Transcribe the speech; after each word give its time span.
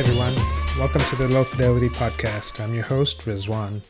everyone. 0.00 0.34
Welcome 0.78 1.02
to 1.02 1.16
the 1.16 1.28
Low 1.28 1.44
Fidelity 1.44 1.90
Podcast. 1.90 2.58
I'm 2.58 2.72
your 2.72 2.84
host, 2.84 3.26
Rizwan. 3.26 3.82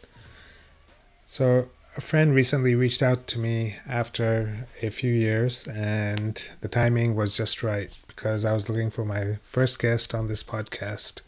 So, 1.24 1.68
a 1.96 2.00
friend 2.00 2.34
recently 2.34 2.74
reached 2.74 3.00
out 3.00 3.28
to 3.28 3.38
me 3.38 3.76
after 3.88 4.66
a 4.82 4.90
few 4.90 5.14
years, 5.14 5.68
and 5.68 6.50
the 6.62 6.66
timing 6.66 7.14
was 7.14 7.36
just 7.36 7.62
right 7.62 7.96
because 8.08 8.44
I 8.44 8.54
was 8.54 8.68
looking 8.68 8.90
for 8.90 9.04
my 9.04 9.38
first 9.42 9.78
guest 9.78 10.12
on 10.12 10.26
this 10.26 10.42
podcast. 10.42 11.20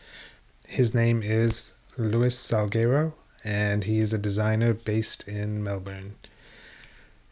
His 0.67 0.93
name 0.93 1.23
is 1.23 1.75
Louis 1.97 2.37
Salguero, 2.37 3.13
and 3.45 3.85
he 3.85 4.01
is 4.01 4.13
a 4.13 4.19
designer 4.19 4.75
based 4.75 5.29
in 5.29 5.63
Melbourne. 5.63 6.17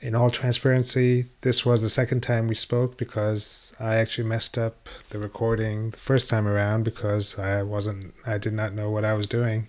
In 0.00 0.14
all 0.14 0.30
transparency, 0.30 1.26
this 1.42 1.66
was 1.66 1.82
the 1.82 1.90
second 1.90 2.22
time 2.22 2.48
we 2.48 2.54
spoke 2.54 2.96
because 2.96 3.74
I 3.78 3.96
actually 3.96 4.28
messed 4.28 4.56
up 4.56 4.88
the 5.10 5.18
recording 5.18 5.90
the 5.90 5.98
first 5.98 6.30
time 6.30 6.48
around 6.48 6.84
because 6.84 7.38
I 7.38 7.62
wasn't, 7.62 8.14
I 8.26 8.38
did 8.38 8.54
not 8.54 8.72
know 8.72 8.90
what 8.90 9.04
I 9.04 9.12
was 9.12 9.26
doing. 9.26 9.68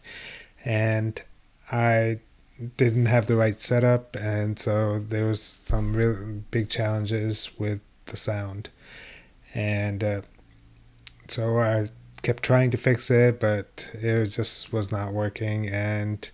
And 0.64 1.22
I 1.70 2.20
didn't 2.78 3.08
have 3.08 3.28
the 3.28 3.36
right 3.36 3.56
setup, 3.56 4.16
and 4.16 4.58
so 4.58 5.00
there 5.00 5.26
was 5.26 5.42
some 5.42 5.96
real 5.96 6.44
big 6.52 6.70
challenges 6.70 7.50
with 7.58 7.80
the 8.06 8.18
sound. 8.18 8.70
And 9.54 10.04
uh, 10.04 10.22
so 11.28 11.60
I 11.60 11.88
kept 12.22 12.44
trying 12.44 12.72
to 12.72 12.78
fix 12.78 13.10
it, 13.10 13.40
but 13.40 13.90
it 13.94 14.26
just 14.28 14.72
was 14.72 14.92
not 14.92 15.14
working. 15.14 15.68
And 15.70 16.30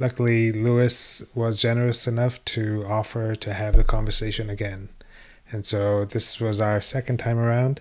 luckily, 0.00 0.50
Louis 0.50 1.22
was 1.34 1.60
generous 1.60 2.08
enough 2.08 2.44
to 2.46 2.84
offer 2.86 3.36
to 3.36 3.52
have 3.52 3.76
the 3.76 3.84
conversation 3.84 4.50
again. 4.50 4.88
And 5.52 5.64
so 5.64 6.04
this 6.04 6.40
was 6.40 6.60
our 6.60 6.80
second 6.80 7.18
time 7.18 7.38
around. 7.38 7.80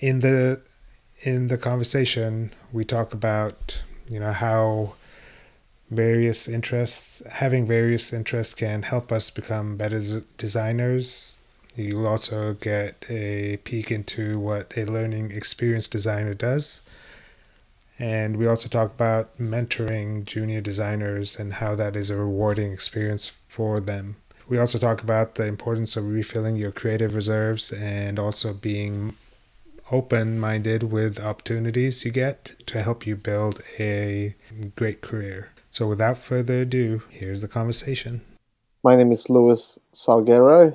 In 0.00 0.20
the 0.20 0.60
in 1.22 1.48
the 1.48 1.58
conversation, 1.58 2.52
we 2.72 2.84
talk 2.84 3.14
about 3.14 3.82
you 4.08 4.20
know 4.20 4.32
how 4.32 4.94
various 5.90 6.48
interests 6.48 7.22
having 7.30 7.66
various 7.66 8.12
interests 8.12 8.54
can 8.54 8.82
help 8.82 9.10
us 9.10 9.30
become 9.30 9.76
better 9.76 10.00
designers 10.36 11.40
You'll 11.76 12.06
also 12.06 12.54
get 12.54 13.06
a 13.08 13.58
peek 13.58 13.90
into 13.90 14.38
what 14.38 14.76
a 14.76 14.84
learning 14.84 15.30
experience 15.30 15.86
designer 15.86 16.34
does. 16.34 16.82
And 18.00 18.38
we 18.38 18.46
also 18.46 18.66
talk 18.70 18.92
about 18.92 19.36
mentoring 19.38 20.24
junior 20.24 20.62
designers 20.62 21.38
and 21.38 21.52
how 21.52 21.74
that 21.76 21.94
is 21.96 22.08
a 22.08 22.16
rewarding 22.16 22.72
experience 22.72 23.42
for 23.46 23.78
them. 23.78 24.16
We 24.48 24.58
also 24.58 24.78
talk 24.78 25.02
about 25.02 25.34
the 25.34 25.46
importance 25.46 25.96
of 25.96 26.08
refilling 26.08 26.56
your 26.56 26.72
creative 26.72 27.14
reserves 27.14 27.70
and 27.70 28.18
also 28.18 28.54
being 28.54 29.16
open 29.92 30.40
minded 30.40 30.84
with 30.84 31.20
opportunities 31.20 32.04
you 32.04 32.10
get 32.10 32.56
to 32.66 32.82
help 32.82 33.06
you 33.06 33.16
build 33.16 33.60
a 33.78 34.34
great 34.76 35.02
career. 35.02 35.50
So, 35.68 35.86
without 35.86 36.16
further 36.16 36.62
ado, 36.62 37.02
here's 37.10 37.42
the 37.42 37.48
conversation. 37.48 38.22
My 38.82 38.96
name 38.96 39.12
is 39.12 39.28
Louis 39.28 39.78
Salguero. 39.94 40.74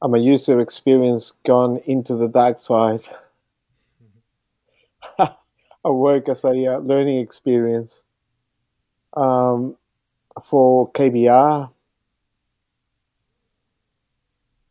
I'm 0.00 0.14
a 0.14 0.18
user 0.18 0.60
experience 0.60 1.34
gone 1.44 1.76
into 1.84 2.16
the 2.16 2.26
dark 2.26 2.58
side. 2.58 3.02
I 5.86 5.90
work 5.90 6.28
as 6.28 6.42
a 6.42 6.48
uh, 6.48 6.78
learning 6.78 7.18
experience 7.18 8.02
um, 9.16 9.76
for 10.42 10.90
KBR. 10.90 11.70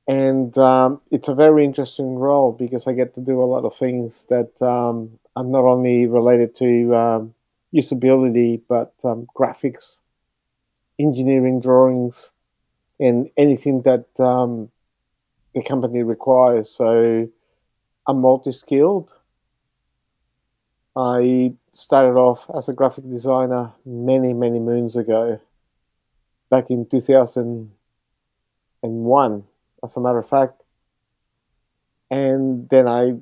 And 0.10 0.58
um, 0.58 1.00
it's 1.12 1.30
a 1.30 1.34
very 1.34 1.64
interesting 1.64 2.16
role 2.16 2.52
because 2.52 2.86
I 2.86 2.92
get 2.92 3.16
to 3.16 3.22
do 3.22 3.42
a 3.42 3.46
lot 3.46 3.64
of 3.64 3.74
things 3.74 4.26
that 4.26 4.62
um, 4.62 5.18
are 5.38 5.44
not 5.46 5.64
only 5.64 6.06
related 6.06 6.54
to 6.58 6.94
um, 6.94 7.34
usability, 7.74 8.62
but 8.68 8.94
um, 9.06 9.26
graphics, 9.34 10.02
engineering 11.00 11.62
drawings, 11.62 12.34
and 13.00 13.30
anything 13.38 13.84
that 13.84 14.06
um, 14.20 14.70
the 15.54 15.64
company 15.64 16.04
requires. 16.04 16.70
So 16.70 17.30
I'm 18.06 18.20
multi 18.20 18.52
skilled. 18.52 19.14
I 20.96 21.54
started 21.72 22.16
off 22.18 22.50
as 22.56 22.70
a 22.70 22.74
graphic 22.74 23.10
designer 23.10 23.74
many, 23.86 24.34
many 24.34 24.60
moons 24.60 24.96
ago, 24.96 25.42
back 26.50 26.70
in 26.70 26.86
2001, 26.86 29.44
as 29.84 29.98
a 29.98 30.00
matter 30.00 30.20
of 30.20 30.30
fact. 30.30 30.62
And 32.10 32.70
then 32.70 32.88
I 32.88 33.16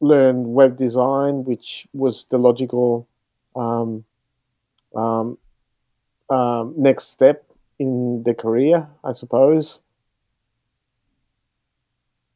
learned 0.00 0.48
web 0.48 0.76
design, 0.76 1.44
which 1.44 1.86
was 1.92 2.26
the 2.30 2.38
logical 2.38 3.06
um, 3.54 4.04
um, 4.94 5.38
um, 6.30 6.74
next 6.76 7.08
step 7.08 7.44
in 7.78 8.22
the 8.24 8.34
career, 8.34 8.88
I 9.04 9.12
suppose. 9.12 9.78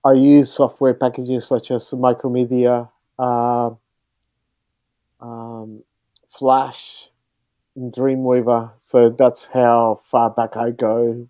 I 0.05 0.13
use 0.13 0.53
software 0.53 0.95
packages 0.95 1.47
such 1.47 1.73
as 1.73 1.91
Macromedia, 1.91 2.89
uh, 3.19 3.71
um, 5.27 5.83
Flash, 6.39 7.09
and 7.75 7.93
Dreamweaver. 7.93 8.71
So 8.83 9.11
that's 9.11 9.45
how 9.47 10.01
far 10.11 10.31
back 10.31 10.57
I 10.57 10.71
go 10.71 11.29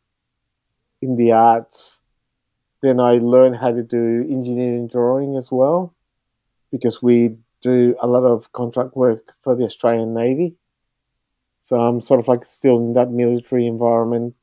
in 1.01 1.17
the 1.17 1.33
arts. 1.33 2.01
Then 2.83 3.01
I 3.01 3.19
learn 3.19 3.55
how 3.55 3.73
to 3.73 3.83
do 3.83 4.27
engineering 4.29 4.89
drawing 4.89 5.37
as 5.37 5.51
well, 5.51 5.95
because 6.71 7.03
we 7.03 7.37
do 7.63 7.97
a 8.01 8.07
lot 8.07 8.25
of 8.25 8.53
contract 8.53 8.97
work 8.97 9.33
for 9.43 9.57
the 9.57 9.65
Australian 9.65 10.15
Navy. 10.15 10.55
So 11.59 11.81
I'm 11.81 12.01
sort 12.01 12.21
of 12.21 12.29
like 12.29 12.45
still 12.45 12.77
in 12.77 12.93
that 12.95 13.11
military 13.11 13.67
environment. 13.67 14.35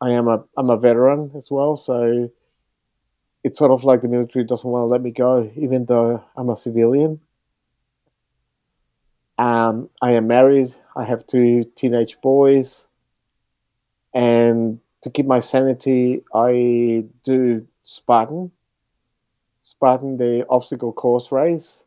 I 0.00 0.10
am 0.10 0.28
a 0.28 0.44
I'm 0.58 0.68
a 0.68 0.76
veteran 0.76 1.30
as 1.36 1.48
well, 1.50 1.76
so 1.76 2.30
it's 3.44 3.58
sort 3.58 3.70
of 3.70 3.84
like 3.84 4.02
the 4.02 4.08
military 4.08 4.44
doesn't 4.44 4.68
want 4.68 4.82
to 4.82 4.86
let 4.86 5.00
me 5.00 5.10
go, 5.10 5.50
even 5.56 5.86
though 5.86 6.22
I'm 6.36 6.50
a 6.50 6.58
civilian. 6.58 7.20
Um, 9.38 9.90
I 10.00 10.12
am 10.12 10.26
married. 10.26 10.74
I 10.96 11.04
have 11.04 11.26
two 11.26 11.64
teenage 11.76 12.18
boys. 12.22 12.86
And 14.14 14.80
to 15.02 15.10
keep 15.10 15.26
my 15.26 15.40
sanity, 15.40 16.22
I 16.34 17.04
do 17.24 17.66
Spartan. 17.82 18.50
Spartan, 19.60 20.16
the 20.16 20.46
obstacle 20.48 20.92
course 20.92 21.30
race. 21.30 21.84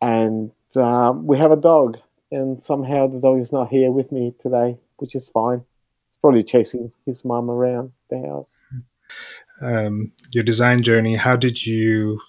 And 0.00 0.52
um, 0.76 1.26
we 1.26 1.38
have 1.38 1.50
a 1.50 1.56
dog. 1.56 1.98
And 2.30 2.62
somehow 2.62 3.08
the 3.08 3.20
dog 3.20 3.40
is 3.40 3.52
not 3.52 3.68
here 3.68 3.90
with 3.90 4.10
me 4.12 4.34
today, 4.40 4.78
which 4.98 5.14
is 5.14 5.28
fine. 5.28 5.58
He's 5.58 6.18
probably 6.20 6.44
chasing 6.44 6.92
his 7.04 7.24
mum 7.24 7.50
around 7.50 7.92
the 8.10 8.20
house 8.20 8.56
um, 9.62 10.12
your 10.30 10.44
design 10.44 10.82
journey, 10.82 11.16
how 11.16 11.36
did 11.36 11.64
you 11.64 12.20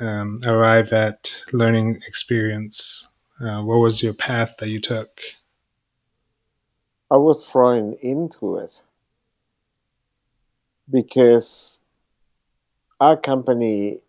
um, 0.00 0.40
arrive 0.44 0.92
at 0.92 1.42
learning 1.52 2.00
experience? 2.06 3.07
Uh, 3.40 3.62
what 3.62 3.78
was 3.78 4.02
your 4.02 4.12
path 4.12 4.56
that 4.58 4.68
you 4.68 4.80
took? 4.80 5.20
I 7.10 7.16
was 7.16 7.44
thrown 7.44 7.94
into 8.02 8.56
it 8.56 8.72
because 10.90 11.78
our 13.00 13.16
company, 13.16 14.00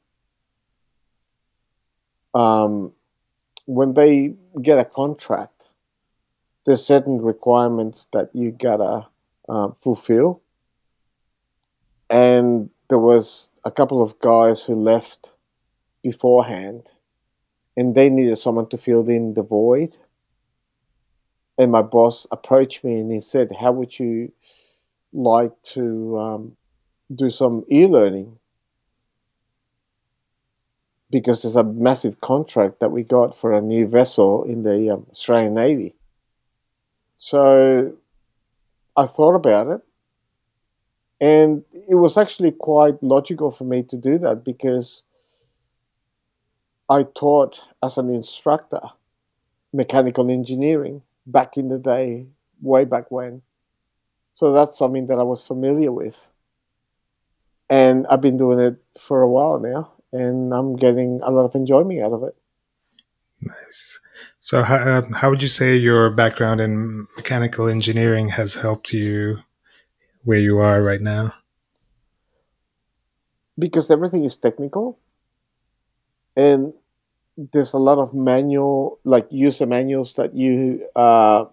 um, 2.34 2.91
when 3.66 3.94
they 3.94 4.34
get 4.62 4.79
a 4.79 4.85
contract, 4.85 5.63
there's 6.66 6.85
certain 6.85 7.22
requirements 7.22 8.07
that 8.13 8.29
you 8.34 8.51
gotta 8.51 9.07
uh, 9.47 9.69
fulfill 9.81 10.41
and 12.09 12.69
there 12.89 13.00
was 13.00 13.50
a 13.63 13.71
couple 13.71 14.01
of 14.01 14.19
guys 14.19 14.63
who 14.63 14.75
left 14.75 15.31
beforehand 16.01 16.92
and 17.79 17.95
they 17.95 18.09
needed 18.09 18.37
someone 18.37 18.67
to 18.67 18.77
fill 18.77 19.07
in 19.07 19.35
the 19.35 19.41
void. 19.41 19.95
And 21.57 21.71
my 21.71 21.81
boss 21.81 22.27
approached 22.29 22.83
me 22.83 22.99
and 22.99 23.09
he 23.09 23.21
said 23.21 23.55
how 23.57 23.71
would 23.71 23.97
you 23.97 24.33
like 25.13 25.53
to 25.75 26.19
um, 26.19 26.57
do 27.15 27.29
some 27.29 27.63
e-learning? 27.71 28.37
Because 31.09 31.41
there's 31.41 31.55
a 31.55 31.63
massive 31.63 32.19
contract 32.19 32.81
that 32.81 32.91
we 32.91 33.03
got 33.03 33.39
for 33.39 33.53
a 33.53 33.61
new 33.61 33.87
vessel 33.87 34.43
in 34.43 34.63
the 34.63 34.93
um, 34.93 35.05
australian 35.09 35.53
navy. 35.53 35.95
So 37.15 37.93
i 38.97 39.05
thought 39.05 39.35
about 39.35 39.67
it. 39.67 39.81
And 41.21 41.63
it 41.87 41.95
was 41.95 42.17
actually 42.17 42.51
quite 42.51 43.01
logical 43.01 43.51
for 43.51 43.63
me 43.63 43.83
to 43.83 43.95
do 43.97 44.17
that 44.17 44.43
because 44.43 45.01
I 46.89 47.03
taught 47.03 47.59
as 47.83 47.97
an 47.97 48.09
instructor 48.09 48.81
mechanical 49.71 50.30
engineering 50.30 51.03
back 51.27 51.57
in 51.57 51.69
the 51.69 51.77
day, 51.77 52.25
way 52.62 52.86
back 52.86 53.12
when. 53.12 53.41
So 54.31 54.53
that's 54.53 54.77
something 54.77 55.07
that 55.07 55.19
I 55.19 55.24
was 55.24 55.45
familiar 55.45 55.91
with. 55.91 56.27
And 57.69 58.07
I've 58.07 58.21
been 58.21 58.38
doing 58.38 58.59
it 58.59 58.77
for 59.00 59.21
a 59.21 59.30
while 59.30 59.59
now. 59.59 59.91
and 60.12 60.53
I'm 60.53 60.75
getting 60.75 61.21
a 61.24 61.30
lot 61.30 61.45
of 61.45 61.53
enjoyment 61.53 62.01
out 62.01 62.13
of 62.13 62.24
it. 62.24 62.36
Nice. 63.41 64.00
So, 64.39 64.63
how, 64.63 64.75
uh, 64.75 65.01
how 65.13 65.30
would 65.30 65.41
you 65.41 65.47
say 65.47 65.75
your 65.75 66.09
background 66.09 66.59
in 66.59 67.07
mechanical 67.15 67.68
engineering 67.68 68.30
has 68.30 68.56
helped 68.56 68.91
you 68.91 69.39
where 70.24 70.39
you 70.39 70.57
are 70.59 70.81
right 70.81 71.00
now? 71.00 71.36
Because 73.57 73.91
everything 73.91 74.24
is 74.24 74.36
technical, 74.36 74.97
and 76.35 76.73
there's 77.53 77.73
a 77.73 77.77
lot 77.77 77.97
of 77.97 78.13
manual, 78.13 78.99
like 79.03 79.27
user 79.29 79.65
manuals 79.65 80.13
that 80.13 80.35
you 80.35 80.85
uh, 80.95 81.45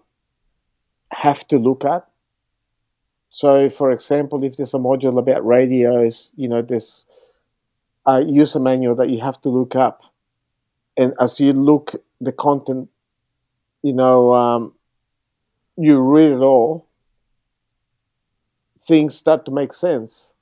have 1.11 1.47
to 1.47 1.57
look 1.57 1.85
at. 1.85 2.05
So, 3.29 3.69
for 3.69 3.91
example, 3.91 4.43
if 4.43 4.57
there's 4.57 4.73
a 4.73 4.77
module 4.77 5.19
about 5.19 5.45
radios, 5.45 6.31
you 6.35 6.47
know, 6.47 6.61
there's 6.61 7.05
a 8.05 8.21
user 8.21 8.59
manual 8.59 8.95
that 8.95 9.09
you 9.09 9.19
have 9.19 9.41
to 9.41 9.49
look 9.49 9.75
up. 9.75 10.01
And 10.97 11.13
as 11.19 11.39
you 11.39 11.53
look 11.53 11.93
the 12.19 12.31
content, 12.31 12.89
you 13.83 13.93
know, 13.93 14.33
um, 14.33 14.73
you 15.77 15.99
read 15.99 16.31
it 16.31 16.39
all, 16.39 16.87
things 18.87 19.15
start 19.15 19.45
to 19.45 19.51
make 19.51 19.73
sense. 19.73 20.33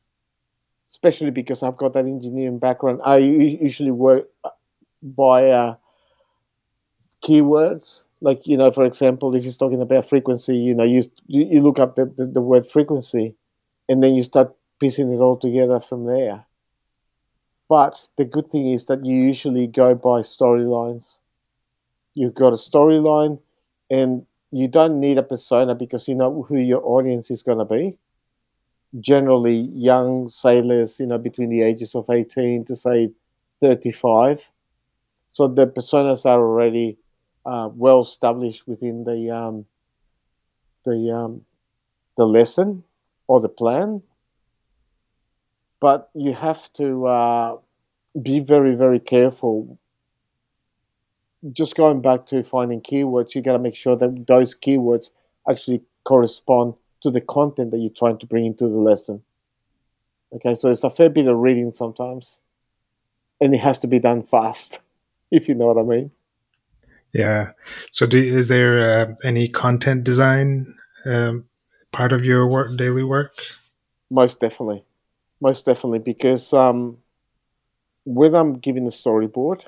Especially 0.86 1.32
because 1.32 1.64
I've 1.64 1.78
got 1.78 1.94
that 1.94 2.06
engineering 2.06 2.60
background. 2.60 3.02
I 3.04 3.18
usually 3.18 3.92
work 3.92 4.28
by 5.02 5.50
uh, 5.50 5.76
keywords. 7.24 8.04
Like 8.22 8.48
you 8.48 8.58
know, 8.58 8.72
for 8.72 8.86
example, 8.86 9.36
if 9.36 9.44
you're 9.44 9.54
talking 9.54 9.82
about 9.82 10.08
frequency, 10.08 10.56
you 10.56 10.74
know, 10.74 10.84
you 10.84 11.02
you 11.28 11.62
look 11.62 11.80
up 11.80 11.96
the, 11.96 12.06
the, 12.06 12.26
the 12.26 12.42
word 12.42 12.70
frequency, 12.70 13.36
and 13.90 14.02
then 14.02 14.16
you 14.16 14.24
start 14.24 14.56
piecing 14.80 15.12
it 15.12 15.18
all 15.18 15.38
together 15.38 15.80
from 15.80 16.06
there. 16.06 16.46
But 17.68 18.08
the 18.18 18.26
good 18.26 18.52
thing 18.52 18.70
is 18.70 18.86
that 18.86 19.06
you 19.06 19.16
usually 19.16 19.68
go 19.68 19.96
by 19.96 20.22
storylines. 20.22 21.18
You've 22.14 22.36
got 22.36 22.54
a 22.54 22.58
storyline, 22.58 23.40
and 23.90 24.26
you 24.52 24.68
don't 24.68 25.00
need 25.00 25.18
a 25.18 25.24
persona 25.24 25.76
because 25.76 26.08
you 26.08 26.16
know 26.16 26.44
who 26.44 26.58
your 26.58 26.82
audience 26.86 27.30
is 27.32 27.44
going 27.44 27.58
to 27.58 27.66
be. 27.66 27.98
Generally, 29.00 29.70
young 29.74 30.28
sailors, 30.30 31.00
you 31.00 31.06
know, 31.08 31.18
between 31.18 31.50
the 31.50 31.62
ages 31.62 31.96
of 31.96 32.10
18 32.10 32.66
to 32.66 32.76
say 32.76 33.12
35 33.62 34.52
so 35.28 35.48
the 35.48 35.68
personas 35.68 36.26
are 36.26 36.40
already 36.42 36.98
uh, 37.46 37.70
well 37.74 38.02
established 38.02 38.68
within 38.68 39.04
the 39.06 39.30
um, 39.32 39.66
the 40.86 41.12
um, 41.12 41.46
the 42.18 42.26
lesson 42.28 42.84
or 43.28 43.42
the 43.42 43.50
plan. 43.50 44.04
But 45.80 46.10
you 46.14 46.34
have 46.34 46.74
to 46.74 47.08
uh, 47.08 47.58
be 48.22 48.40
very 48.42 48.76
very 48.76 49.00
careful. 49.00 49.80
Just 51.52 51.76
going 51.76 52.02
back 52.02 52.26
to 52.28 52.44
finding 52.44 52.82
keywords, 52.82 53.36
you 53.36 53.42
got 53.42 53.54
to 53.54 53.60
make 53.60 53.76
sure 53.76 53.96
that 53.96 54.28
those 54.28 54.56
keywords 54.56 55.10
actually 55.50 55.82
correspond 56.04 56.76
to 57.06 57.12
the 57.12 57.22
content 57.22 57.70
that 57.70 57.78
you're 57.78 57.92
trying 57.92 58.18
to 58.18 58.26
bring 58.26 58.48
into 58.48 58.68
the 58.68 58.78
lesson. 58.78 59.22
Okay, 60.34 60.56
so 60.56 60.72
it's 60.72 60.84
a 60.84 60.90
fair 60.90 61.08
bit 61.08 61.28
of 61.28 61.38
reading 61.38 61.72
sometimes, 61.72 62.40
and 63.40 63.54
it 63.54 63.60
has 63.60 63.78
to 63.80 63.88
be 63.88 64.00
done 64.00 64.24
fast 64.24 64.80
if 65.32 65.48
you 65.48 65.54
know 65.54 65.68
what 65.68 65.78
I 65.78 65.84
mean. 65.84 66.12
Yeah. 67.14 67.52
So, 67.92 68.08
do, 68.08 68.18
is 68.18 68.48
there 68.48 68.80
uh, 68.80 69.14
any 69.24 69.48
content 69.48 70.04
design 70.04 70.76
um, 71.06 71.46
part 71.92 72.12
of 72.12 72.26
your 72.26 72.48
work, 72.48 72.76
daily 72.76 73.04
work? 73.04 73.36
Most 74.10 74.40
definitely, 74.40 74.84
most 75.40 75.64
definitely, 75.66 76.00
because 76.00 76.54
um, 76.54 76.98
when 78.04 78.34
I'm 78.34 78.58
giving 78.58 78.84
the 78.84 78.92
storyboard, 78.92 79.62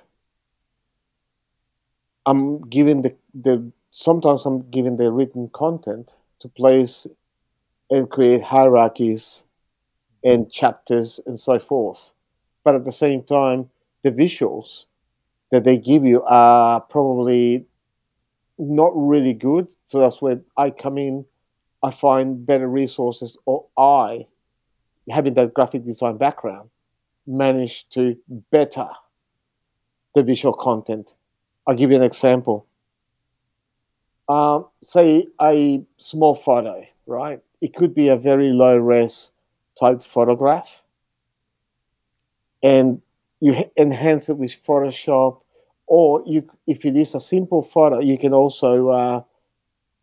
I'm 2.25 2.61
giving 2.67 3.03
the 3.03 3.15
the 3.35 3.71
sometimes 3.91 4.45
I'm 4.47 4.69
giving 4.71 4.97
the 4.97 5.11
written 5.11 5.49
content 5.53 6.15
to 6.39 6.49
place 6.49 7.07
and 7.89 8.09
create 8.09 8.41
hierarchies 8.41 9.43
and 10.23 10.51
chapters 10.51 11.19
and 11.25 11.39
so 11.39 11.59
forth. 11.59 12.11
But 12.63 12.75
at 12.75 12.85
the 12.85 12.91
same 12.91 13.23
time, 13.23 13.69
the 14.03 14.11
visuals 14.11 14.85
that 15.51 15.63
they 15.63 15.77
give 15.77 16.03
you 16.03 16.23
are 16.23 16.81
probably 16.81 17.65
not 18.57 18.91
really 18.95 19.33
good. 19.33 19.67
So 19.85 19.99
that's 19.99 20.21
where 20.21 20.41
I 20.57 20.69
come 20.71 20.97
in. 20.97 21.25
I 21.83 21.91
find 21.91 22.45
better 22.45 22.67
resources, 22.67 23.37
or 23.45 23.65
I, 23.77 24.25
having 25.09 25.35
that 25.35 25.53
graphic 25.53 25.85
design 25.85 26.17
background, 26.17 26.69
manage 27.25 27.87
to 27.89 28.17
better 28.51 28.89
the 30.15 30.23
visual 30.23 30.53
content. 30.53 31.13
I'll 31.67 31.75
give 31.75 31.91
you 31.91 31.97
an 31.97 32.03
example. 32.03 32.65
Um, 34.27 34.65
say 34.81 35.27
a 35.39 35.83
small 35.97 36.35
photo, 36.35 36.85
right? 37.05 37.41
It 37.61 37.75
could 37.75 37.93
be 37.93 38.09
a 38.09 38.15
very 38.15 38.51
low 38.51 38.77
res 38.77 39.31
type 39.79 40.03
photograph. 40.03 40.83
And 42.63 43.01
you 43.39 43.55
enhance 43.77 44.29
it 44.29 44.37
with 44.37 44.51
Photoshop, 44.51 45.41
or 45.85 46.23
you, 46.25 46.49
if 46.65 46.85
it 46.85 46.97
is 46.97 47.15
a 47.15 47.19
simple 47.19 47.61
photo, 47.61 47.99
you 47.99 48.17
can 48.17 48.33
also 48.33 48.89
uh, 48.89 49.21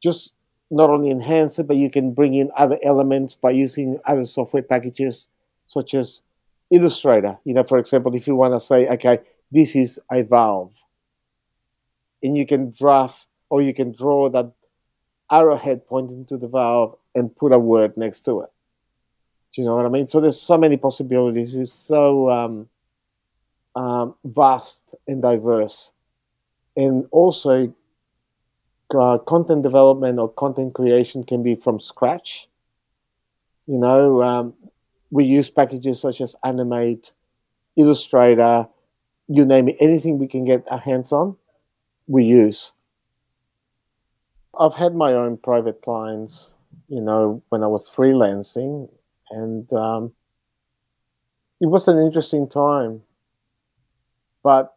just 0.02 0.32
not 0.70 0.88
only 0.90 1.10
enhance 1.10 1.58
it, 1.58 1.66
but 1.66 1.76
you 1.76 1.90
can 1.90 2.12
bring 2.12 2.34
in 2.34 2.50
other 2.56 2.78
elements 2.82 3.34
by 3.34 3.50
using 3.50 3.98
other 4.06 4.24
software 4.24 4.62
packages, 4.62 5.28
such 5.66 5.94
as 5.94 6.20
Illustrator. 6.70 7.38
You 7.44 7.54
know, 7.54 7.64
for 7.64 7.78
example, 7.78 8.14
if 8.14 8.26
you 8.26 8.34
want 8.34 8.54
to 8.54 8.60
say, 8.60 8.88
okay, 8.88 9.18
this 9.52 9.76
is 9.76 10.00
a 10.10 10.22
valve, 10.22 10.72
and 12.22 12.36
you 12.36 12.46
can 12.46 12.70
draft 12.70 13.26
or 13.50 13.60
you 13.60 13.74
can 13.74 13.92
draw 13.92 14.30
that 14.30 14.50
arrowhead 15.30 15.86
pointing 15.86 16.24
to 16.26 16.36
the 16.36 16.48
valve 16.48 16.96
and 17.14 17.34
put 17.34 17.52
a 17.52 17.58
word 17.58 17.96
next 17.96 18.22
to 18.22 18.40
it. 18.40 18.50
Do 19.54 19.62
you 19.62 19.66
know 19.66 19.76
what 19.76 19.86
I 19.86 19.88
mean? 19.88 20.08
So 20.08 20.20
there's 20.20 20.40
so 20.40 20.58
many 20.58 20.76
possibilities. 20.76 21.54
It's 21.54 21.72
so 21.72 22.30
um, 22.30 22.68
um, 23.76 24.14
vast 24.24 24.94
and 25.06 25.22
diverse. 25.22 25.92
And 26.76 27.06
also, 27.12 27.72
uh, 28.94 29.18
content 29.18 29.62
development 29.62 30.18
or 30.18 30.28
content 30.28 30.74
creation 30.74 31.24
can 31.24 31.42
be 31.42 31.54
from 31.54 31.80
scratch. 31.80 32.48
You 33.66 33.78
know, 33.78 34.22
um, 34.22 34.54
we 35.10 35.24
use 35.24 35.50
packages 35.50 36.00
such 36.00 36.20
as 36.20 36.36
Animate, 36.44 37.12
Illustrator, 37.76 38.66
you 39.28 39.44
name 39.44 39.68
it, 39.68 39.76
anything 39.80 40.18
we 40.18 40.28
can 40.28 40.44
get 40.44 40.64
our 40.70 40.78
hands 40.78 41.12
on, 41.12 41.36
we 42.06 42.24
use. 42.24 42.72
I've 44.58 44.74
had 44.74 44.94
my 44.94 45.12
own 45.12 45.36
private 45.38 45.82
clients, 45.82 46.50
you 46.88 47.00
know, 47.00 47.42
when 47.48 47.62
I 47.62 47.66
was 47.66 47.90
freelancing, 47.90 48.88
and 49.30 49.72
um, 49.72 50.12
it 51.60 51.66
was 51.66 51.88
an 51.88 51.98
interesting 51.98 52.48
time 52.48 53.02
but 54.44 54.76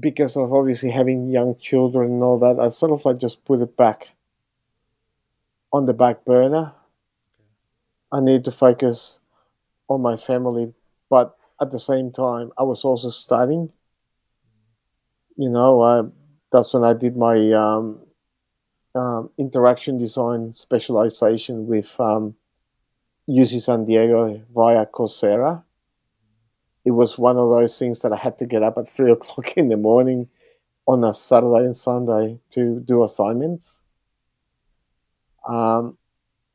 because 0.00 0.36
of 0.36 0.52
obviously 0.52 0.90
having 0.90 1.30
young 1.30 1.54
children 1.58 2.12
and 2.12 2.22
all 2.22 2.38
that, 2.40 2.58
I 2.58 2.68
sort 2.68 2.90
of 2.90 3.04
like 3.04 3.18
just 3.18 3.44
put 3.44 3.60
it 3.60 3.76
back 3.76 4.08
on 5.72 5.86
the 5.86 5.92
back 5.92 6.24
burner. 6.24 6.72
I 8.10 8.20
need 8.20 8.44
to 8.46 8.50
focus 8.50 9.20
on 9.88 10.00
my 10.00 10.16
family, 10.16 10.72
but 11.10 11.36
at 11.60 11.70
the 11.70 11.78
same 11.78 12.10
time, 12.10 12.50
I 12.58 12.62
was 12.62 12.84
also 12.84 13.10
studying. 13.10 13.70
You 15.36 15.50
know, 15.50 15.82
I, 15.82 16.02
that's 16.50 16.72
when 16.72 16.82
I 16.82 16.94
did 16.94 17.16
my 17.16 17.52
um, 17.52 18.00
um, 18.94 19.30
interaction 19.38 19.98
design 19.98 20.52
specialization 20.52 21.66
with 21.66 21.94
um, 22.00 22.34
UC 23.28 23.60
San 23.60 23.84
Diego 23.84 24.42
via 24.54 24.86
Coursera 24.86 25.62
it 26.84 26.92
was 26.92 27.18
one 27.18 27.36
of 27.36 27.50
those 27.50 27.78
things 27.78 28.00
that 28.00 28.12
I 28.12 28.16
had 28.16 28.38
to 28.38 28.46
get 28.46 28.62
up 28.62 28.78
at 28.78 28.90
three 28.90 29.10
o'clock 29.16 29.56
in 29.56 29.68
the 29.68 29.76
morning 29.76 30.28
on 30.86 31.04
a 31.04 31.14
Saturday 31.14 31.64
and 31.64 31.76
Sunday 31.76 32.38
to 32.50 32.80
do 32.80 33.04
assignments. 33.04 33.80
Um, 35.48 35.96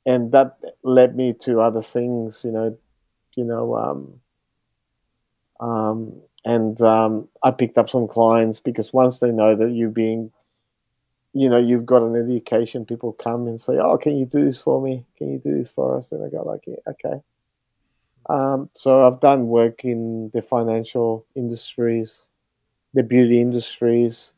and 0.06 0.32
that 0.32 0.58
led 0.84 1.16
me 1.16 1.34
to 1.42 1.62
other 1.62 1.82
things, 1.82 2.44
you 2.44 2.52
know, 2.52 2.78
you 3.36 3.44
know, 3.44 3.76
um, 3.76 4.20
um, 5.60 6.22
and 6.44 6.80
um, 6.82 7.28
I 7.44 7.52
picked 7.52 7.78
up 7.78 7.90
some 7.90 8.08
clients 8.08 8.60
because 8.60 8.94
once 8.94 9.20
they 9.20 9.32
know 9.32 9.56
that 9.56 9.72
you're 9.72 9.90
being, 9.90 10.32
you 11.36 11.50
know, 11.50 11.58
you've 11.58 11.86
got 11.86 12.02
an 12.02 12.16
education, 12.16 12.86
people 12.86 13.12
come 13.12 13.46
and 13.48 13.60
say, 13.60 13.78
"Oh, 13.78 13.98
can 13.98 14.18
you 14.18 14.26
do 14.26 14.46
this 14.46 14.62
for 14.62 14.82
me? 14.82 15.06
Can 15.18 15.34
you 15.34 15.38
do 15.38 15.58
this 15.58 15.70
for 15.70 15.98
us?" 15.98 16.14
And 16.14 16.24
I 16.24 16.30
go 16.30 16.42
like, 16.44 16.64
yeah, 16.66 16.78
"Okay." 16.88 17.22
Um, 18.30 18.70
so 18.74 19.06
I've 19.06 19.20
done 19.20 19.50
work 19.50 19.84
in 19.84 20.32
the 20.34 20.42
financial 20.42 21.26
industries, 21.36 22.30
the 22.94 23.04
beauty 23.04 23.42
industries, 23.42 24.34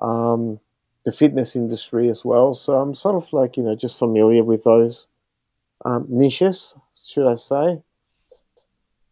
um, 0.00 0.58
the 1.04 1.12
fitness 1.12 1.54
industry 1.54 2.08
as 2.08 2.24
well. 2.24 2.54
So 2.54 2.80
I'm 2.80 2.94
sort 2.94 3.22
of 3.22 3.30
like 3.34 3.58
you 3.58 3.62
know 3.62 3.76
just 3.76 3.98
familiar 3.98 4.42
with 4.42 4.64
those 4.64 5.08
um, 5.84 6.06
niches, 6.08 6.74
should 7.06 7.30
I 7.30 7.34
say? 7.34 7.82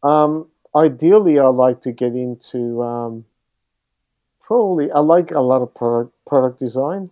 Um, 0.02 0.48
ideally, 0.74 1.38
I 1.38 1.48
like 1.48 1.82
to 1.82 1.92
get 1.92 2.14
into 2.14 2.82
um, 2.82 3.26
probably 4.40 4.90
I 4.90 5.00
like 5.00 5.32
a 5.32 5.40
lot 5.40 5.60
of 5.60 5.74
product 5.74 6.15
product 6.26 6.59
design, 6.59 7.11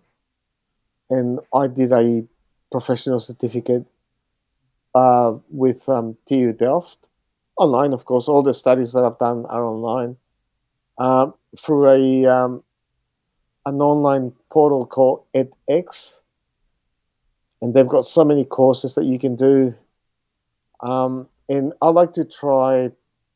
and 1.09 1.39
I 1.53 1.67
did 1.67 1.91
a 1.91 2.23
professional 2.71 3.19
certificate 3.19 3.85
uh, 4.93 5.33
with 5.49 5.87
um, 5.89 6.17
TU 6.27 6.51
Delft 6.53 7.07
online. 7.57 7.93
Of 7.93 8.05
course, 8.05 8.27
all 8.27 8.43
the 8.43 8.53
studies 8.53 8.93
that 8.93 9.03
I've 9.03 9.17
done 9.17 9.45
are 9.45 9.63
online 9.63 10.17
uh, 10.97 11.27
through 11.59 11.89
a 11.89 12.25
um, 12.25 12.63
an 13.65 13.81
online 13.81 14.31
portal 14.51 14.85
called 14.85 15.23
edX, 15.33 16.19
and 17.61 17.73
they've 17.73 17.87
got 17.87 18.05
so 18.05 18.23
many 18.23 18.45
courses 18.45 18.95
that 18.95 19.05
you 19.05 19.19
can 19.19 19.35
do. 19.35 19.73
Um, 20.81 21.27
and 21.49 21.73
I 21.81 21.89
like 21.89 22.13
to 22.13 22.25
try 22.25 22.91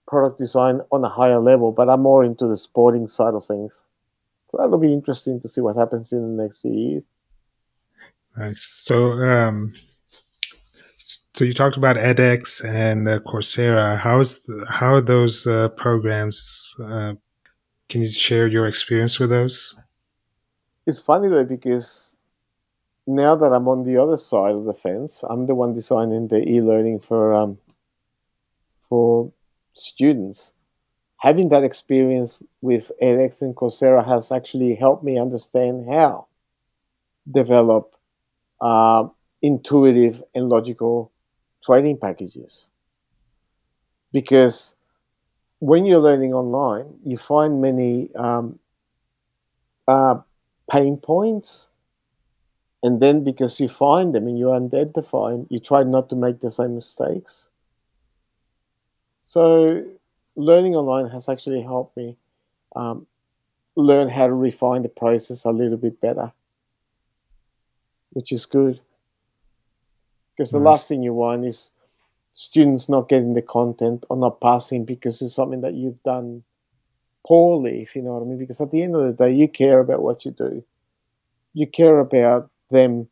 product 0.07 0.39
design 0.39 0.81
on 0.91 1.03
a 1.03 1.09
higher 1.09 1.39
level, 1.39 1.71
but 1.71 1.89
I'm 1.89 2.01
more 2.01 2.23
into 2.23 2.47
the 2.47 2.57
sporting 2.57 3.07
side 3.07 3.33
of 3.33 3.43
things. 3.45 3.85
So 4.49 4.57
that'll 4.57 4.79
be 4.79 4.93
interesting 4.93 5.39
to 5.41 5.49
see 5.49 5.61
what 5.61 5.75
happens 5.75 6.11
in 6.11 6.35
the 6.35 6.43
next 6.43 6.59
few 6.59 6.73
years. 6.73 7.03
Nice. 8.37 8.61
So, 8.61 9.11
um, 9.11 9.73
so 11.35 11.45
you 11.45 11.53
talked 11.53 11.77
about 11.77 11.95
edX 11.95 12.63
and 12.65 13.07
uh, 13.07 13.19
Coursera. 13.19 13.97
How's 13.97 14.41
the, 14.41 14.65
how 14.67 14.95
are 14.95 15.01
those 15.01 15.45
uh, 15.45 15.69
programs? 15.69 16.75
Uh, 16.83 17.13
can 17.89 18.01
you 18.01 18.09
share 18.09 18.47
your 18.47 18.65
experience 18.65 19.19
with 19.19 19.29
those? 19.29 19.75
It's 20.85 20.99
funny 20.99 21.27
though 21.27 21.45
because 21.45 22.15
now 23.05 23.35
that 23.35 23.51
I'm 23.51 23.67
on 23.67 23.83
the 23.83 23.97
other 23.97 24.17
side 24.17 24.53
of 24.53 24.65
the 24.65 24.73
fence, 24.73 25.23
I'm 25.27 25.47
the 25.47 25.55
one 25.55 25.73
designing 25.73 26.27
the 26.27 26.37
e-learning 26.47 26.99
for 26.99 27.33
um, 27.33 27.57
for 28.87 29.31
students. 29.73 30.53
Having 31.19 31.49
that 31.49 31.63
experience 31.63 32.37
with 32.61 32.91
edX 33.01 33.41
and 33.41 33.55
Coursera 33.55 34.05
has 34.07 34.31
actually 34.31 34.75
helped 34.75 35.03
me 35.03 35.19
understand 35.19 35.87
how 35.89 36.27
to 37.25 37.31
develop 37.31 37.93
uh, 38.61 39.07
intuitive 39.41 40.23
and 40.33 40.49
logical 40.49 41.11
training 41.63 41.97
packages. 41.97 42.69
Because 44.11 44.75
when 45.59 45.85
you're 45.85 45.99
learning 45.99 46.33
online, 46.33 46.99
you 47.03 47.17
find 47.17 47.61
many 47.61 48.09
um, 48.15 48.57
uh, 49.87 50.19
pain 50.71 50.97
points. 50.97 51.67
And 52.81 53.01
then 53.01 53.25
because 53.25 53.59
you 53.59 53.67
find 53.67 54.15
them 54.15 54.25
and 54.27 54.39
you 54.39 54.53
identify 54.53 55.31
them, 55.31 55.47
you 55.49 55.59
try 55.59 55.83
not 55.83 56.09
to 56.09 56.15
make 56.15 56.39
the 56.39 56.49
same 56.49 56.75
mistakes. 56.75 57.49
So 59.21 59.83
learning 60.35 60.75
online 60.75 61.09
has 61.09 61.29
actually 61.29 61.61
helped 61.61 61.95
me 61.97 62.17
um, 62.75 63.05
learn 63.75 64.09
how 64.09 64.27
to 64.27 64.33
refine 64.33 64.81
the 64.81 64.89
process 64.89 65.45
a 65.45 65.51
little 65.51 65.77
bit 65.77 65.99
better, 66.01 66.31
which 68.11 68.31
is 68.31 68.45
good. 68.45 68.79
Because 70.35 70.51
the 70.51 70.59
nice. 70.59 70.65
last 70.65 70.87
thing 70.87 71.03
you 71.03 71.13
want 71.13 71.45
is 71.45 71.71
students 72.33 72.87
not 72.87 73.09
getting 73.09 73.33
the 73.33 73.41
content 73.41 74.05
or 74.09 74.15
not 74.15 74.39
passing 74.39 74.85
because 74.85 75.21
it's 75.21 75.35
something 75.35 75.61
that 75.61 75.73
you've 75.73 76.01
done 76.03 76.43
poorly, 77.27 77.81
if 77.81 77.95
you 77.95 78.01
know 78.01 78.13
what 78.13 78.23
I 78.23 78.25
mean. 78.25 78.37
Because 78.37 78.61
at 78.61 78.71
the 78.71 78.81
end 78.81 78.95
of 78.95 79.05
the 79.05 79.25
day, 79.25 79.33
you 79.33 79.47
care 79.47 79.79
about 79.79 80.01
what 80.01 80.23
you 80.25 80.31
do. 80.31 80.63
You 81.53 81.67
care 81.67 81.99
about 81.99 82.49
them 82.71 83.09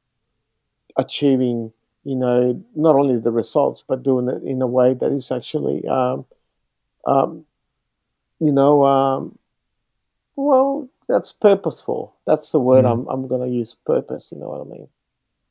achieving, 0.95 1.73
you 2.03 2.15
know, 2.15 2.63
not 2.75 2.95
only 2.95 3.17
the 3.17 3.31
results, 3.31 3.83
but 3.85 4.03
doing 4.03 4.29
it 4.29 4.43
in 4.43 4.61
a 4.61 4.67
way 4.67 4.93
that 4.93 5.11
is 5.11 5.31
actually, 5.31 5.85
um, 5.87 6.25
um, 7.07 7.45
you 8.39 8.51
know, 8.51 8.85
um, 8.85 9.39
well, 10.35 10.89
that's 11.07 11.31
purposeful. 11.31 12.15
That's 12.27 12.51
the 12.51 12.59
word 12.59 12.83
mm-hmm. 12.83 13.07
I'm, 13.09 13.23
I'm 13.23 13.27
going 13.27 13.49
to 13.49 13.53
use 13.53 13.75
purpose, 13.85 14.29
you 14.31 14.39
know 14.39 14.49
what 14.49 14.61
I 14.61 14.69
mean? 14.69 14.87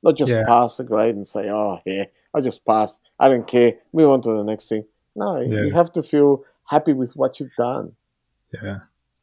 Not 0.02 0.16
just 0.16 0.30
yeah. 0.30 0.44
pass 0.46 0.76
the 0.76 0.84
grade 0.84 1.16
and 1.16 1.26
say, 1.26 1.50
oh, 1.50 1.80
yeah, 1.84 2.04
I 2.34 2.40
just 2.40 2.64
passed. 2.64 3.00
I 3.18 3.28
don't 3.28 3.48
care. 3.48 3.74
Move 3.92 4.10
on 4.10 4.22
to 4.22 4.30
the 4.30 4.44
next 4.44 4.68
thing. 4.68 4.84
No, 5.16 5.40
yeah. 5.40 5.64
you 5.64 5.72
have 5.72 5.92
to 5.94 6.02
feel 6.02 6.44
happy 6.68 6.92
with 6.92 7.16
what 7.16 7.40
you've 7.40 7.54
done. 7.56 7.92
Yeah. 8.62 8.80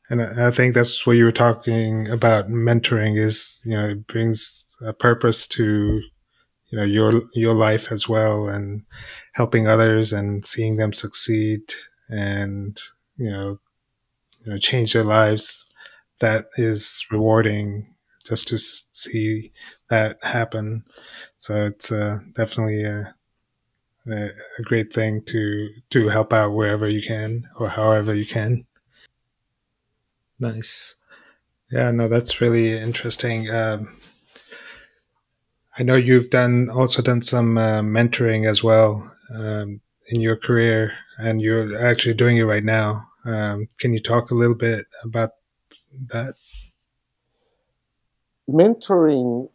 And 0.09 0.21
I 0.21 0.51
think 0.51 0.73
that's 0.73 1.05
what 1.05 1.13
you 1.13 1.23
were 1.23 1.31
talking 1.31 2.09
about 2.09 2.49
mentoring 2.49 3.17
is, 3.17 3.61
you 3.65 3.77
know, 3.77 3.89
it 3.89 4.07
brings 4.07 4.75
a 4.85 4.91
purpose 4.91 5.47
to, 5.49 6.01
you 6.69 6.77
know, 6.77 6.83
your, 6.83 7.21
your 7.33 7.53
life 7.53 7.91
as 7.91 8.09
well 8.09 8.49
and 8.49 8.83
helping 9.33 9.67
others 9.67 10.11
and 10.11 10.45
seeing 10.45 10.75
them 10.75 10.91
succeed 10.91 11.61
and, 12.09 12.79
you 13.17 13.29
know, 13.29 13.59
you 14.43 14.51
know, 14.51 14.57
change 14.57 14.93
their 14.93 15.03
lives. 15.03 15.65
That 16.19 16.47
is 16.57 17.05
rewarding 17.11 17.87
just 18.25 18.47
to 18.49 18.57
see 18.57 19.51
that 19.89 20.17
happen. 20.23 20.83
So 21.37 21.65
it's 21.65 21.91
uh, 21.91 22.19
definitely 22.35 22.83
a, 22.83 23.13
a, 24.07 24.29
a 24.59 24.61
great 24.63 24.93
thing 24.93 25.21
to 25.25 25.69
to 25.89 26.07
help 26.09 26.31
out 26.33 26.53
wherever 26.53 26.87
you 26.87 27.01
can 27.01 27.49
or 27.57 27.69
however 27.69 28.13
you 28.13 28.25
can. 28.25 28.65
Nice. 30.39 30.95
Yeah, 31.71 31.91
no, 31.91 32.07
that's 32.07 32.41
really 32.41 32.77
interesting. 32.77 33.49
Um, 33.49 33.99
I 35.77 35.83
know 35.83 35.95
you've 35.95 36.29
done 36.29 36.69
also 36.69 37.01
done 37.01 37.21
some 37.21 37.57
uh, 37.57 37.81
mentoring 37.81 38.47
as 38.47 38.63
well 38.63 39.11
um, 39.33 39.81
in 40.09 40.21
your 40.21 40.35
career, 40.35 40.93
and 41.23 41.41
you're 41.41 41.83
actually 41.83 42.13
doing 42.13 42.37
it 42.37 42.43
right 42.43 42.63
now. 42.63 43.07
Um, 43.25 43.67
can 43.79 43.93
you 43.93 43.99
talk 43.99 44.31
a 44.31 44.35
little 44.35 44.55
bit 44.55 44.85
about 45.03 45.31
that? 46.07 46.35
mentoring 48.49 49.49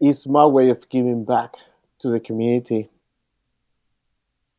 is 0.00 0.26
my 0.26 0.46
way 0.46 0.70
of 0.70 0.88
giving 0.88 1.24
back 1.24 1.54
to 2.00 2.08
the 2.08 2.20
community. 2.20 2.88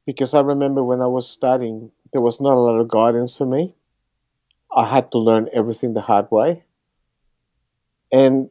Because 0.06 0.34
I 0.34 0.42
remember 0.42 0.84
when 0.84 1.02
I 1.02 1.08
was 1.08 1.30
studying, 1.30 1.92
there 2.12 2.22
was 2.22 2.40
not 2.40 2.54
a 2.54 2.60
lot 2.60 2.80
of 2.80 2.88
guidance 2.88 3.36
for 3.36 3.46
me. 3.46 3.76
I 4.76 4.88
had 4.88 5.12
to 5.12 5.18
learn 5.18 5.50
everything 5.54 5.94
the 5.94 6.02
hard 6.02 6.30
way. 6.32 6.64
And 8.12 8.50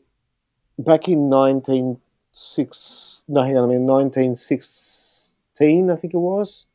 back 0.79 1.09
in 1.09 1.31
1906, 1.31 3.23
no, 3.29 3.43
hang 3.43 3.57
on, 3.57 3.65
I 3.65 3.73
mean 3.73 3.87
1916, 3.87 5.91
I 5.91 5.97
think 5.97 6.15
it 6.15 6.19
was, 6.19 6.67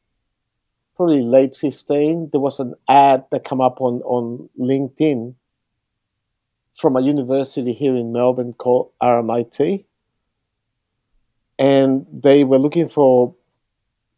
probably 0.99 1.21
late 1.21 1.55
15, 1.55 2.27
there 2.33 2.41
was 2.41 2.59
an 2.59 2.73
ad 2.89 3.23
that 3.31 3.45
came 3.45 3.61
up 3.61 3.79
on, 3.79 4.01
on 4.01 4.49
LinkedIn 4.59 5.33
from 6.75 6.97
a 6.97 7.01
university 7.01 7.71
here 7.71 7.95
in 7.95 8.11
Melbourne 8.11 8.51
called 8.51 8.91
RMIT. 9.01 9.85
And 11.57 12.05
they 12.11 12.43
were 12.43 12.59
looking 12.59 12.89
for 12.89 13.33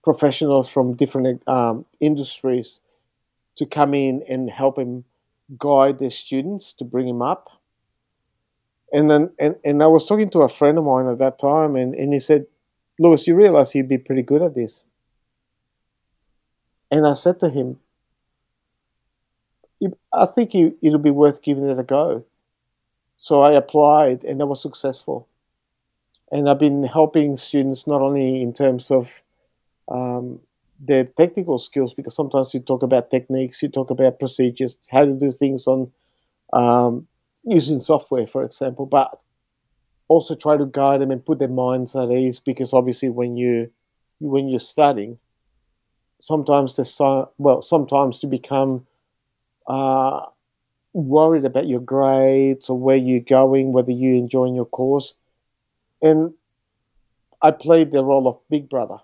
professionals 0.04 0.70
from 0.70 0.96
different 0.96 1.48
um, 1.48 1.86
industries 2.00 2.80
to 3.58 3.68
come 3.68 3.94
in 3.94 4.24
and 4.28 4.50
help 4.50 4.80
him 4.80 5.04
guide 5.60 6.00
their 6.00 6.10
students 6.10 6.74
to 6.80 6.84
bring 6.84 7.08
him 7.08 7.22
up. 7.22 7.62
And 8.92 9.08
then, 9.08 9.30
and, 9.38 9.56
and 9.64 9.84
I 9.84 9.88
was 9.88 10.08
talking 10.08 10.32
to 10.32 10.40
a 10.40 10.50
friend 10.50 10.80
of 10.80 10.86
mine 10.86 11.08
at 11.08 11.20
that 11.20 11.38
time, 11.38 11.76
and, 11.76 11.94
and 11.94 12.12
he 12.12 12.18
said, 12.18 12.48
Louis, 12.98 13.28
you 13.28 13.36
realize 13.36 13.76
you'd 13.76 13.88
be 13.88 14.00
pretty 14.00 14.24
good 14.24 14.42
at 14.42 14.56
this. 14.56 14.84
And 16.92 17.08
I 17.08 17.14
said 17.14 17.40
to 17.40 17.50
him, 17.50 17.80
I 20.14 20.26
think 20.26 20.54
it'll 20.54 21.00
be 21.00 21.10
worth 21.10 21.42
giving 21.42 21.68
it 21.68 21.80
a 21.80 21.84
go. 21.84 22.26
So 23.18 23.42
I 23.42 23.54
applied 23.54 24.24
and 24.24 24.42
I 24.42 24.46
was 24.46 24.62
successful. 24.62 25.28
And 26.32 26.50
I've 26.50 26.60
been 26.60 26.84
helping 26.84 27.38
students 27.38 27.88
not 27.88 28.02
only 28.02 28.42
in 28.42 28.54
terms 28.54 28.92
of 28.92 29.10
um, 29.90 30.40
their 30.80 31.06
technical 31.06 31.60
skills, 31.60 31.94
because 31.94 32.16
sometimes 32.16 32.54
you 32.54 32.60
talk 32.60 32.84
about 32.84 33.12
techniques, 33.12 33.62
you 33.62 33.70
talk 33.70 33.90
about 33.90 34.20
procedures, 34.20 34.78
how 34.90 35.06
to 35.06 35.14
do 35.14 35.32
things 35.32 35.68
on 35.68 35.92
um, 36.54 37.08
using 37.44 37.82
software, 37.82 38.28
for 38.28 38.44
example, 38.44 38.86
but 38.86 39.20
also 40.08 40.36
try 40.36 40.58
to 40.58 40.66
guide 40.66 41.02
them 41.02 41.12
and 41.12 41.26
put 41.26 41.40
their 41.40 41.48
minds 41.48 41.96
at 41.96 42.12
ease 42.12 42.40
because 42.40 42.74
obviously 42.74 43.10
when 43.10 43.38
you 43.38 43.72
when 44.20 44.48
you're 44.48 44.60
studying, 44.60 45.18
sometimes 46.22 46.76
the 46.76 47.28
well, 47.38 47.62
sometimes 47.62 48.20
to 48.20 48.28
become 48.28 48.86
uh, 49.68 50.22
worried 50.94 51.46
about 51.46 51.68
your 51.68 51.80
grades 51.80 52.70
or 52.70 52.78
where 52.78 52.98
you're 52.98 53.20
going, 53.20 53.74
whether 53.74 53.92
you're 53.92 54.16
enjoying 54.16 54.56
your 54.56 54.66
course. 54.66 55.14
And 56.02 56.34
I 57.42 57.52
played 57.52 57.92
the 57.92 58.04
role 58.04 58.28
of 58.28 58.40
big 58.50 58.70
brother. 58.70 58.98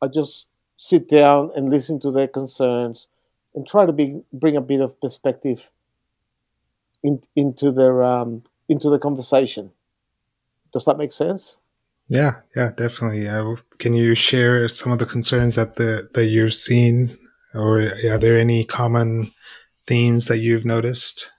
I 0.00 0.06
just 0.06 0.46
sit 0.76 1.08
down 1.08 1.50
and 1.56 1.70
listen 1.70 1.98
to 2.00 2.12
their 2.12 2.28
concerns 2.28 3.08
and 3.54 3.66
try 3.66 3.84
to 3.84 3.92
be, 3.92 4.20
bring 4.32 4.56
a 4.56 4.60
bit 4.60 4.80
of 4.80 5.00
perspective 5.00 5.68
in, 7.02 7.20
into 7.34 7.72
their 7.72 8.02
um, 8.04 8.44
into 8.68 8.90
the 8.90 8.98
conversation. 8.98 9.72
Does 10.72 10.84
that 10.84 10.98
make 10.98 11.12
sense? 11.12 11.56
Yeah, 12.08 12.40
yeah, 12.56 12.70
definitely. 12.74 13.28
Uh, 13.28 13.56
can 13.78 13.94
you 13.94 14.14
share 14.14 14.66
some 14.68 14.92
of 14.92 14.98
the 14.98 15.06
concerns 15.06 15.56
that 15.56 15.76
the 15.76 16.08
that 16.14 16.26
you've 16.26 16.54
seen 16.54 17.18
or 17.54 17.80
are 17.80 18.18
there 18.18 18.38
any 18.38 18.64
common 18.64 19.32
themes 19.86 20.26
that 20.26 20.38
you've 20.38 20.64
noticed? 20.64 21.32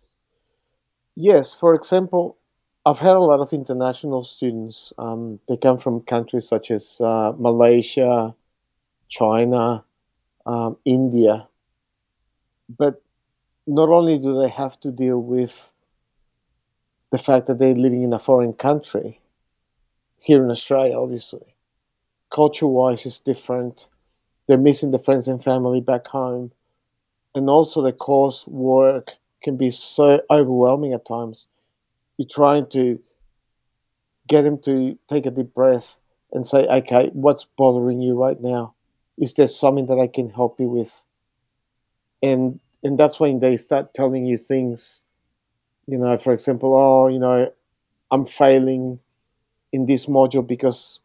Yes, 1.15 1.53
for 1.53 1.73
example, 1.73 2.37
I've 2.85 2.99
had 2.99 3.15
a 3.15 3.19
lot 3.19 3.41
of 3.41 3.53
international 3.53 4.23
students. 4.23 4.93
Um, 4.97 5.39
they 5.47 5.57
come 5.57 5.77
from 5.77 6.01
countries 6.01 6.47
such 6.47 6.71
as 6.71 6.99
uh, 7.01 7.33
Malaysia, 7.37 8.33
China, 9.07 9.83
um, 10.45 10.77
India. 10.85 11.47
But 12.69 13.01
not 13.67 13.89
only 13.89 14.17
do 14.17 14.41
they 14.41 14.49
have 14.49 14.79
to 14.81 14.91
deal 14.91 15.19
with 15.19 15.69
the 17.11 17.17
fact 17.17 17.47
that 17.47 17.59
they're 17.59 17.75
living 17.75 18.03
in 18.03 18.13
a 18.13 18.19
foreign 18.19 18.53
country, 18.53 19.18
here 20.19 20.43
in 20.43 20.51
Australia, 20.51 20.97
obviously, 20.97 21.55
culture 22.33 22.67
wise 22.67 23.05
is 23.05 23.17
different. 23.19 23.87
They're 24.47 24.57
missing 24.57 24.91
the 24.91 24.99
friends 24.99 25.27
and 25.27 25.43
family 25.43 25.81
back 25.81 26.07
home. 26.07 26.51
And 27.35 27.49
also, 27.49 27.81
the 27.81 27.93
course 27.93 28.45
work 28.47 29.11
can 29.43 29.57
be 29.57 29.71
so 29.71 30.21
overwhelming 30.29 30.93
at 30.93 31.05
times. 31.05 31.47
You're 32.17 32.27
trying 32.27 32.67
to 32.71 32.99
get 34.27 34.43
them 34.43 34.59
to 34.59 34.97
take 35.09 35.25
a 35.25 35.31
deep 35.31 35.53
breath 35.53 35.95
and 36.31 36.45
say, 36.45 36.67
okay, 36.67 37.09
what's 37.13 37.45
bothering 37.57 38.01
you 38.01 38.13
right 38.15 38.39
now? 38.41 38.73
Is 39.17 39.33
there 39.33 39.47
something 39.47 39.87
that 39.87 39.99
I 39.99 40.07
can 40.07 40.29
help 40.29 40.59
you 40.59 40.69
with? 40.69 41.01
And 42.21 42.59
and 42.83 42.97
that's 42.97 43.19
when 43.19 43.39
they 43.39 43.57
start 43.57 43.93
telling 43.93 44.25
you 44.25 44.37
things, 44.37 45.01
you 45.85 45.97
know, 45.97 46.17
for 46.17 46.31
example, 46.31 46.73
oh, 46.73 47.07
you 47.07 47.19
know, 47.19 47.51
I'm 48.11 48.25
failing 48.25 48.99
in 49.71 49.85
this 49.85 50.05
module 50.05 50.45
because 50.45 50.99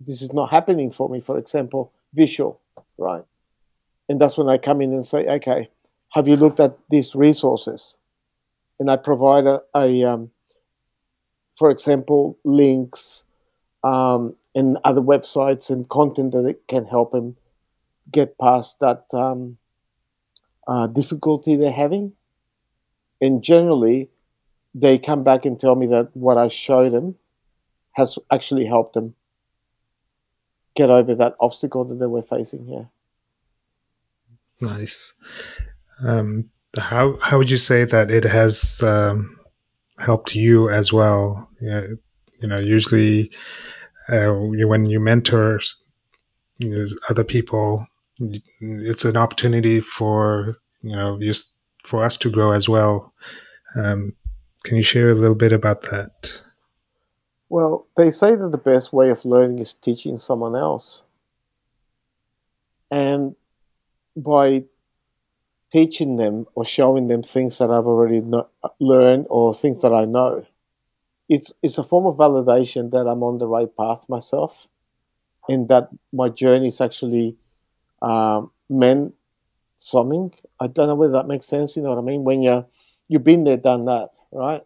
this 0.00 0.22
is 0.22 0.32
not 0.32 0.50
happening 0.50 0.90
for 0.92 1.08
me, 1.08 1.20
for 1.20 1.38
example, 1.38 1.92
visual, 2.14 2.60
right? 2.96 3.24
And 4.08 4.20
that's 4.20 4.38
when 4.38 4.48
I 4.48 4.58
come 4.58 4.80
in 4.80 4.92
and 4.92 5.04
say, 5.04 5.26
okay, 5.26 5.68
have 6.10 6.28
you 6.28 6.36
looked 6.36 6.60
at 6.60 6.78
these 6.88 7.14
resources? 7.14 7.96
And 8.80 8.90
I 8.90 8.96
provide 8.96 9.46
a, 9.46 9.60
a 9.74 10.04
um, 10.04 10.30
for 11.56 11.70
example, 11.70 12.38
links 12.44 13.24
um, 13.82 14.36
and 14.54 14.78
other 14.84 15.00
websites 15.00 15.70
and 15.70 15.88
content 15.88 16.32
that 16.32 16.56
can 16.68 16.86
help 16.86 17.12
them 17.12 17.36
get 18.10 18.38
past 18.38 18.78
that 18.80 19.04
um, 19.12 19.58
uh, 20.66 20.86
difficulty 20.86 21.56
they're 21.56 21.72
having. 21.72 22.12
And 23.20 23.42
generally, 23.42 24.08
they 24.74 24.98
come 24.98 25.24
back 25.24 25.44
and 25.44 25.58
tell 25.58 25.74
me 25.74 25.86
that 25.88 26.10
what 26.14 26.38
I 26.38 26.48
show 26.48 26.88
them 26.88 27.16
has 27.98 28.16
actually 28.32 28.64
helped 28.64 28.94
them 28.94 29.14
get 30.74 30.88
over 30.88 31.14
that 31.16 31.34
obstacle 31.40 31.84
that 31.84 31.96
they 31.96 32.06
were 32.06 32.22
facing 32.22 32.64
here. 32.64 32.88
Nice. 34.60 35.14
Um, 36.04 36.50
how 36.78 37.18
how 37.20 37.38
would 37.38 37.50
you 37.50 37.56
say 37.56 37.84
that 37.84 38.10
it 38.10 38.24
has 38.24 38.82
um, 38.82 39.36
helped 39.98 40.34
you 40.34 40.70
as 40.70 40.92
well? 40.92 41.48
you 41.60 42.46
know, 42.46 42.58
usually 42.58 43.32
uh, 44.08 44.32
when 44.32 44.86
you 44.86 45.00
mentor 45.00 45.60
you 46.58 46.70
know, 46.70 46.86
other 47.10 47.24
people, 47.24 47.84
it's 48.60 49.04
an 49.04 49.16
opportunity 49.16 49.80
for 49.80 50.56
you 50.82 50.94
know 50.94 51.18
just 51.20 51.54
for 51.84 52.04
us 52.04 52.16
to 52.18 52.30
grow 52.30 52.52
as 52.52 52.68
well. 52.68 53.12
Um, 53.76 54.12
can 54.64 54.76
you 54.76 54.82
share 54.82 55.10
a 55.10 55.14
little 55.14 55.36
bit 55.36 55.52
about 55.52 55.82
that? 55.82 56.42
Well, 57.48 57.86
they 57.96 58.10
say 58.10 58.36
that 58.36 58.52
the 58.52 58.58
best 58.58 58.92
way 58.92 59.10
of 59.10 59.24
learning 59.24 59.58
is 59.58 59.72
teaching 59.72 60.18
someone 60.18 60.54
else. 60.54 61.02
And 62.90 63.36
by 64.16 64.64
teaching 65.72 66.16
them 66.16 66.46
or 66.54 66.64
showing 66.64 67.08
them 67.08 67.22
things 67.22 67.58
that 67.58 67.70
I've 67.70 67.86
already 67.86 68.22
learned 68.80 69.26
or 69.30 69.54
things 69.54 69.82
that 69.82 69.92
I 69.92 70.04
know, 70.04 70.46
it's, 71.28 71.52
it's 71.62 71.78
a 71.78 71.84
form 71.84 72.06
of 72.06 72.16
validation 72.16 72.90
that 72.90 73.06
I'm 73.06 73.22
on 73.22 73.38
the 73.38 73.46
right 73.46 73.68
path 73.76 74.04
myself 74.08 74.66
and 75.48 75.68
that 75.68 75.88
my 76.12 76.28
journey 76.28 76.68
is 76.68 76.80
actually 76.80 77.36
um, 78.02 78.50
meant 78.68 79.14
something. 79.78 80.32
I 80.60 80.66
don't 80.66 80.88
know 80.88 80.94
whether 80.94 81.12
that 81.14 81.26
makes 81.26 81.46
sense. 81.46 81.76
You 81.76 81.82
know 81.82 81.90
what 81.90 81.98
I 81.98 82.02
mean? 82.02 82.24
When 82.24 82.42
you 82.42 82.66
you've 83.08 83.24
been 83.24 83.44
there, 83.44 83.56
done 83.56 83.86
that, 83.86 84.10
right? 84.32 84.62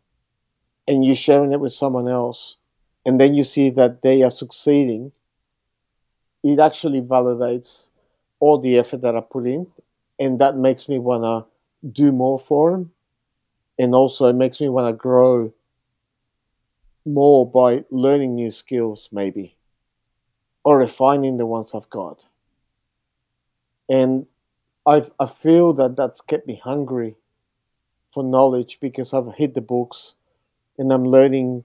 And 0.88 1.04
you're 1.04 1.16
sharing 1.16 1.52
it 1.52 1.60
with 1.60 1.72
someone 1.72 2.08
else, 2.08 2.56
and 3.06 3.20
then 3.20 3.34
you 3.34 3.44
see 3.44 3.70
that 3.70 4.02
they 4.02 4.22
are 4.22 4.30
succeeding. 4.30 5.12
It 6.44 6.60
actually 6.60 7.00
validates 7.00 7.88
all 8.38 8.58
the 8.58 8.78
effort 8.78 9.00
that 9.00 9.16
I 9.16 9.20
put 9.20 9.44
in, 9.46 9.66
and 10.20 10.38
that 10.38 10.56
makes 10.56 10.88
me 10.88 10.98
wanna 11.00 11.46
do 11.90 12.12
more 12.12 12.38
for 12.38 12.70
them, 12.70 12.92
and 13.78 13.94
also 13.94 14.26
it 14.28 14.34
makes 14.34 14.60
me 14.60 14.68
wanna 14.68 14.92
grow 14.94 15.52
more 17.06 17.48
by 17.48 17.84
learning 17.92 18.34
new 18.34 18.50
skills, 18.50 19.08
maybe, 19.12 19.56
or 20.64 20.76
refining 20.78 21.36
the 21.36 21.46
ones 21.46 21.72
I've 21.74 21.88
got. 21.90 22.24
And 23.88 24.26
I 24.86 25.04
I 25.20 25.26
feel 25.26 25.72
that 25.74 25.96
that's 25.96 26.20
kept 26.20 26.46
me 26.46 26.56
hungry 26.56 27.16
for 28.12 28.24
knowledge 28.24 28.80
because 28.80 29.12
I've 29.14 29.34
hit 29.36 29.54
the 29.54 29.60
books 29.60 30.14
and 30.78 30.92
I'm 30.92 31.04
learning 31.06 31.64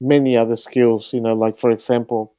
many 0.00 0.36
other 0.36 0.56
skills. 0.56 1.12
You 1.12 1.20
know, 1.20 1.34
like 1.34 1.58
for 1.58 1.70
example, 1.70 2.34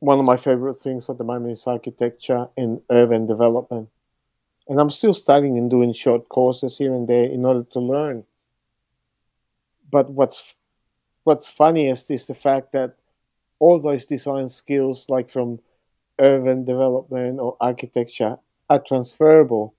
one 0.00 0.18
of 0.18 0.24
my 0.24 0.36
favorite 0.36 0.80
things 0.80 1.08
at 1.08 1.18
the 1.18 1.24
moment 1.24 1.52
is 1.52 1.66
architecture 1.66 2.48
and 2.56 2.80
urban 2.90 3.26
development. 3.26 3.88
And 4.68 4.80
I'm 4.80 4.90
still 4.90 5.14
studying 5.14 5.56
and 5.58 5.70
doing 5.70 5.92
short 5.92 6.28
courses 6.28 6.78
here 6.78 6.94
and 6.94 7.08
there 7.08 7.24
in 7.24 7.44
order 7.44 7.62
to 7.70 7.80
learn. 7.80 8.24
But 9.90 10.10
what's 10.10 10.54
what's 11.24 11.48
funniest 11.48 12.10
is 12.10 12.26
the 12.26 12.34
fact 12.34 12.72
that 12.72 12.96
all 13.58 13.80
those 13.80 14.04
design 14.04 14.48
skills, 14.48 15.06
like 15.08 15.30
from 15.30 15.60
urban 16.18 16.64
development 16.64 17.40
or 17.40 17.56
architecture, 17.60 18.38
are 18.68 18.80
transferable 18.80 19.74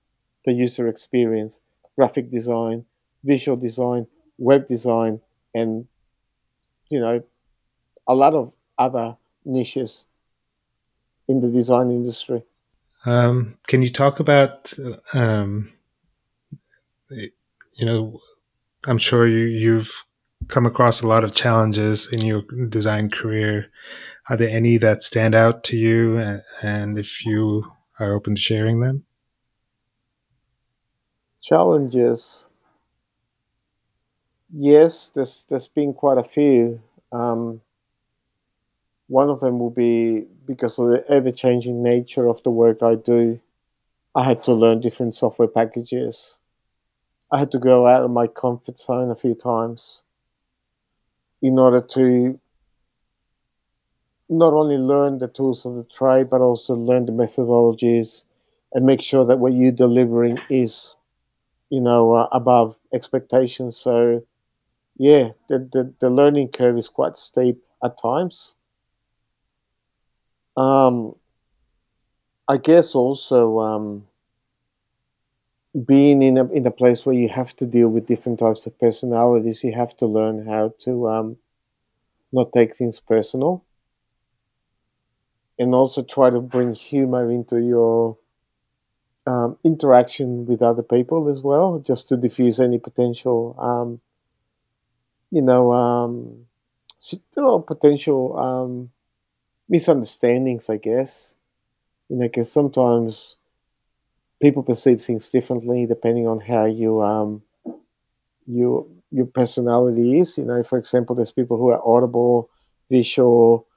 to 0.46 0.54
user 0.54 0.88
experience, 0.88 1.62
graphic 1.96 2.30
design, 2.32 2.86
visual 3.24 3.58
design, 3.58 4.08
web 4.38 4.66
design, 4.68 5.20
and 5.54 5.88
you 6.90 7.00
know, 7.00 7.24
a 8.08 8.14
lot 8.14 8.34
of 8.34 8.54
other 8.78 9.18
niches 9.46 10.06
in 11.28 11.42
the 11.42 11.48
design 11.48 11.90
industry. 11.90 12.44
Um, 13.06 13.58
can 13.68 13.82
you 13.82 13.90
talk 13.90 14.20
about, 14.20 14.74
um, 15.14 15.74
you 17.10 17.86
know, 17.86 18.20
I'm 18.86 18.98
sure 18.98 19.28
you, 19.28 19.46
you've 19.46 19.92
come 20.48 20.66
across 20.66 21.02
a 21.02 21.08
lot 21.08 21.24
of 21.24 21.36
challenges 21.36 22.12
in 22.12 22.22
your 22.22 22.44
design 22.70 23.10
career. 23.10 23.68
Are 24.30 24.38
there 24.38 24.50
any 24.50 24.78
that 24.78 25.04
stand 25.04 25.36
out 25.36 25.64
to 25.66 25.78
you? 25.78 26.18
And 26.62 26.98
if 26.98 27.26
you 27.26 27.72
are 28.00 28.14
open 28.14 28.36
to 28.36 28.42
sharing 28.42 28.80
them? 28.80 29.04
Challenges. 31.42 32.47
Yes, 34.52 35.08
there's 35.10 35.46
there's 35.50 35.68
been 35.70 35.94
quite 35.94 36.18
a 36.18 36.24
few. 36.24 36.82
Um, 37.14 37.62
one 39.10 39.30
of 39.30 39.40
them 39.42 39.60
will 39.60 39.70
be 39.70 40.26
because 40.46 40.80
of 40.80 40.88
the 40.90 41.06
ever 41.10 41.30
changing 41.32 41.84
nature 41.84 42.28
of 42.28 42.42
the 42.44 42.50
work 42.52 42.82
I 42.82 42.96
do. 42.96 43.40
I 44.16 44.26
had 44.26 44.44
to 44.46 44.54
learn 44.54 44.82
different 44.82 45.16
software 45.16 45.48
packages. 45.50 46.38
I 47.32 47.40
had 47.40 47.52
to 47.52 47.60
go 47.60 47.88
out 47.88 48.04
of 48.04 48.12
my 48.12 48.28
comfort 48.28 48.78
zone 48.78 49.12
a 49.12 49.16
few 49.16 49.36
times 49.36 50.04
in 51.42 51.58
order 51.60 51.82
to 51.82 52.40
not 54.30 54.54
only 54.54 54.78
learn 54.78 55.18
the 55.18 55.28
tools 55.28 55.66
of 55.66 55.76
the 55.76 55.84
trade, 55.84 56.30
but 56.30 56.42
also 56.42 56.74
learn 56.76 57.06
the 57.06 57.12
methodologies 57.12 58.24
and 58.74 58.86
make 58.86 59.02
sure 59.02 59.26
that 59.26 59.40
what 59.40 59.54
you're 59.54 59.72
delivering 59.72 60.38
is, 60.50 60.96
you 61.70 61.82
know, 61.82 62.14
uh, 62.14 62.30
above 62.34 62.78
expectations. 62.94 63.78
So, 63.78 64.24
yeah, 64.98 65.30
the, 65.50 65.60
the, 65.60 65.94
the 66.00 66.10
learning 66.10 66.50
curve 66.50 66.78
is 66.78 66.88
quite 66.88 67.18
steep 67.18 67.64
at 67.84 68.00
times. 68.02 68.56
Um, 70.56 71.16
I 72.48 72.58
guess 72.58 72.96
also 72.96 73.60
um, 73.60 74.08
being 75.86 76.22
in 76.22 76.38
a, 76.38 76.46
in 76.52 76.66
a 76.66 76.72
place 76.72 77.06
where 77.06 77.16
you 77.16 77.30
have 77.30 77.56
to 77.58 77.66
deal 77.66 77.90
with 77.90 78.08
different 78.08 78.40
types 78.40 78.66
of 78.66 78.78
personalities, 78.80 79.64
you 79.64 79.74
have 79.74 79.96
to 79.98 80.08
learn 80.08 80.46
how 80.46 80.74
to 80.80 81.10
um, 81.10 81.38
not 82.32 82.52
take 82.52 82.76
things 82.76 83.00
personal 83.00 83.64
and 85.60 85.74
also 85.74 86.04
try 86.04 86.30
to 86.30 86.40
bring 86.40 86.74
humor 86.74 87.32
into 87.32 87.60
your 87.60 88.18
um, 89.26 89.58
interaction 89.64 90.46
with 90.46 90.62
other 90.62 90.84
people 90.84 91.30
as 91.30 91.42
well, 91.42 91.80
just 91.80 92.08
to 92.10 92.18
diffuse 92.18 92.60
any 92.60 92.80
potential, 92.80 93.56
um, 93.60 94.00
you 95.32 95.42
know, 95.42 95.72
um, 95.74 96.46
potential 97.68 98.38
um, 98.38 98.90
misunderstandings, 99.70 100.70
I 100.70 100.78
guess. 100.78 101.36
You 102.10 102.18
know, 102.18 102.28
because 102.28 102.52
sometimes 102.52 103.36
people 104.42 104.64
perceive 104.64 105.02
things 105.02 105.30
differently 105.30 105.86
depending 105.86 106.28
on 106.28 106.40
how 106.40 106.66
you 106.66 107.02
um, 107.02 107.42
you 108.46 108.90
your 109.12 109.26
personality 109.26 110.20
is. 110.20 110.38
You 110.38 110.46
know, 110.46 110.64
for 110.64 110.78
example, 110.78 111.16
there's 111.16 111.32
people 111.32 111.58
who 111.58 111.70
are 111.70 111.82
audible, 111.86 112.50
visual, 112.90 113.68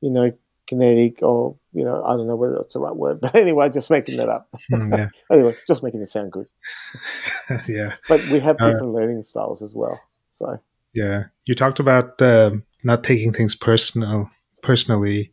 you 0.00 0.10
know, 0.10 0.32
kinetic, 0.66 1.22
or 1.22 1.56
you 1.72 1.84
know, 1.84 2.04
I 2.04 2.16
don't 2.16 2.26
know 2.26 2.36
whether 2.36 2.56
that's 2.56 2.74
the 2.74 2.80
right 2.80 2.94
word, 2.94 3.20
but 3.22 3.34
anyway, 3.34 3.70
just 3.70 3.90
making 3.90 4.18
that 4.18 4.28
up. 4.28 4.48
Mm, 4.70 4.96
yeah. 4.96 5.08
anyway, 5.32 5.54
just 5.66 5.82
making 5.82 6.02
it 6.02 6.10
sound 6.10 6.32
good. 6.32 6.46
yeah. 7.68 7.94
But 8.06 8.20
we 8.28 8.40
have 8.40 8.56
uh, 8.60 8.70
different 8.70 8.94
uh, 8.94 8.98
learning 8.98 9.22
styles 9.22 9.62
as 9.62 9.74
well. 9.74 10.00
So. 10.30 10.60
Yeah, 10.94 11.24
you 11.44 11.54
talked 11.54 11.78
about 11.80 12.20
uh, 12.20 12.52
not 12.82 13.04
taking 13.04 13.32
things 13.32 13.54
personal 13.54 14.30
personally. 14.62 15.32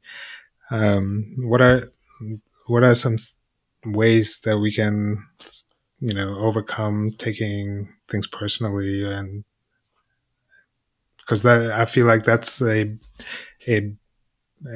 Um, 0.72 1.36
what 1.40 1.62
are 1.62 1.90
what 2.68 2.84
are 2.84 2.96
some 2.96 3.18
ways 3.86 4.42
that 4.46 4.60
we 4.60 4.74
can, 4.74 5.26
you 6.00 6.14
know, 6.14 6.38
overcome 6.40 7.14
taking 7.18 7.94
things 8.10 8.28
personally 8.28 9.06
and 9.06 9.44
because 11.18 11.44
that 11.44 11.72
I 11.72 11.86
feel 11.86 12.06
like 12.06 12.24
that's 12.24 12.62
a 12.62 12.96
a 13.68 13.94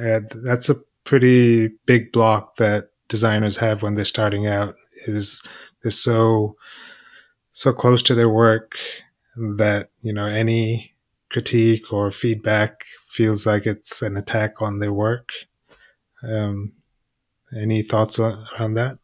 uh, 0.00 0.20
that's 0.44 0.70
a 0.70 0.76
pretty 1.04 1.68
big 1.86 2.12
block 2.12 2.56
that 2.56 2.90
designers 3.08 3.58
have 3.58 3.82
when 3.82 3.94
they're 3.94 4.04
starting 4.06 4.46
out 4.46 4.76
is 5.06 5.42
they're 5.82 5.90
so 5.92 6.56
so 7.52 7.72
close 7.72 8.02
to 8.04 8.16
their 8.16 8.30
work 8.30 8.78
that 9.36 9.89
you 10.02 10.12
know 10.12 10.26
any 10.26 10.92
critique 11.30 11.92
or 11.92 12.10
feedback 12.10 12.84
feels 13.04 13.46
like 13.46 13.66
it's 13.66 14.02
an 14.02 14.16
attack 14.16 14.60
on 14.60 14.78
their 14.78 14.92
work 14.92 15.30
um, 16.22 16.72
any 17.56 17.82
thoughts 17.82 18.18
around 18.18 18.74
that 18.74 18.96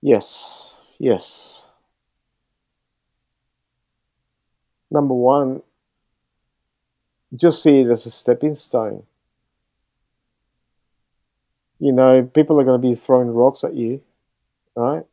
yes 0.00 0.74
yes 0.98 1.64
number 4.90 5.14
one 5.14 5.62
just 7.34 7.62
see 7.62 7.80
it 7.80 7.88
as 7.88 8.06
a 8.06 8.10
stepping 8.10 8.54
stone. 8.54 9.04
You 11.78 11.92
know, 11.92 12.22
people 12.22 12.60
are 12.60 12.64
going 12.64 12.80
to 12.80 12.88
be 12.88 12.94
throwing 12.94 13.28
rocks 13.28 13.64
at 13.64 13.74
you, 13.74 14.02
right? 14.76 15.04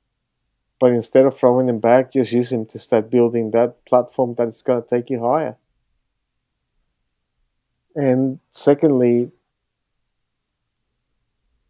But 0.79 0.91
instead 0.93 1.25
of 1.25 1.37
throwing 1.37 1.67
them 1.67 1.79
back, 1.79 2.13
just 2.13 2.31
use 2.31 2.49
them 2.49 2.65
to 2.67 2.79
start 2.79 3.09
building 3.09 3.51
that 3.51 3.85
platform 3.85 4.35
that 4.37 4.47
is 4.47 4.61
going 4.61 4.81
to 4.81 4.87
take 4.87 5.09
you 5.09 5.19
higher. 5.19 5.57
And 7.95 8.39
secondly, 8.51 9.31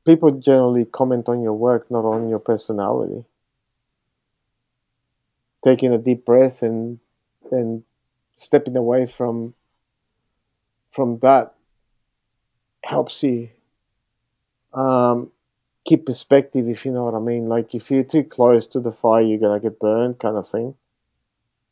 people 0.05 0.31
generally 0.31 0.85
comment 0.85 1.27
on 1.27 1.41
your 1.41 1.53
work, 1.53 1.89
not 1.89 2.05
on 2.05 2.29
your 2.29 2.39
personality. 2.39 3.25
Taking 5.63 5.91
a 5.93 5.97
deep 5.97 6.25
breath 6.25 6.61
and 6.61 6.99
and 7.51 7.83
stepping 8.33 8.77
away 8.77 9.05
from 9.05 9.53
from 10.89 11.19
that 11.19 11.55
helps 12.83 13.23
you 13.23 13.49
um, 14.73 15.31
keep 15.85 16.05
perspective, 16.05 16.67
if 16.67 16.85
you 16.85 16.91
know 16.91 17.05
what 17.05 17.15
I 17.15 17.19
mean. 17.19 17.47
Like 17.47 17.73
if 17.73 17.89
you're 17.89 18.03
too 18.03 18.23
close 18.23 18.67
to 18.67 18.79
the 18.79 18.91
fire, 18.91 19.21
you're 19.21 19.39
gonna 19.39 19.59
get 19.59 19.79
burned, 19.79 20.19
kind 20.19 20.37
of 20.37 20.47
thing. 20.47 20.75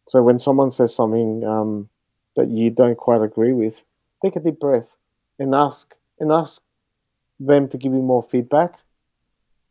So 0.08 0.24
when 0.24 0.40
someone 0.40 0.72
says 0.72 0.96
something 0.96 1.44
um, 1.44 1.90
that 2.36 2.50
you 2.50 2.70
don't 2.70 2.98
quite 2.98 3.22
agree 3.22 3.54
with, 3.54 3.84
take 4.24 4.36
a 4.36 4.40
deep 4.40 4.60
breath 4.60 4.96
and 5.40 5.54
ask 5.54 5.96
and 6.20 6.32
ask 6.32 6.62
them 7.40 7.68
to 7.70 7.78
give 7.78 7.94
you 7.94 8.02
more 8.02 8.24
feedback 8.24 8.74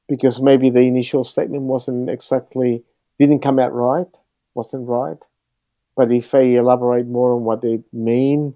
because 0.09 0.40
maybe 0.40 0.70
the 0.70 0.81
initial 0.81 1.25
statement 1.25 1.62
wasn't 1.62 2.09
exactly 2.09 2.85
didn't 3.18 3.40
come 3.40 3.59
out 3.59 3.75
right, 3.75 4.07
wasn't 4.55 4.87
right. 4.87 5.25
But 5.96 6.12
if 6.12 6.31
they 6.31 6.55
elaborate 6.55 7.07
more 7.07 7.33
on 7.33 7.44
what 7.44 7.62
they 7.62 7.81
mean 7.92 8.55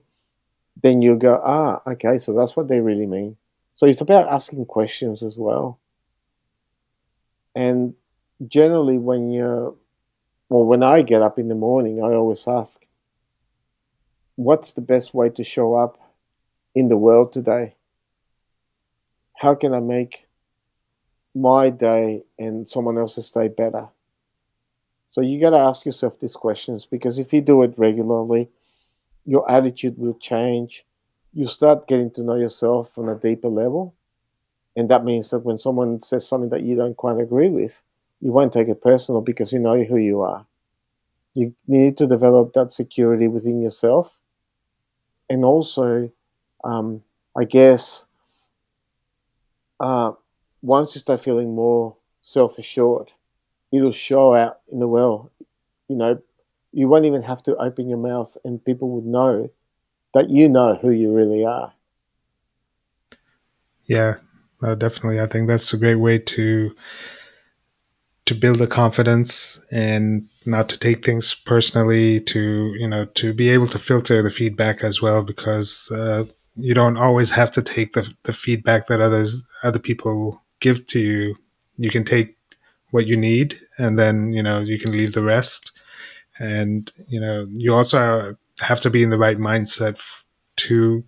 then 0.82 1.02
you 1.02 1.16
go, 1.16 1.40
ah, 1.44 1.80
okay, 1.86 2.18
so 2.18 2.32
that's 2.32 2.56
what 2.56 2.68
they 2.68 2.80
really 2.80 3.06
mean. 3.06 3.36
So 3.74 3.87
it's 3.87 4.00
about 4.00 4.28
asking 4.28 4.66
questions 4.66 5.22
as 5.22 5.37
well. 5.38 5.78
And 7.54 7.94
generally, 8.46 8.98
when 8.98 9.30
you're, 9.30 9.74
well, 10.48 10.64
when 10.64 10.83
I 10.83 11.02
get 11.02 11.22
up 11.22 11.38
in 11.38 11.48
the 11.48 11.54
morning, 11.54 12.02
I 12.02 12.14
always 12.14 12.46
ask, 12.46 12.85
what's 14.37 14.72
the 14.72 14.80
best 14.80 15.14
way 15.14 15.30
to 15.30 15.44
show 15.44 15.74
up 15.74 15.98
in 16.74 16.88
the 16.88 16.96
world 16.96 17.33
today? 17.33 17.74
How 19.35 19.54
can 19.54 19.74
I 19.74 19.80
make 19.80 20.26
my 21.35 21.70
day 21.70 22.24
and 22.38 22.68
someone 22.68 22.98
else's 22.98 23.30
day 23.30 23.48
better? 23.48 23.88
So 25.11 25.22
you 25.22 25.40
got 25.40 25.50
to 25.50 25.59
ask 25.59 25.85
yourself 25.85 26.20
these 26.20 26.37
questions 26.37 26.87
because 26.87 27.18
if 27.18 27.33
you 27.33 27.40
do 27.40 27.62
it 27.62 27.74
regularly, 27.76 28.48
your 29.26 29.50
attitude 29.50 29.98
will 29.98 30.18
change. 30.18 30.85
You 31.32 31.46
start 31.46 31.88
getting 31.88 32.10
to 32.12 32.22
know 32.22 32.36
yourself 32.36 32.96
on 32.98 33.08
a 33.08 33.14
deeper 33.16 33.48
level. 33.48 33.94
And 34.76 34.88
that 34.90 35.04
means 35.04 35.30
that 35.30 35.40
when 35.40 35.58
someone 35.58 36.02
says 36.02 36.26
something 36.26 36.50
that 36.50 36.62
you 36.62 36.76
don't 36.76 36.96
quite 36.96 37.20
agree 37.20 37.48
with, 37.48 37.80
you 38.20 38.32
won't 38.32 38.52
take 38.52 38.68
it 38.68 38.82
personal 38.82 39.20
because 39.20 39.52
you 39.52 39.58
know 39.58 39.82
who 39.84 39.96
you 39.96 40.20
are. 40.22 40.46
You 41.34 41.54
need 41.68 41.98
to 41.98 42.06
develop 42.06 42.54
that 42.54 42.72
security 42.72 43.28
within 43.28 43.60
yourself. 43.62 44.12
And 45.28 45.44
also, 45.44 46.10
um, 46.64 47.02
I 47.36 47.44
guess, 47.44 48.06
uh, 49.78 50.12
once 50.62 50.94
you 50.94 51.00
start 51.00 51.20
feeling 51.20 51.54
more 51.54 51.96
self 52.22 52.58
assured, 52.58 53.12
it'll 53.72 53.92
show 53.92 54.34
out 54.34 54.60
in 54.70 54.78
the 54.78 54.88
world. 54.88 55.30
You 55.88 55.96
know, 55.96 56.22
you 56.72 56.88
won't 56.88 57.06
even 57.06 57.22
have 57.22 57.42
to 57.44 57.56
open 57.56 57.88
your 57.88 57.98
mouth 57.98 58.36
and 58.44 58.64
people 58.64 58.90
would 58.90 59.06
know 59.06 59.50
that 60.14 60.30
you 60.30 60.48
know 60.48 60.76
who 60.80 60.90
you 60.90 61.12
really 61.12 61.44
are. 61.44 61.72
Yeah, 63.84 64.14
definitely. 64.60 65.20
I 65.20 65.26
think 65.26 65.48
that's 65.48 65.72
a 65.72 65.78
great 65.78 65.96
way 65.96 66.18
to 66.18 66.74
to 68.26 68.34
build 68.34 68.60
a 68.60 68.66
confidence 68.66 69.60
and 69.72 70.28
not 70.46 70.68
to 70.68 70.78
take 70.78 71.04
things 71.04 71.34
personally. 71.34 72.20
To 72.20 72.74
you 72.78 72.88
know, 72.88 73.04
to 73.06 73.32
be 73.32 73.50
able 73.50 73.66
to 73.68 73.78
filter 73.78 74.22
the 74.22 74.30
feedback 74.30 74.84
as 74.84 75.02
well, 75.02 75.22
because 75.22 75.90
uh, 75.92 76.24
you 76.56 76.74
don't 76.74 76.96
always 76.96 77.30
have 77.32 77.50
to 77.52 77.62
take 77.62 77.92
the 77.92 78.12
the 78.24 78.32
feedback 78.32 78.86
that 78.86 79.00
others 79.00 79.42
other 79.62 79.78
people 79.78 80.42
give 80.60 80.86
to 80.86 81.00
you. 81.00 81.36
You 81.78 81.90
can 81.90 82.04
take 82.04 82.36
what 82.90 83.06
you 83.06 83.16
need, 83.16 83.56
and 83.78 83.98
then 83.98 84.32
you 84.32 84.42
know 84.42 84.60
you 84.60 84.78
can 84.78 84.92
leave 84.92 85.12
the 85.12 85.22
rest 85.22 85.72
and 86.40 86.90
you 87.08 87.20
know 87.20 87.46
you 87.52 87.72
also 87.74 88.36
have 88.60 88.80
to 88.82 88.90
be 88.90 89.02
in 89.02 89.10
the 89.10 89.18
right 89.18 89.38
mindset 89.38 89.94
f- 89.94 90.24
to 90.56 91.04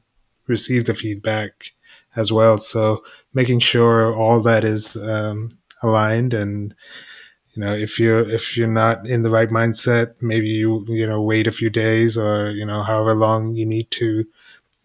receive 0.47 0.85
the 0.87 0.95
feedback 0.95 1.73
as 2.17 2.33
well. 2.33 2.59
So 2.59 3.05
making 3.33 3.61
sure 3.61 4.15
all 4.15 4.41
that 4.43 4.65
is 4.65 4.97
um, 4.97 5.59
aligned 5.83 6.35
and 6.35 6.75
you 7.55 7.61
know 7.61 7.75
if 7.75 7.99
you're 7.99 8.29
if 8.31 8.57
you're 8.57 8.67
not 8.67 9.07
in 9.07 9.23
the 9.23 9.31
right 9.31 9.51
mindset 9.51 10.15
maybe 10.21 10.49
you 10.49 10.87
you 10.89 11.07
know 11.07 11.21
wait 11.21 11.47
a 11.47 11.51
few 11.51 11.69
days 11.69 12.17
or 12.17 12.51
you 12.51 12.65
know 12.65 12.83
however 12.83 13.13
long 13.15 13.55
you 13.55 13.67
need 13.67 13.91
to 13.91 14.25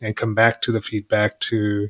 and 0.01 0.15
come 0.15 0.35
back 0.35 0.61
to 0.61 0.71
the 0.71 0.81
feedback 0.81 1.39
to 1.39 1.89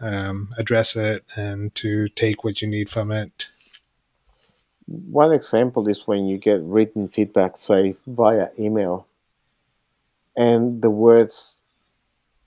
um, 0.00 0.50
address 0.58 0.96
it 0.96 1.24
and 1.36 1.74
to 1.76 2.08
take 2.08 2.44
what 2.44 2.62
you 2.62 2.68
need 2.68 2.88
from 2.88 3.10
it. 3.10 3.48
One 4.86 5.32
example 5.32 5.88
is 5.88 6.06
when 6.06 6.26
you 6.26 6.38
get 6.38 6.60
written 6.62 7.08
feedback, 7.08 7.58
say 7.58 7.94
via 8.06 8.48
email, 8.58 9.06
and 10.38 10.80
the 10.82 10.90
words 10.90 11.58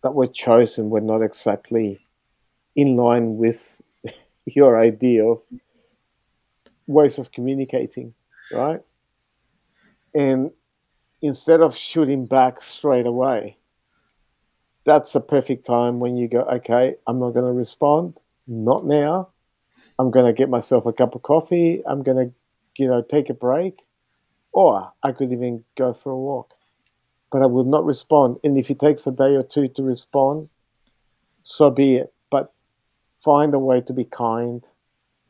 that 0.02 0.16
were 0.16 0.28
chosen 0.28 0.90
were 0.90 1.02
not 1.02 1.22
exactly 1.22 2.00
in 2.74 2.96
line 2.96 3.36
with 3.36 3.82
your 4.46 4.80
idea 4.80 5.26
of 5.26 5.42
ways 6.88 7.20
of 7.20 7.34
communicating, 7.34 8.14
right? 8.54 8.80
And 10.16 10.52
instead 11.22 11.60
of 11.60 11.76
shooting 11.76 12.28
back 12.28 12.62
straight 12.62 13.06
away, 13.06 13.58
that's 14.86 15.12
the 15.12 15.20
perfect 15.20 15.66
time 15.66 16.00
when 16.00 16.16
you 16.16 16.30
go, 16.30 16.44
okay, 16.44 16.96
I'm 17.08 17.20
not 17.20 17.32
going 17.32 17.46
to 17.46 17.52
respond, 17.52 18.16
not 18.48 18.86
now. 18.86 19.30
I'm 20.00 20.12
going 20.12 20.26
to 20.26 20.34
get 20.34 20.50
myself 20.50 20.86
a 20.86 20.94
cup 20.94 21.14
of 21.14 21.24
coffee. 21.24 21.84
I'm 21.86 22.04
going 22.04 22.30
to, 22.30 22.34
you 22.82 22.88
know, 22.88 23.02
take 23.04 23.30
a 23.30 23.34
break. 23.34 23.82
Or 24.54 24.94
I 25.04 25.12
could 25.12 25.34
even 25.34 25.66
go 25.78 25.94
for 25.94 26.12
a 26.12 26.18
walk. 26.18 26.56
But 27.32 27.42
I 27.42 27.46
will 27.46 27.64
not 27.64 27.86
respond. 27.86 28.38
And 28.44 28.58
if 28.58 28.70
it 28.70 28.80
takes 28.80 29.08
a 29.08 29.12
day 29.12 29.36
or 29.36 29.44
two 29.44 29.68
to 29.70 29.84
respond, 29.84 30.50
so 31.44 31.70
be 31.70 31.96
it. 31.96 32.14
But 32.30 32.54
find 33.24 33.54
a 33.54 33.60
way 33.60 33.82
to 33.82 33.94
be 33.94 34.06
kind 34.06 34.66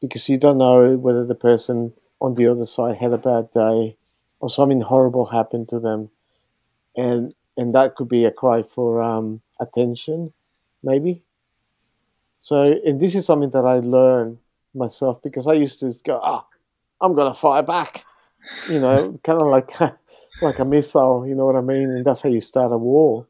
because 0.02 0.28
you 0.28 0.38
don't 0.38 0.58
know 0.58 0.98
whether 0.98 1.26
the 1.26 1.36
person 1.36 1.94
on 2.20 2.36
the 2.36 2.48
other 2.48 2.66
side 2.66 2.98
had 2.98 3.14
a 3.14 3.18
bad 3.18 3.52
day 3.54 3.98
or 4.40 4.50
something 4.50 4.82
horrible 4.82 5.26
happened 5.28 5.70
to 5.70 5.80
them. 5.80 6.10
And 6.96 7.34
and 7.58 7.76
that 7.76 7.96
could 7.96 8.10
be 8.10 8.26
a 8.26 8.32
cry 8.32 8.64
for 8.64 9.02
um, 9.02 9.42
attention, 9.60 10.32
maybe. 10.84 11.24
So, 12.40 12.76
and 12.86 13.00
this 13.00 13.14
is 13.14 13.26
something 13.26 13.52
that 13.52 13.66
I 13.66 13.80
learned 13.80 14.40
myself 14.74 15.22
because 15.22 15.48
I 15.48 15.54
used 15.54 15.80
to 15.82 15.94
go, 16.04 16.20
ah, 16.24 16.44
oh, 16.44 17.06
I'm 17.06 17.16
gonna 17.16 17.34
fire 17.34 17.62
back, 17.62 18.06
you 18.68 18.80
know, 18.80 19.20
kind 19.24 19.40
of 19.40 19.48
like 19.48 19.72
like 20.40 20.60
a 20.60 20.66
missile, 20.66 21.28
you 21.28 21.36
know 21.36 21.46
what 21.46 21.56
I 21.56 21.62
mean? 21.62 21.90
And 21.90 22.06
that's 22.06 22.22
how 22.22 22.30
you 22.30 22.42
start 22.42 22.72
a 22.72 22.78
war. 22.78 23.28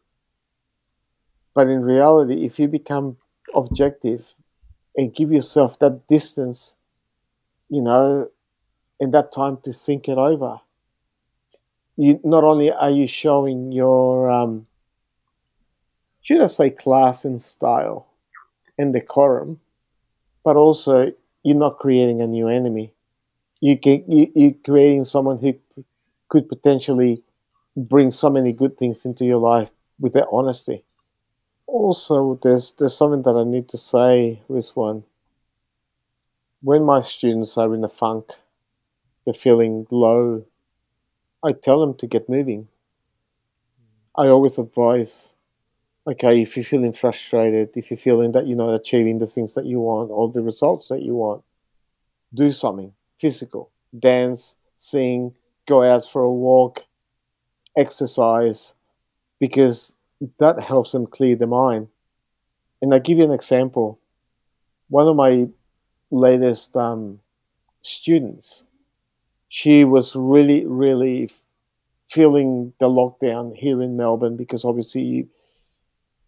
But 1.53 1.67
in 1.67 1.81
reality, 1.81 2.45
if 2.45 2.59
you 2.59 2.67
become 2.67 3.17
objective 3.53 4.33
and 4.95 5.13
give 5.13 5.31
yourself 5.31 5.79
that 5.79 6.07
distance, 6.07 6.75
you 7.69 7.81
know, 7.81 8.29
and 8.99 9.13
that 9.13 9.33
time 9.33 9.57
to 9.63 9.73
think 9.73 10.07
it 10.07 10.17
over, 10.17 10.59
you 11.97 12.19
not 12.23 12.43
only 12.43 12.71
are 12.71 12.89
you 12.89 13.07
showing 13.07 13.71
your 13.71 14.29
um, 14.29 14.67
should 16.21 16.41
I 16.41 16.47
say 16.47 16.69
class 16.69 17.25
and 17.25 17.41
style 17.41 18.07
and 18.77 18.93
decorum, 18.93 19.59
but 20.43 20.55
also 20.55 21.11
you're 21.43 21.57
not 21.57 21.79
creating 21.79 22.21
a 22.21 22.27
new 22.27 22.47
enemy. 22.47 22.93
You 23.59 23.77
can, 23.77 24.03
you, 24.07 24.31
you're 24.35 24.55
creating 24.63 25.05
someone 25.05 25.37
who 25.39 25.53
could 26.31 26.47
potentially 26.47 27.23
bring 27.75 28.09
so 28.09 28.29
many 28.29 28.53
good 28.53 28.77
things 28.77 29.03
into 29.03 29.25
your 29.25 29.37
life 29.37 29.69
with 29.99 30.13
their 30.13 30.33
honesty. 30.33 30.83
Also, 31.67 32.39
there's 32.41 32.73
there's 32.79 32.95
something 32.95 33.23
that 33.23 33.37
I 33.37 33.43
need 33.43 33.67
to 33.69 33.77
say, 33.77 34.41
with 34.47 34.69
one. 34.75 35.03
When 36.61 36.83
my 36.83 37.01
students 37.01 37.57
are 37.57 37.73
in 37.75 37.83
a 37.83 37.89
funk, 37.89 38.25
they're 39.25 39.33
feeling 39.33 39.87
low, 39.91 40.45
I 41.43 41.51
tell 41.51 41.81
them 41.81 41.95
to 41.97 42.07
get 42.07 42.29
moving. 42.29 42.67
I 44.15 44.27
always 44.27 44.57
advise 44.57 45.35
okay, 46.07 46.41
if 46.41 46.55
you're 46.55 46.63
feeling 46.63 46.93
frustrated, 46.93 47.69
if 47.75 47.91
you're 47.91 47.97
feeling 47.97 48.31
that 48.31 48.47
you're 48.47 48.57
not 48.57 48.73
achieving 48.73 49.19
the 49.19 49.27
things 49.27 49.53
that 49.53 49.65
you 49.65 49.79
want 49.79 50.09
or 50.11 50.31
the 50.31 50.41
results 50.41 50.87
that 50.87 51.01
you 51.01 51.13
want, 51.13 51.43
do 52.33 52.51
something 52.51 52.93
physical. 53.19 53.69
Dance, 53.97 54.55
sing, 54.75 55.35
go 55.67 55.83
out 55.83 56.07
for 56.07 56.21
a 56.21 56.31
walk, 56.31 56.83
exercise, 57.77 58.73
because 59.39 59.93
that 60.39 60.59
helps 60.59 60.91
them 60.91 61.07
clear 61.07 61.35
the 61.35 61.47
mind. 61.47 61.87
And 62.81 62.93
I 62.93 62.99
give 62.99 63.17
you 63.17 63.23
an 63.23 63.31
example. 63.31 63.99
One 64.89 65.07
of 65.07 65.15
my 65.15 65.47
latest 66.09 66.75
um, 66.75 67.19
students, 67.81 68.65
she 69.47 69.83
was 69.83 70.15
really, 70.15 70.65
really 70.65 71.31
feeling 72.09 72.73
the 72.79 72.87
lockdown 72.87 73.55
here 73.55 73.81
in 73.81 73.95
Melbourne 73.95 74.35
because 74.35 74.65
obviously 74.65 75.27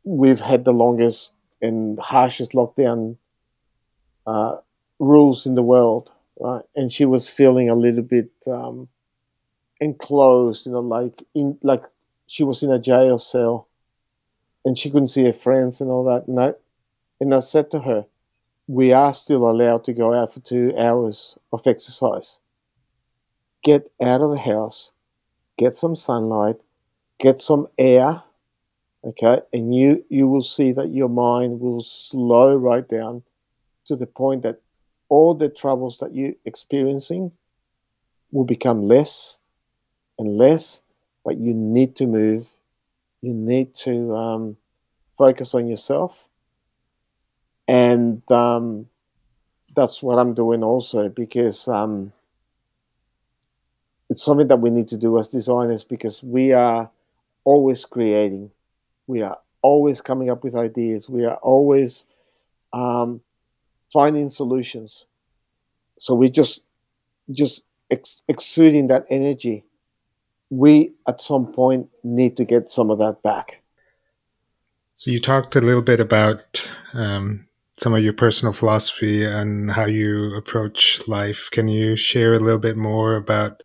we've 0.04 0.40
had 0.40 0.64
the 0.64 0.72
longest 0.72 1.32
and 1.62 2.00
harshest 2.00 2.54
lockdown 2.54 3.18
uh, 4.26 4.58
rules 5.00 5.46
in 5.46 5.56
the 5.56 5.62
world, 5.62 6.12
right? 6.40 6.64
And 6.76 6.92
she 6.92 7.06
was 7.06 7.30
feeling 7.30 7.70
a 7.70 7.76
little 7.76 8.04
bit 8.04 8.30
um, 8.48 8.88
enclosed, 9.80 10.66
you 10.66 10.72
know, 10.72 10.80
like 10.80 11.24
in 11.34 11.58
like 11.62 11.84
she 12.28 12.44
was 12.44 12.64
in 12.64 12.72
a 12.72 12.80
jail 12.80 13.20
cell, 13.20 13.68
and 14.66 14.78
she 14.78 14.90
couldn't 14.90 15.10
see 15.10 15.24
her 15.26 15.34
friends 15.34 15.82
and 15.82 15.90
all 15.90 16.04
that. 16.06 16.28
And 16.28 16.40
I, 16.40 16.54
and 17.20 17.34
I 17.34 17.40
said 17.40 17.72
to 17.72 17.80
her, 17.80 18.06
"We 18.68 18.94
are 18.94 19.14
still 19.14 19.50
allowed 19.50 19.84
to 19.86 19.94
go 19.94 20.14
out 20.14 20.34
for 20.34 20.40
two 20.40 20.74
hours 20.78 21.38
of 21.52 21.68
exercise. 21.68 22.40
Get 23.64 23.92
out 24.02 24.22
of 24.22 24.32
the 24.32 24.40
house, 24.40 24.92
get 25.58 25.76
some 25.76 25.96
sunlight, 25.96 26.58
get 27.20 27.42
some 27.42 27.68
air." 27.78 28.24
okay 29.06 29.40
and 29.52 29.76
you 29.76 30.04
you 30.10 30.28
will 30.28 30.42
see 30.42 30.72
that 30.72 30.94
your 30.94 31.10
mind 31.10 31.60
will 31.60 31.82
slow 31.82 32.56
right 32.56 32.88
down 32.88 33.22
to 33.86 33.96
the 33.96 34.06
point 34.06 34.44
that 34.44 34.62
all 35.10 35.34
the 35.34 35.50
troubles 35.50 35.98
that 35.98 36.16
you're 36.16 36.34
experiencing 36.46 37.32
will 38.32 38.46
become 38.46 38.88
less 38.88 39.40
and 40.20 40.38
less 40.38 40.82
but 41.26 41.38
you 41.38 41.54
need 41.54 41.96
to 41.96 42.06
move 42.06 42.48
you 43.22 43.34
need 43.34 43.74
to 43.74 44.16
um, 44.16 44.58
focus 45.18 45.54
on 45.54 45.68
yourself 45.68 46.28
and 47.68 48.22
um, 48.32 48.88
that's 49.76 50.04
what 50.04 50.20
i'm 50.20 50.34
doing 50.34 50.64
also 50.64 51.10
because 51.10 51.68
um, 51.68 52.12
it's 54.10 54.24
something 54.24 54.48
that 54.48 54.60
we 54.60 54.70
need 54.70 54.88
to 54.90 54.98
do 54.98 55.18
as 55.18 55.30
designers 55.30 55.84
because 55.84 56.22
we 56.24 56.54
are 56.54 56.90
always 57.46 57.86
creating 57.86 58.52
we 59.08 59.22
are 59.22 59.38
always 59.62 60.02
coming 60.02 60.30
up 60.30 60.44
with 60.44 60.56
ideas. 60.56 61.10
We 61.10 61.26
are 61.26 61.38
always 61.38 62.06
um, 62.74 63.22
finding 63.92 64.30
solutions. 64.30 65.06
So 65.98 66.14
we 66.14 66.30
just 66.30 66.62
just 67.32 67.64
ex- 67.90 68.22
exuding 68.28 68.88
that 68.88 69.06
energy. 69.10 69.64
We 70.58 70.94
at 71.08 71.22
some 71.22 71.52
point 71.52 71.90
need 72.04 72.38
to 72.38 72.46
get 72.46 72.72
some 72.72 72.90
of 72.92 73.00
that 73.00 73.24
back. 73.24 73.64
So 74.96 75.10
you 75.12 75.20
talked 75.20 75.56
a 75.56 75.62
little 75.62 75.82
bit 75.82 76.00
about 76.00 76.72
um, 76.94 77.48
some 77.78 77.94
of 77.94 78.04
your 78.04 78.14
personal 78.14 78.54
philosophy 78.54 79.26
and 79.26 79.72
how 79.72 79.86
you 79.86 80.36
approach 80.36 81.02
life. 81.08 81.50
Can 81.52 81.68
you 81.68 81.96
share 81.96 82.34
a 82.34 82.40
little 82.40 82.60
bit 82.60 82.78
more 82.78 83.16
about 83.16 83.64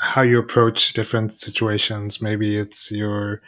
how 0.00 0.22
you 0.22 0.38
approach 0.38 0.92
different 0.92 1.34
situations? 1.34 2.22
Maybe 2.22 2.56
it's 2.56 2.92
your 2.92 3.42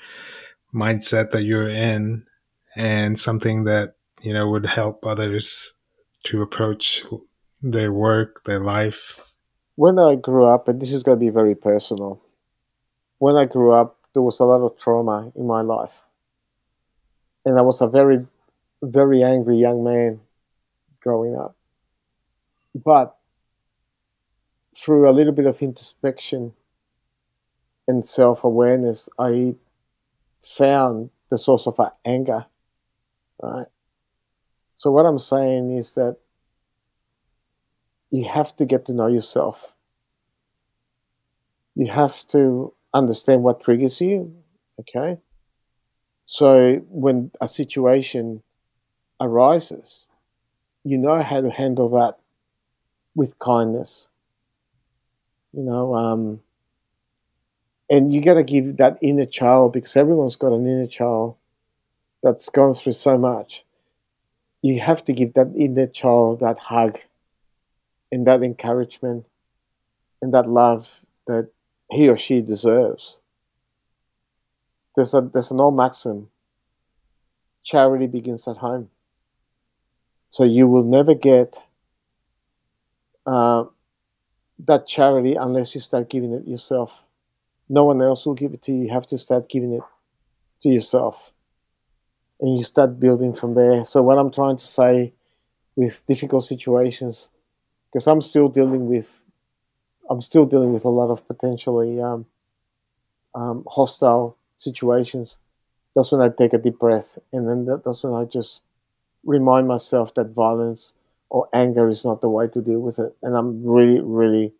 mindset 0.75 1.31
that 1.31 1.43
you're 1.43 1.69
in 1.69 2.25
and 2.77 3.19
something 3.19 3.65
that 3.65 3.95
you 4.23 4.33
know 4.33 4.49
would 4.49 4.67
help 4.67 5.05
others 5.07 5.75
to 6.25 6.43
approach 6.43 7.03
their 7.63 7.93
work 7.93 8.45
their 8.45 8.59
life 8.59 9.21
when 9.77 9.99
i 9.99 10.15
grew 10.15 10.45
up 10.45 10.69
and 10.69 10.81
this 10.81 10.93
is 10.93 11.03
going 11.03 11.19
to 11.19 11.25
be 11.25 11.31
very 11.31 11.55
personal 11.55 12.23
when 13.21 13.37
i 13.37 13.45
grew 13.45 13.71
up 13.73 13.97
there 14.13 14.23
was 14.23 14.41
a 14.41 14.45
lot 14.45 14.61
of 14.61 14.77
trauma 14.77 15.31
in 15.37 15.47
my 15.47 15.61
life 15.61 16.03
and 17.45 17.57
i 17.59 17.63
was 17.63 17.81
a 17.81 17.87
very 17.87 18.27
very 18.83 19.23
angry 19.23 19.57
young 19.57 19.85
man 19.85 20.21
growing 21.01 21.37
up 21.37 21.55
but 22.85 23.17
through 24.77 25.09
a 25.09 25.13
little 25.13 25.33
bit 25.33 25.47
of 25.47 25.63
introspection 25.63 26.53
and 27.87 28.05
self-awareness 28.05 29.09
i 29.17 29.55
found 30.43 31.11
the 31.31 31.39
source 31.39 31.67
of 31.67 31.79
our 31.81 31.93
anger, 32.05 32.47
right? 33.43 33.67
So 34.75 34.91
what 34.91 35.07
I'm 35.07 35.19
saying 35.19 35.77
is 35.77 35.95
that 35.95 36.17
you 38.11 38.29
have 38.29 38.57
to 38.57 38.65
get 38.65 38.87
to 38.87 38.93
know 38.93 39.07
yourself. 39.07 39.73
You 41.77 41.91
have 41.91 42.27
to 42.29 42.75
understand 42.95 43.43
what 43.43 43.63
triggers 43.63 44.01
you, 44.01 44.35
okay? 44.81 45.19
So 46.27 46.77
when 46.89 47.31
a 47.41 47.49
situation 47.49 48.43
arises, 49.21 50.07
you 50.85 50.97
know 50.97 51.23
how 51.23 51.41
to 51.41 51.51
handle 51.51 51.89
that 51.91 52.17
with 53.15 53.39
kindness. 53.39 54.07
You 55.53 55.63
know, 55.65 55.95
um, 55.95 56.41
and 57.91 58.13
you 58.13 58.23
got 58.23 58.35
to 58.35 58.45
give 58.45 58.77
that 58.77 58.99
inner 59.03 59.27
child 59.27 59.73
because 59.73 59.97
everyone's 59.97 60.37
got 60.37 60.53
an 60.53 60.67
inner 60.67 60.87
child 60.87 61.37
that's 62.23 62.49
gone 62.49 62.75
through 62.75 62.93
so 62.93 63.19
much. 63.19 63.65
You 64.63 64.81
have 64.81 65.03
to 65.05 65.13
give 65.13 65.35
that 65.35 65.53
inner 65.57 65.87
child 65.89 66.41
that 66.41 66.59
hug 66.59 66.99
and 68.13 68.27
that 68.27 68.43
encouragement 68.43 69.27
and 70.23 70.33
that 70.35 70.49
love 70.49 70.89
that 71.27 71.51
he 71.91 72.09
or 72.09 72.17
she 72.17 72.41
deserves. 72.41 73.19
There's 74.97 75.15
a 75.15 75.21
there's 75.21 75.51
an 75.51 75.61
old 75.61 75.77
maxim. 75.77 76.29
Charity 77.63 78.07
begins 78.07 78.49
at 78.49 78.57
home. 78.57 78.89
So 80.31 80.45
you 80.45 80.67
will 80.67 80.85
never 80.85 81.15
get 81.15 81.59
uh, 83.27 83.65
that 84.67 84.87
charity 84.87 85.35
unless 85.35 85.75
you 85.75 85.81
start 85.81 86.09
giving 86.09 86.33
it 86.33 86.47
yourself 86.47 86.93
no 87.71 87.85
one 87.85 88.03
else 88.03 88.27
will 88.27 88.35
give 88.35 88.53
it 88.53 88.63
to 88.63 88.73
you. 88.73 88.83
You 88.83 88.93
have 88.93 89.07
to 89.07 89.17
start 89.17 89.49
giving 89.49 89.73
it 89.73 89.83
to 90.63 90.69
yourself. 90.69 91.33
And 92.41 92.59
you 92.59 92.65
start 92.65 92.99
building 92.99 93.33
from 93.33 93.55
there. 93.55 93.85
So, 93.85 94.03
what 94.03 94.19
I'm 94.19 94.33
trying 94.33 94.57
to 94.57 94.67
say 94.67 95.15
with 95.77 96.05
difficult 96.07 96.43
situations, 96.43 97.31
because 97.89 98.09
I'm 98.09 98.21
still 98.21 98.49
dealing 98.49 98.87
with, 98.87 99.20
I'm 100.11 100.21
still 100.21 100.45
dealing 100.45 100.73
with 100.73 100.85
a 100.85 100.91
lot 100.91 101.11
of 101.11 101.27
potentially 101.27 102.01
um, 102.01 102.27
um, 103.35 103.65
hostile 103.69 104.37
situations. 104.57 105.39
That's 105.95 106.13
when 106.13 106.21
I 106.21 106.29
take 106.29 106.53
a 106.53 106.59
deep 106.59 106.79
breath, 106.79 107.19
and 107.33 107.49
then 107.49 107.65
that, 107.67 107.85
that's 107.85 108.03
when 108.03 108.15
I 108.15 108.25
just 108.25 108.61
remind 109.25 109.69
myself 109.69 110.15
that 110.15 110.31
violence 110.31 110.95
or 111.31 111.49
anger 111.53 111.89
is 111.89 112.05
not 112.05 112.21
the 112.21 112.29
way 112.29 112.49
to 112.49 112.61
deal 112.61 112.81
with 112.81 112.99
it. 112.99 113.15
And 113.23 113.37
I'm 113.37 113.65
really, 113.65 114.01
really 114.01 114.53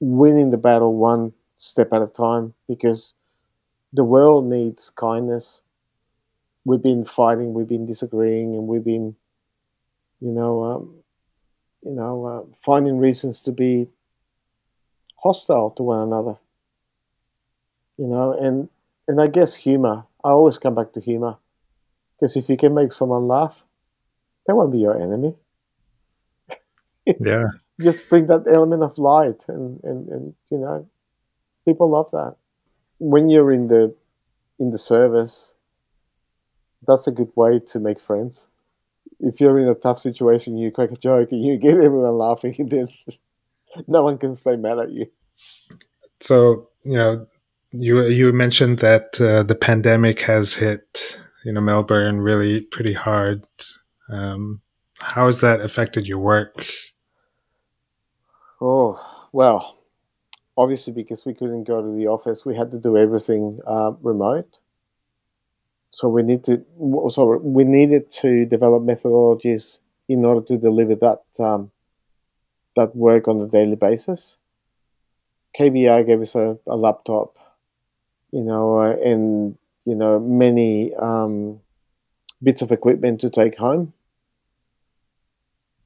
winning 0.00 0.50
the 0.50 0.58
battle 0.58 0.94
one 0.94 1.32
step 1.56 1.92
at 1.92 2.02
a 2.02 2.06
time 2.06 2.52
because 2.68 3.14
the 3.92 4.04
world 4.04 4.44
needs 4.44 4.90
kindness. 4.90 5.62
We've 6.64 6.82
been 6.82 7.04
fighting, 7.04 7.54
we've 7.54 7.68
been 7.68 7.86
disagreeing, 7.86 8.54
and 8.54 8.66
we've 8.66 8.84
been, 8.84 9.16
you 10.20 10.32
know, 10.32 10.64
um, 10.64 10.94
know, 11.84 12.24
uh, 12.26 12.56
finding 12.62 12.98
reasons 12.98 13.40
to 13.42 13.52
be 13.52 13.88
hostile 15.16 15.70
to 15.70 15.82
one 15.82 16.00
another. 16.00 16.36
You 17.98 18.06
know, 18.06 18.32
and 18.32 18.68
and 19.08 19.20
I 19.20 19.28
guess 19.28 19.54
humor. 19.54 20.04
I 20.24 20.30
always 20.30 20.58
come 20.58 20.74
back 20.74 20.92
to 20.92 21.00
humor 21.00 21.36
because 22.18 22.36
if 22.36 22.48
you 22.48 22.56
can 22.56 22.74
make 22.74 22.92
someone 22.92 23.28
laugh, 23.28 23.62
they 24.46 24.52
won't 24.52 24.72
be 24.72 24.78
your 24.78 25.00
enemy. 25.00 25.34
yeah. 27.20 27.44
Just 27.80 28.08
bring 28.08 28.26
that 28.28 28.44
element 28.50 28.82
of 28.82 28.96
light, 28.96 29.44
and, 29.48 29.80
and, 29.84 30.08
and 30.08 30.34
you 30.50 30.58
know, 30.58 30.88
people 31.66 31.90
love 31.90 32.10
that. 32.12 32.36
When 32.98 33.28
you're 33.28 33.52
in 33.52 33.68
the 33.68 33.94
in 34.58 34.70
the 34.70 34.78
service, 34.78 35.52
that's 36.86 37.06
a 37.06 37.12
good 37.12 37.30
way 37.34 37.60
to 37.60 37.78
make 37.78 38.00
friends. 38.00 38.48
If 39.20 39.40
you're 39.40 39.58
in 39.58 39.68
a 39.68 39.74
tough 39.74 39.98
situation, 39.98 40.56
you 40.56 40.70
crack 40.70 40.90
a 40.90 40.96
joke 40.96 41.32
and 41.32 41.44
you 41.44 41.58
get 41.58 41.74
everyone 41.74 42.16
laughing, 42.16 42.56
and 42.58 42.70
then 42.70 42.88
no 43.86 44.02
one 44.02 44.18
can 44.18 44.34
stay 44.34 44.56
mad 44.56 44.78
at 44.78 44.90
you. 44.90 45.06
So 46.20 46.68
you 46.84 46.96
know, 46.96 47.26
you 47.72 48.04
you 48.06 48.32
mentioned 48.32 48.78
that 48.78 49.20
uh, 49.20 49.42
the 49.42 49.54
pandemic 49.54 50.22
has 50.22 50.54
hit 50.54 51.18
you 51.44 51.52
know 51.52 51.60
Melbourne 51.60 52.20
really 52.20 52.60
pretty 52.60 52.92
hard. 52.92 53.44
Um, 54.08 54.60
how 54.98 55.26
has 55.26 55.40
that 55.40 55.60
affected 55.60 56.06
your 56.06 56.18
work? 56.18 56.66
Oh 58.60 58.98
well, 59.32 59.78
obviously 60.56 60.92
because 60.92 61.24
we 61.26 61.34
couldn't 61.34 61.64
go 61.64 61.82
to 61.82 61.96
the 61.96 62.06
office, 62.06 62.44
we 62.44 62.56
had 62.56 62.70
to 62.70 62.78
do 62.78 62.96
everything 62.96 63.60
uh, 63.66 63.92
remote. 64.00 64.58
So 65.90 66.08
we 66.08 66.22
need 66.22 66.44
to 66.44 66.64
so 67.10 67.38
we 67.38 67.64
needed 67.64 68.10
to 68.22 68.44
develop 68.44 68.82
methodologies 68.82 69.78
in 70.08 70.24
order 70.24 70.44
to 70.46 70.58
deliver 70.58 70.94
that 70.96 71.22
um, 71.40 71.70
that 72.76 72.94
work 72.94 73.28
on 73.28 73.40
a 73.40 73.46
daily 73.46 73.76
basis. 73.76 74.36
KBR 75.58 76.06
gave 76.06 76.20
us 76.20 76.34
a, 76.34 76.58
a 76.66 76.76
laptop, 76.76 77.36
you 78.30 78.42
know, 78.42 78.78
uh, 78.80 78.96
and 78.96 79.56
you 79.84 79.94
know 79.94 80.18
many 80.20 80.94
um, 80.94 81.60
bits 82.42 82.62
of 82.62 82.70
equipment 82.70 83.20
to 83.22 83.30
take 83.30 83.56
home. 83.56 83.92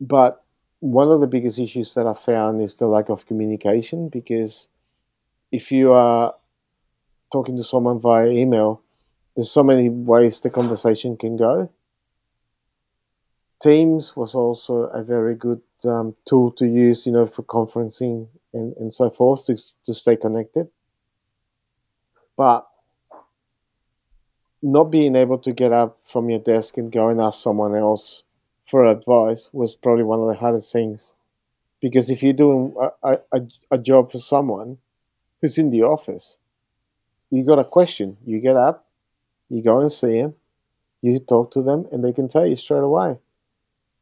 But 0.00 0.42
one 0.80 1.10
of 1.10 1.20
the 1.20 1.26
biggest 1.26 1.58
issues 1.58 1.94
that 1.94 2.06
I 2.06 2.14
found 2.14 2.62
is 2.62 2.76
the 2.76 2.86
lack 2.86 3.10
of 3.10 3.26
communication 3.26 4.08
because 4.08 4.68
if 5.52 5.70
you 5.70 5.92
are 5.92 6.34
talking 7.32 7.56
to 7.56 7.64
someone 7.64 8.00
via 8.00 8.28
email, 8.28 8.82
there's 9.36 9.50
so 9.50 9.62
many 9.62 9.88
ways 9.88 10.40
the 10.40 10.50
conversation 10.50 11.16
can 11.16 11.36
go. 11.36 11.70
Teams 13.60 14.16
was 14.16 14.34
also 14.34 14.84
a 14.84 15.02
very 15.02 15.34
good 15.34 15.60
um, 15.84 16.14
tool 16.26 16.50
to 16.52 16.66
use, 16.66 17.04
you 17.04 17.12
know, 17.12 17.26
for 17.26 17.42
conferencing 17.42 18.28
and, 18.54 18.74
and 18.76 18.94
so 18.94 19.10
forth 19.10 19.46
to, 19.46 19.56
to 19.84 19.94
stay 19.94 20.16
connected. 20.16 20.68
But 22.36 22.66
not 24.62 24.84
being 24.84 25.16
able 25.16 25.38
to 25.38 25.52
get 25.52 25.72
up 25.72 25.98
from 26.04 26.30
your 26.30 26.38
desk 26.38 26.76
and 26.76 26.92
go 26.92 27.08
and 27.08 27.20
ask 27.20 27.42
someone 27.42 27.74
else 27.74 28.24
for 28.66 28.86
advice 28.86 29.48
was 29.52 29.74
probably 29.74 30.04
one 30.04 30.20
of 30.20 30.28
the 30.28 30.34
hardest 30.34 30.72
things. 30.72 31.14
Because 31.80 32.10
if 32.10 32.22
you're 32.22 32.32
doing 32.32 32.74
a, 33.02 33.18
a, 33.32 33.40
a 33.70 33.78
job 33.78 34.12
for 34.12 34.18
someone 34.18 34.78
who's 35.40 35.58
in 35.58 35.70
the 35.70 35.82
office, 35.82 36.36
you 37.30 37.44
got 37.44 37.58
a 37.58 37.64
question, 37.64 38.16
you 38.24 38.38
get 38.40 38.56
up, 38.56 38.86
you 39.48 39.62
go 39.62 39.80
and 39.80 39.90
see 39.90 40.20
them, 40.20 40.34
you 41.00 41.18
talk 41.18 41.52
to 41.52 41.62
them, 41.62 41.86
and 41.90 42.04
they 42.04 42.12
can 42.12 42.28
tell 42.28 42.46
you 42.46 42.56
straight 42.56 42.82
away. 42.82 43.16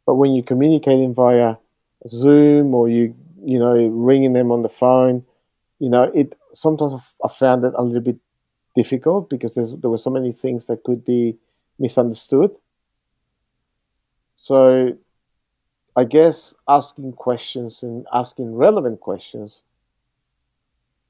But 0.08 0.14
when 0.14 0.32
you're 0.32 0.42
communicating 0.42 1.12
via 1.12 1.56
Zoom 2.08 2.74
or 2.74 2.88
you 2.88 3.14
you 3.44 3.58
know 3.58 3.74
ringing 3.88 4.32
them 4.32 4.50
on 4.50 4.62
the 4.62 4.70
phone, 4.70 5.22
you 5.80 5.90
know 5.90 6.04
it 6.14 6.32
sometimes 6.54 6.94
I 7.22 7.28
found 7.28 7.62
it 7.66 7.74
a 7.76 7.84
little 7.84 8.00
bit 8.00 8.16
difficult 8.74 9.28
because 9.28 9.54
there 9.54 9.90
were 9.90 9.98
so 9.98 10.08
many 10.08 10.32
things 10.32 10.64
that 10.68 10.82
could 10.82 11.04
be 11.04 11.36
misunderstood. 11.78 12.56
So 14.36 14.96
I 15.94 16.04
guess 16.04 16.54
asking 16.66 17.12
questions 17.12 17.82
and 17.82 18.06
asking 18.10 18.54
relevant 18.54 19.00
questions 19.00 19.62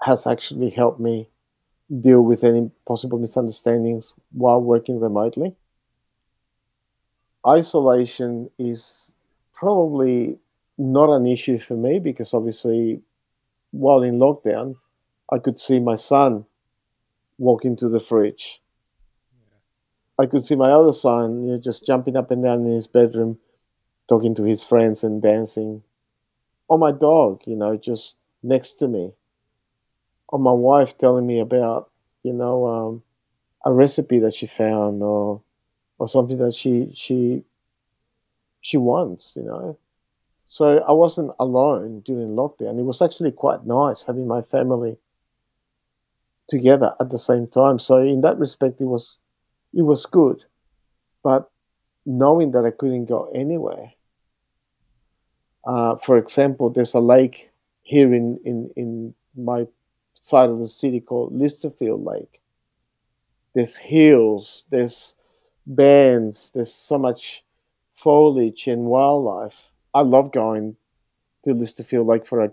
has 0.00 0.26
actually 0.26 0.70
helped 0.70 0.98
me 0.98 1.28
deal 2.00 2.22
with 2.22 2.42
any 2.42 2.72
possible 2.84 3.20
misunderstandings 3.20 4.12
while 4.32 4.60
working 4.60 4.98
remotely. 4.98 5.54
Isolation 7.46 8.50
is 8.58 9.12
probably 9.52 10.38
not 10.76 11.10
an 11.10 11.26
issue 11.26 11.58
for 11.58 11.74
me 11.74 11.98
because 11.98 12.34
obviously, 12.34 13.00
while 13.70 14.02
in 14.02 14.18
lockdown, 14.18 14.76
I 15.30 15.38
could 15.38 15.58
see 15.58 15.78
my 15.80 15.96
son 15.96 16.46
walk 17.38 17.64
into 17.64 17.88
the 17.88 18.00
fridge. 18.00 18.60
I 20.18 20.26
could 20.26 20.44
see 20.44 20.56
my 20.56 20.70
other 20.70 20.92
son 20.92 21.44
you 21.44 21.52
know, 21.52 21.58
just 21.58 21.86
jumping 21.86 22.16
up 22.16 22.30
and 22.30 22.42
down 22.42 22.66
in 22.66 22.72
his 22.72 22.88
bedroom, 22.88 23.38
talking 24.08 24.34
to 24.34 24.44
his 24.44 24.64
friends 24.64 25.04
and 25.04 25.22
dancing. 25.22 25.82
Or 26.66 26.78
my 26.78 26.92
dog, 26.92 27.42
you 27.46 27.56
know, 27.56 27.76
just 27.76 28.14
next 28.42 28.72
to 28.80 28.88
me. 28.88 29.12
Or 30.28 30.38
my 30.38 30.52
wife 30.52 30.98
telling 30.98 31.26
me 31.26 31.40
about, 31.40 31.90
you 32.22 32.32
know, 32.32 32.66
um, 32.66 33.02
a 33.64 33.72
recipe 33.72 34.18
that 34.20 34.34
she 34.34 34.46
found 34.46 35.02
or 35.02 35.40
or 35.98 36.08
something 36.08 36.38
that 36.38 36.54
she 36.54 36.90
she 36.94 37.42
she 38.60 38.76
wants, 38.76 39.34
you 39.36 39.42
know. 39.42 39.78
So 40.44 40.78
I 40.78 40.92
wasn't 40.92 41.32
alone 41.38 42.00
during 42.00 42.28
lockdown. 42.28 42.78
It 42.78 42.84
was 42.84 43.02
actually 43.02 43.32
quite 43.32 43.66
nice 43.66 44.02
having 44.02 44.26
my 44.26 44.40
family 44.42 44.96
together 46.48 46.94
at 47.00 47.10
the 47.10 47.18
same 47.18 47.46
time. 47.46 47.78
So 47.78 47.98
in 47.98 48.22
that 48.22 48.38
respect, 48.38 48.80
it 48.80 48.86
was 48.86 49.16
it 49.74 49.82
was 49.82 50.06
good, 50.06 50.44
but 51.22 51.50
knowing 52.06 52.52
that 52.52 52.64
I 52.64 52.70
couldn't 52.70 53.04
go 53.04 53.30
anywhere. 53.34 53.92
Uh, 55.66 55.96
for 55.96 56.16
example, 56.16 56.70
there's 56.70 56.94
a 56.94 57.00
lake 57.00 57.50
here 57.82 58.14
in, 58.14 58.40
in, 58.44 58.70
in 58.76 59.14
my 59.36 59.66
side 60.14 60.48
of 60.48 60.58
the 60.58 60.68
city 60.68 61.00
called 61.00 61.34
Lysterfield 61.34 62.06
Lake. 62.06 62.40
There's 63.54 63.76
hills, 63.76 64.64
there's 64.70 65.14
bands, 65.68 66.50
there's 66.54 66.74
so 66.74 66.98
much 66.98 67.44
foliage 67.94 68.66
and 68.66 68.86
wildlife. 68.86 69.70
I 69.94 70.00
love 70.00 70.32
going 70.32 70.76
to 71.44 71.50
Lysterfield 71.50 72.06
Lake 72.06 72.26
for 72.26 72.42
a 72.42 72.52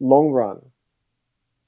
long 0.00 0.30
run 0.30 0.62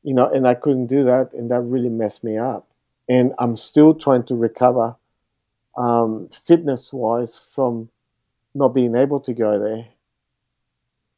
you 0.04 0.12
know, 0.12 0.30
and 0.30 0.46
I 0.46 0.54
couldn't 0.54 0.86
do 0.86 1.04
that, 1.04 1.30
and 1.32 1.50
that 1.50 1.60
really 1.60 1.88
messed 1.88 2.22
me 2.22 2.36
up. 2.36 2.68
And 3.08 3.32
I'm 3.38 3.56
still 3.56 3.94
trying 3.94 4.24
to 4.24 4.36
recover 4.36 4.94
um, 5.76 6.28
fitness 6.46 6.92
wise 6.92 7.40
from 7.54 7.88
not 8.54 8.68
being 8.68 8.94
able 8.94 9.18
to 9.20 9.32
go 9.32 9.58
there. 9.58 9.86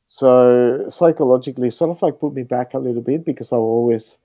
So 0.06 0.86
psychologically, 0.88 1.68
sort 1.70 1.90
of 1.90 2.00
like 2.00 2.20
put 2.20 2.32
me 2.32 2.44
back 2.44 2.74
a 2.74 2.78
little 2.78 3.02
bit 3.02 3.24
because 3.24 3.52
I 3.52 3.56
always 3.56 4.20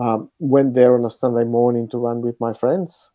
um, 0.00 0.30
went 0.38 0.74
there 0.74 0.94
on 0.94 1.04
a 1.04 1.10
Sunday 1.10 1.44
morning 1.44 1.86
to 1.90 1.98
run 1.98 2.22
with 2.22 2.40
my 2.40 2.54
friends. 2.54 3.10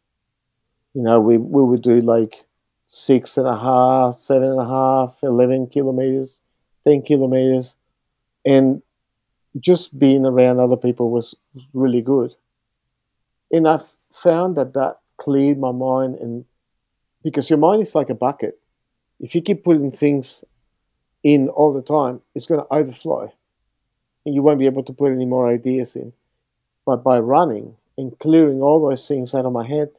You 0.94 1.04
know, 1.04 1.20
we, 1.20 1.38
we 1.38 1.64
would 1.64 1.82
do 1.82 2.02
like 2.02 2.44
six 2.88 3.38
and 3.38 3.48
a 3.48 3.58
half, 3.58 4.16
seven 4.16 4.50
and 4.50 4.60
a 4.60 4.66
half, 4.66 5.18
11 5.22 5.68
kilometers, 5.68 6.42
10 6.88 7.04
kilometers. 7.04 7.76
And 8.46 8.82
just 9.60 9.98
being 9.98 10.26
around 10.26 10.60
other 10.60 10.78
people 10.78 11.12
was, 11.12 11.36
really 11.74 12.02
good. 12.02 12.34
And 13.52 13.68
I 13.68 13.80
found 14.12 14.56
that 14.56 14.74
that 14.74 15.00
cleared 15.18 15.60
my 15.60 15.72
mind, 15.72 16.16
and 16.16 16.46
because 17.24 17.50
your 17.50 17.60
mind 17.60 17.82
is 17.82 17.96
like 17.96 18.10
a 18.10 18.16
bucket, 18.16 18.60
if 19.20 19.36
you 19.36 19.42
keep 19.42 19.64
putting 19.64 19.92
things 19.92 20.44
in 21.24 21.50
all 21.50 21.74
the 21.74 21.82
time, 21.82 22.22
it's 22.36 22.46
going 22.46 22.62
to 22.62 22.74
overflow, 22.74 23.32
and 24.26 24.36
you 24.36 24.42
won't 24.42 24.60
be 24.60 24.68
able 24.68 24.84
to 24.84 24.94
put 24.94 25.12
any 25.12 25.26
more 25.26 25.50
ideas 25.50 25.96
in. 25.96 26.14
But 26.86 27.04
by 27.04 27.20
running 27.20 27.76
and 27.98 28.18
clearing 28.20 28.62
all 28.62 28.88
those 28.88 29.08
things 29.08 29.34
out 29.34 29.46
of 29.46 29.52
my 29.52 29.68
head, 29.68 29.90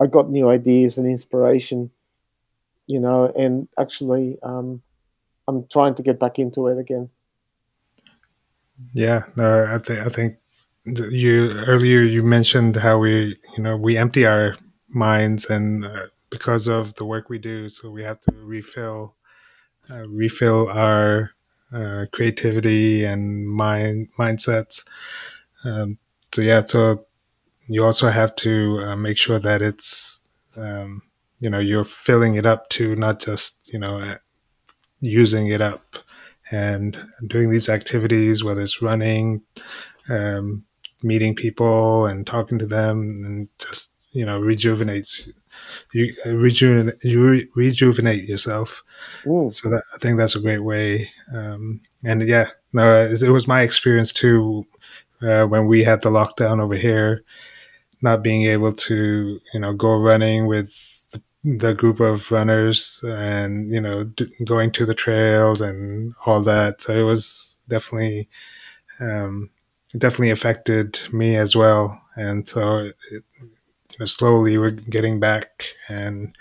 I 0.00 0.06
got 0.06 0.30
new 0.30 0.48
ideas 0.48 0.98
and 0.98 1.06
inspiration, 1.06 1.90
you 2.86 3.00
know, 3.00 3.32
and 3.36 3.68
actually, 3.78 4.38
um, 4.42 4.82
I'm 5.48 5.66
trying 5.68 5.94
to 5.96 6.02
get 6.02 6.18
back 6.20 6.38
into 6.38 6.68
it 6.68 6.78
again. 6.78 7.10
Yeah, 8.94 9.24
no, 9.36 9.64
I 9.64 9.78
think 9.78 10.06
I 10.06 10.08
think 10.08 10.36
you 10.84 11.50
earlier 11.66 12.02
you 12.02 12.22
mentioned 12.22 12.76
how 12.76 12.98
we 12.98 13.36
you 13.56 13.62
know 13.62 13.76
we 13.76 13.96
empty 13.96 14.24
our 14.26 14.56
minds 14.88 15.46
and 15.46 15.84
uh, 15.84 16.06
because 16.30 16.68
of 16.68 16.94
the 16.94 17.04
work 17.04 17.28
we 17.28 17.38
do, 17.38 17.68
so 17.68 17.90
we 17.90 18.02
have 18.02 18.20
to 18.22 18.34
refill 18.34 19.16
uh, 19.90 20.06
refill 20.08 20.68
our 20.70 21.32
uh, 21.72 22.06
creativity 22.12 23.04
and 23.04 23.48
mind 23.48 24.08
mindsets. 24.18 24.86
Um, 25.64 25.98
so 26.32 26.42
yeah, 26.42 26.62
so 26.64 27.06
you 27.68 27.84
also 27.84 28.08
have 28.08 28.34
to 28.36 28.78
uh, 28.80 28.96
make 28.96 29.18
sure 29.18 29.38
that 29.38 29.62
it's 29.62 30.22
um, 30.56 31.02
you 31.40 31.50
know 31.50 31.58
you're 31.58 31.84
filling 31.84 32.34
it 32.34 32.46
up 32.46 32.68
to 32.70 32.96
not 32.96 33.20
just 33.20 33.72
you 33.72 33.78
know 33.78 34.16
using 35.00 35.48
it 35.48 35.60
up 35.60 35.98
and 36.50 36.98
doing 37.26 37.50
these 37.50 37.68
activities, 37.68 38.42
whether 38.42 38.62
it's 38.62 38.80
running, 38.80 39.42
um, 40.08 40.64
meeting 41.02 41.34
people 41.34 42.06
and 42.06 42.26
talking 42.26 42.58
to 42.58 42.66
them, 42.66 43.22
and 43.24 43.48
just 43.58 43.92
you 44.12 44.24
know 44.24 44.40
rejuvenates 44.40 45.30
you 45.92 46.12
rejuvenate 46.26 46.96
you 47.02 47.48
rejuvenate 47.54 48.28
yourself. 48.28 48.82
Ooh. 49.26 49.50
So 49.50 49.70
that 49.70 49.82
I 49.94 49.98
think 49.98 50.18
that's 50.18 50.36
a 50.36 50.40
great 50.40 50.60
way. 50.60 51.10
Um, 51.34 51.80
and 52.04 52.26
yeah, 52.26 52.48
no, 52.72 53.06
it 53.06 53.28
was 53.28 53.48
my 53.48 53.62
experience 53.62 54.12
too 54.12 54.66
uh, 55.22 55.46
when 55.46 55.66
we 55.66 55.84
had 55.84 56.02
the 56.02 56.10
lockdown 56.10 56.60
over 56.60 56.74
here, 56.74 57.24
not 58.02 58.22
being 58.22 58.46
able 58.46 58.72
to 58.72 59.40
you 59.52 59.60
know 59.60 59.72
go 59.72 59.98
running 59.98 60.46
with 60.46 60.98
the 61.44 61.74
group 61.74 62.00
of 62.00 62.30
runners 62.30 63.02
and 63.06 63.72
you 63.72 63.80
know 63.80 64.10
going 64.44 64.70
to 64.72 64.84
the 64.84 64.94
trails 64.94 65.60
and 65.60 66.14
all 66.26 66.42
that. 66.42 66.82
So 66.82 66.94
it 66.94 67.04
was 67.04 67.56
definitely 67.68 68.28
um, 69.00 69.50
definitely 69.96 70.30
affected 70.30 71.00
me 71.12 71.36
as 71.36 71.54
well. 71.54 72.02
And 72.16 72.46
so 72.46 72.90
it, 73.10 73.24
you 73.40 73.96
know 74.00 74.06
slowly 74.06 74.58
we're 74.58 74.70
getting 74.70 75.20
back 75.20 75.72
and 75.88 76.36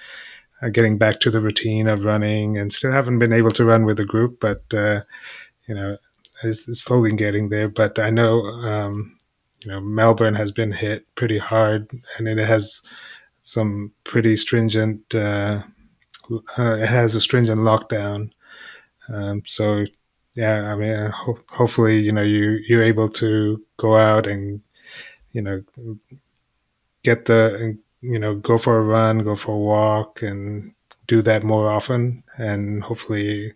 uh, 0.61 0.69
getting 0.69 0.97
back 0.97 1.19
to 1.19 1.31
the 1.31 1.41
routine 1.41 1.87
of 1.87 2.03
running 2.03 2.57
and 2.57 2.73
still 2.73 2.91
haven't 2.91 3.19
been 3.19 3.33
able 3.33 3.51
to 3.51 3.65
run 3.65 3.85
with 3.85 3.97
the 3.97 4.05
group 4.05 4.39
but 4.39 4.63
uh, 4.73 5.01
you 5.67 5.75
know 5.75 5.97
it's, 6.43 6.67
it's, 6.67 6.81
slowly 6.81 7.13
getting 7.13 7.49
there. 7.49 7.69
But 7.69 7.99
i 7.99 8.09
know 8.09 8.41
um, 8.41 9.16
you 9.61 9.71
know 9.71 9.79
melbourne 9.81 10.35
has 10.35 10.51
been 10.51 10.71
hit 10.71 11.05
pretty 11.15 11.37
hard 11.37 11.89
and 12.17 12.27
it 12.27 12.37
has 12.39 12.81
some 13.41 13.91
pretty 14.03 14.35
stringent. 14.35 15.15
Uh, 15.15 15.63
uh, 16.57 16.77
it 16.81 16.87
has 16.89 17.15
a 17.15 17.21
stringent 17.21 17.61
lockdown. 17.61 18.31
Um, 19.09 19.43
so 19.45 19.85
yeah, 20.35 20.73
I 20.73 20.75
mean, 20.75 20.91
uh, 20.93 21.11
ho- 21.11 21.39
hopefully, 21.49 21.99
you 21.99 22.11
know, 22.11 22.23
you 22.23 22.59
you're 22.67 22.83
able 22.83 23.09
to 23.09 23.63
go 23.77 23.95
out 23.97 24.27
and 24.27 24.61
you 25.33 25.41
know 25.41 25.63
get 27.03 27.25
the 27.25 27.77
you 28.01 28.19
know 28.19 28.35
go 28.35 28.57
for 28.57 28.77
a 28.79 28.83
run, 28.83 29.19
go 29.23 29.35
for 29.35 29.53
a 29.53 29.57
walk, 29.59 30.21
and 30.21 30.73
do 31.07 31.21
that 31.21 31.43
more 31.43 31.69
often, 31.69 32.23
and 32.37 32.83
hopefully 32.83 33.53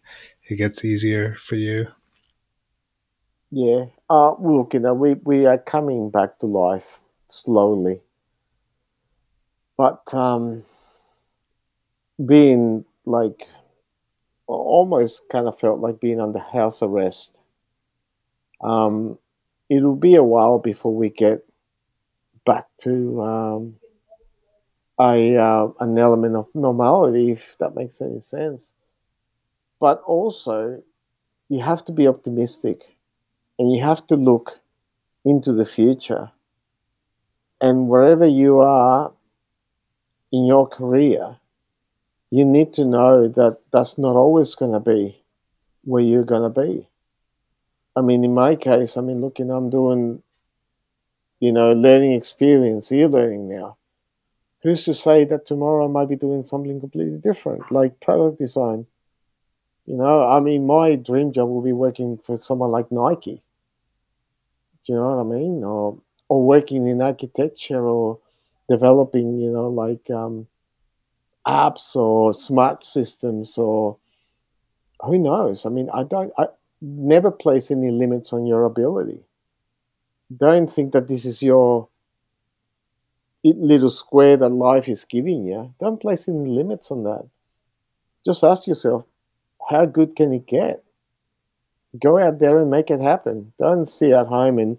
it 0.49 0.55
gets 0.55 0.83
easier 0.85 1.35
for 1.35 1.55
you. 1.55 1.87
Yeah. 3.51 3.85
Uh, 4.09 4.33
look, 4.39 4.73
you 4.73 4.79
know, 4.79 4.93
we, 4.93 5.15
we 5.15 5.45
are 5.45 5.57
coming 5.57 6.09
back 6.09 6.39
to 6.39 6.45
life 6.45 6.99
slowly. 7.27 8.01
But 9.77 10.13
um, 10.13 10.63
being 12.23 12.85
like 13.05 13.47
almost 14.47 15.23
kind 15.31 15.47
of 15.47 15.59
felt 15.59 15.79
like 15.79 15.99
being 15.99 16.19
under 16.19 16.39
house 16.39 16.81
arrest. 16.81 17.39
Um, 18.61 19.17
it'll 19.69 19.95
be 19.95 20.15
a 20.15 20.23
while 20.23 20.59
before 20.59 20.93
we 20.93 21.09
get 21.09 21.43
back 22.45 22.67
to 22.81 23.21
um, 23.21 23.75
a 24.99 25.35
uh, 25.37 25.67
an 25.79 25.97
element 25.97 26.35
of 26.35 26.47
normality, 26.53 27.31
if 27.31 27.55
that 27.59 27.75
makes 27.75 28.01
any 28.01 28.19
sense. 28.19 28.73
But 29.79 30.01
also, 30.03 30.81
you 31.49 31.61
have 31.61 31.83
to 31.85 31.91
be 31.91 32.07
optimistic, 32.07 32.97
and 33.61 33.71
you 33.71 33.83
have 33.83 34.07
to 34.07 34.15
look 34.15 34.59
into 35.23 35.53
the 35.53 35.65
future. 35.65 36.31
And 37.61 37.87
wherever 37.87 38.25
you 38.25 38.57
are, 38.57 39.11
in 40.31 40.47
your 40.47 40.67
career, 40.67 41.37
you 42.31 42.43
need 42.43 42.73
to 42.73 42.85
know 42.85 43.27
that 43.27 43.59
that's 43.71 43.99
not 43.99 44.15
always 44.15 44.55
going 44.55 44.71
to 44.71 44.79
be 44.79 45.21
where 45.83 46.01
you're 46.01 46.23
going 46.23 46.51
to 46.51 46.61
be. 46.61 46.89
I 47.95 48.01
mean, 48.01 48.23
in 48.23 48.33
my 48.33 48.55
case, 48.55 48.97
I 48.97 49.01
mean, 49.01 49.21
look, 49.21 49.37
you 49.37 49.45
know, 49.45 49.57
I'm 49.57 49.69
doing, 49.69 50.23
you 51.39 51.51
know, 51.51 51.71
learning 51.73 52.13
experience, 52.13 52.91
e-learning 52.91 53.47
now. 53.47 53.77
Who's 54.63 54.85
to 54.85 54.95
say 54.95 55.23
that 55.25 55.45
tomorrow 55.45 55.85
I 55.85 55.87
might 55.87 56.09
be 56.09 56.15
doing 56.15 56.41
something 56.41 56.79
completely 56.79 57.19
different, 57.19 57.71
like 57.71 57.99
product 57.99 58.39
design? 58.39 58.87
You 59.85 59.97
know, 59.97 60.27
I 60.27 60.39
mean, 60.39 60.65
my 60.65 60.95
dream 60.95 61.31
job 61.31 61.47
will 61.47 61.61
be 61.61 61.73
working 61.73 62.19
for 62.25 62.37
someone 62.37 62.71
like 62.71 62.91
Nike. 62.91 63.43
Do 64.85 64.93
you 64.93 64.99
know 64.99 65.15
what 65.15 65.35
I 65.35 65.39
mean? 65.39 65.63
Or 65.63 65.97
or 66.29 66.43
working 66.45 66.87
in 66.87 67.01
architecture 67.01 67.85
or 67.85 68.19
developing, 68.69 69.37
you 69.37 69.51
know, 69.51 69.69
like 69.69 70.09
um, 70.09 70.47
apps 71.45 71.95
or 71.95 72.33
smart 72.33 72.85
systems 72.85 73.57
or 73.57 73.97
who 75.01 75.17
knows? 75.17 75.65
I 75.65 75.69
mean, 75.69 75.89
I 75.93 76.03
don't, 76.03 76.31
I 76.37 76.45
never 76.81 77.31
place 77.31 77.69
any 77.69 77.91
limits 77.91 78.31
on 78.31 78.45
your 78.45 78.63
ability. 78.63 79.19
Don't 80.35 80.71
think 80.71 80.93
that 80.93 81.07
this 81.07 81.25
is 81.25 81.43
your 81.43 81.89
little 83.43 83.89
square 83.89 84.37
that 84.37 84.49
life 84.49 84.87
is 84.87 85.03
giving 85.03 85.45
you. 85.45 85.73
Don't 85.79 85.99
place 85.99 86.29
any 86.29 86.49
limits 86.49 86.91
on 86.91 87.03
that. 87.03 87.25
Just 88.25 88.43
ask 88.43 88.67
yourself, 88.67 89.03
how 89.69 89.85
good 89.85 90.15
can 90.15 90.31
it 90.33 90.47
get? 90.47 90.83
Go 91.99 92.17
out 92.17 92.39
there 92.39 92.59
and 92.59 92.69
make 92.69 92.89
it 92.89 93.01
happen. 93.01 93.53
Don't 93.59 93.87
sit 93.87 94.13
at 94.13 94.27
home 94.27 94.59
and 94.59 94.77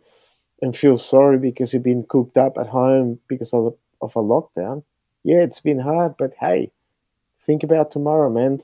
and 0.62 0.76
feel 0.76 0.96
sorry 0.96 1.38
because 1.38 1.74
you've 1.74 1.82
been 1.82 2.04
cooped 2.04 2.38
up 2.38 2.56
at 2.56 2.68
home 2.68 3.18
because 3.28 3.52
of 3.52 3.64
the 3.64 3.76
of 4.02 4.16
a 4.16 4.20
lockdown. 4.20 4.82
Yeah, 5.24 5.42
it's 5.42 5.60
been 5.60 5.78
hard, 5.78 6.16
but 6.18 6.34
hey, 6.40 6.72
think 7.38 7.62
about 7.62 7.90
tomorrow, 7.90 8.28
man. 8.28 8.60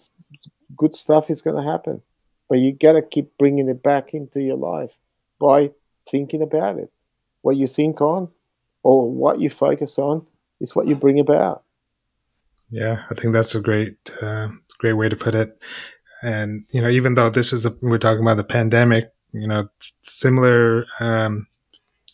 Good 0.77 0.97
stuff 0.97 1.31
is 1.31 1.41
going 1.43 1.57
to 1.57 1.71
happen. 1.71 2.03
But 2.49 2.59
you 2.59 2.73
got 2.73 2.93
to 2.93 3.03
keep 3.03 3.37
bringing 3.39 3.69
it 3.69 3.83
back 3.83 4.15
into 4.15 4.41
your 4.41 4.57
life 4.57 4.97
by 5.39 5.71
thinking 6.11 6.43
about 6.43 6.79
it. 6.79 6.91
What 7.43 7.57
you 7.57 7.67
think 7.67 8.01
on 8.01 8.29
or 8.83 9.11
what 9.11 9.41
you 9.41 9.51
focus 9.51 9.99
on 9.99 10.27
is 10.61 10.75
what 10.75 10.89
you 10.89 10.97
bring 10.97 11.21
about. 11.21 11.63
Yeah, 12.71 13.05
I 13.11 13.15
think 13.15 13.33
that's 13.33 13.55
a 13.55 13.61
great, 13.61 13.97
uh, 14.21 14.49
great 14.79 14.95
way 14.95 15.09
to 15.09 15.17
put 15.17 15.35
it. 15.35 15.59
And 16.23 16.65
you 16.71 16.81
know, 16.81 16.89
even 16.89 17.15
though 17.15 17.31
this 17.31 17.53
is 17.53 17.67
we're 17.81 17.99
talking 17.99 18.23
about 18.23 18.37
the 18.37 18.45
pandemic, 18.45 19.13
you 19.33 19.47
know, 19.47 19.67
similar 20.03 20.87
um, 21.01 21.47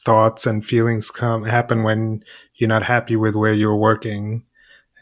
thoughts 0.05 0.47
and 0.47 0.65
feelings 0.65 1.11
come 1.11 1.45
happen 1.45 1.83
when 1.83 2.23
you're 2.57 2.69
not 2.69 2.85
happy 2.85 3.17
with 3.17 3.35
where 3.35 3.55
you're 3.55 3.77
working. 3.77 4.45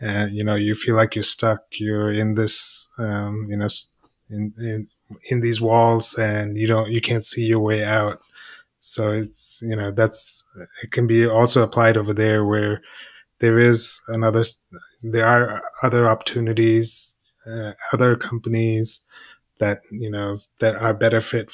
And 0.00 0.34
you 0.34 0.42
know 0.42 0.56
you 0.56 0.74
feel 0.74 0.96
like 0.96 1.14
you're 1.14 1.22
stuck 1.22 1.60
you're 1.78 2.12
in 2.12 2.34
this 2.34 2.88
um, 2.98 3.46
you 3.48 3.56
know 3.56 3.68
in, 4.30 4.52
in 4.58 4.88
in 5.26 5.40
these 5.40 5.60
walls 5.60 6.14
and 6.14 6.56
you 6.56 6.66
don't 6.66 6.90
you 6.90 7.00
can't 7.00 7.24
see 7.24 7.44
your 7.44 7.60
way 7.60 7.84
out. 7.84 8.20
So 8.80 9.12
it's 9.12 9.62
you 9.62 9.76
know 9.76 9.90
that's 9.90 10.44
it 10.82 10.90
can 10.90 11.06
be 11.06 11.26
also 11.26 11.62
applied 11.62 11.96
over 11.96 12.12
there 12.12 12.44
where 12.44 12.82
there 13.38 13.58
is 13.58 14.00
another 14.08 14.44
there 15.02 15.26
are 15.26 15.62
other 15.82 16.08
opportunities 16.08 17.16
uh, 17.46 17.72
other 17.92 18.16
companies 18.16 19.02
that 19.58 19.82
you 19.90 20.10
know 20.10 20.38
that 20.60 20.76
are 20.76 20.94
better 20.94 21.20
fit 21.20 21.50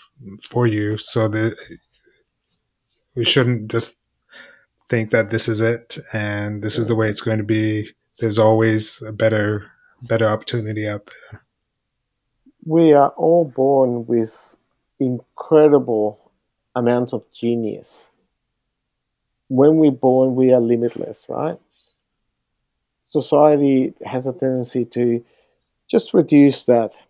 for 0.51 0.66
you 0.66 0.97
so 0.99 1.28
that 1.28 1.57
we 3.14 3.24
shouldn't 3.24 3.70
just 3.70 4.01
think 4.89 5.11
that 5.11 5.30
this 5.30 5.49
is 5.49 5.61
it 5.61 5.99
and 6.12 6.62
this 6.62 6.78
is 6.78 6.89
the 6.89 6.95
way 6.95 7.09
it's 7.09 7.20
going 7.20 7.39
to 7.39 7.45
be. 7.45 7.91
There's 8.18 8.39
always 8.39 9.03
a 9.03 9.12
better 9.12 9.70
better 10.03 10.26
opportunity 10.26 10.89
out 10.89 11.11
there. 11.11 11.43
We 12.64 12.93
are 12.93 13.11
all 13.11 13.45
born 13.45 14.07
with 14.07 14.57
incredible 15.01 16.32
amounts 16.74 17.12
of 17.12 17.24
genius. 17.32 18.09
When 19.49 19.76
we're 19.76 19.91
born, 19.91 20.34
we 20.34 20.53
are 20.53 20.61
limitless, 20.61 21.26
right? 21.28 21.59
Society 23.07 23.95
has 24.05 24.26
a 24.26 24.32
tendency 24.32 24.84
to 24.84 25.24
just 25.91 26.14
reduce 26.14 26.64
that 26.64 27.01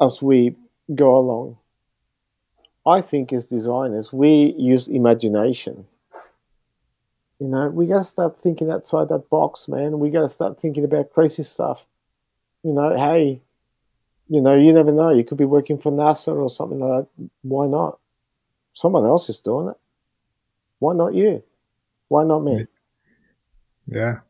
as 0.00 0.20
we 0.20 0.54
go 0.94 1.16
along. 1.16 1.58
I 2.84 3.00
think 3.00 3.32
as 3.32 3.46
designers, 3.46 4.12
we 4.12 4.54
use 4.58 4.88
imagination. 4.88 5.86
You 7.38 7.48
know, 7.48 7.68
we 7.70 7.86
got 7.86 7.98
to 7.98 8.04
start 8.04 8.40
thinking 8.40 8.70
outside 8.70 9.08
that 9.08 9.28
box, 9.30 9.68
man. 9.68 9.98
We 9.98 10.10
got 10.10 10.22
to 10.22 10.28
start 10.28 10.60
thinking 10.60 10.84
about 10.84 11.12
crazy 11.12 11.42
stuff. 11.42 11.84
You 12.62 12.72
know, 12.72 12.96
hey, 12.96 13.40
you 14.28 14.40
know, 14.40 14.54
you 14.54 14.72
never 14.72 14.92
know. 14.92 15.10
You 15.10 15.24
could 15.24 15.38
be 15.38 15.44
working 15.44 15.78
for 15.78 15.90
NASA 15.90 16.34
or 16.34 16.50
something 16.50 16.78
like 16.78 17.04
that. 17.04 17.30
Why 17.42 17.66
not? 17.66 17.98
Someone 18.74 19.04
else 19.04 19.28
is 19.28 19.38
doing 19.38 19.68
it. 19.68 19.76
Why 20.78 20.94
not 20.94 21.14
you? 21.14 21.42
Why 22.08 22.24
not 22.24 22.40
me? 22.40 22.66
Yeah, 23.86 24.20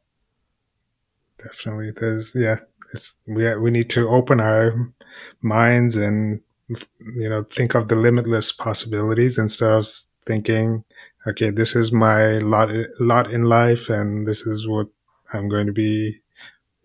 definitely. 1.39 1.93
There's 1.93 2.35
yeah. 2.35 2.57
It's 2.93 3.19
we 3.27 3.55
we 3.57 3.71
need 3.71 3.91
to 3.91 4.09
open 4.09 4.41
our 4.41 4.93
minds 5.41 5.97
and 5.97 6.41
you 6.69 7.29
know 7.29 7.45
think 7.45 7.75
of 7.75 7.89
the 7.89 7.97
limitless 7.97 8.53
possibilities 8.53 9.39
instead 9.39 9.71
of 9.71 9.87
thinking 10.25 10.85
okay 11.27 11.51
this 11.51 11.77
is 11.77 11.93
my 11.93 12.39
lot 12.39 12.71
lot 12.99 13.31
in 13.31 13.43
life 13.43 13.91
and 13.91 14.27
this 14.27 14.47
is 14.47 14.67
what 14.67 14.87
i'm 15.35 15.49
going 15.51 15.67
to 15.67 15.73
be 15.73 16.23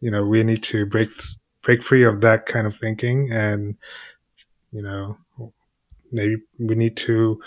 you 0.01 0.12
know 0.12 0.26
we 0.26 0.43
need 0.43 0.62
to 0.62 0.86
break 0.86 1.08
break 1.62 1.82
free 1.84 2.03
of 2.03 2.20
that 2.20 2.45
kind 2.45 2.68
of 2.68 2.76
thinking 2.76 3.30
and 3.32 3.78
you 4.72 4.82
know, 4.82 5.18
maybe 6.12 6.38
we 6.60 6.76
need 6.76 6.97
to 6.97 7.41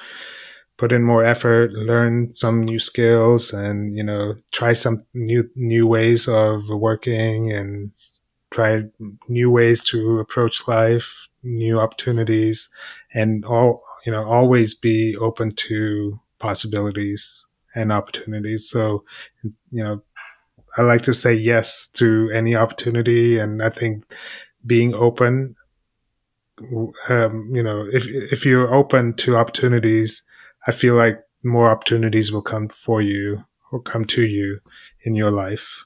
put 0.77 0.93
in 0.93 1.03
more 1.03 1.25
effort, 1.25 1.73
learn 1.73 2.31
some 2.31 2.63
new 2.63 2.79
skills, 2.79 3.53
and 3.53 3.97
you 3.97 4.03
know, 4.03 4.37
try 4.53 4.73
some 4.73 5.05
new 5.15 5.49
new 5.55 5.87
ways 5.87 6.29
of 6.29 6.69
working 6.69 7.53
and 7.53 7.93
try 8.51 8.83
new 9.29 9.51
ways 9.51 9.85
to 9.85 10.19
approach 10.19 10.67
life, 10.67 11.29
new 11.43 11.79
opportunities, 11.79 12.69
and 13.15 13.45
all 13.45 13.83
you 14.07 14.13
know, 14.13 14.25
always 14.25 14.75
be 14.75 15.17
open 15.17 15.53
to 15.55 16.19
possibilities 16.39 17.47
and 17.75 17.93
opportunities. 17.93 18.69
So, 18.69 19.05
you 19.71 19.85
know, 19.85 20.03
I 20.79 20.83
like 20.83 21.03
to 21.03 21.13
say 21.13 21.35
yes 21.35 21.87
to 21.95 22.31
any 22.33 22.55
opportunity, 22.57 23.39
and 23.39 23.63
I 23.63 23.71
think 23.71 24.05
being 24.67 24.95
open 24.95 25.57
um, 27.09 27.51
you 27.55 27.63
know, 27.63 27.87
if 27.93 28.07
if 28.07 28.45
you're 28.45 28.73
open 28.73 29.15
to 29.15 29.37
opportunities, 29.37 30.23
I 30.67 30.73
feel 30.73 30.95
like 30.95 31.21
more 31.43 31.71
opportunities 31.71 32.31
will 32.33 32.43
come 32.43 32.69
for 32.69 33.01
you 33.01 33.45
or 33.73 33.81
come 33.81 34.05
to 34.05 34.27
you 34.27 34.61
in 35.03 35.15
your 35.15 35.31
life. 35.31 35.85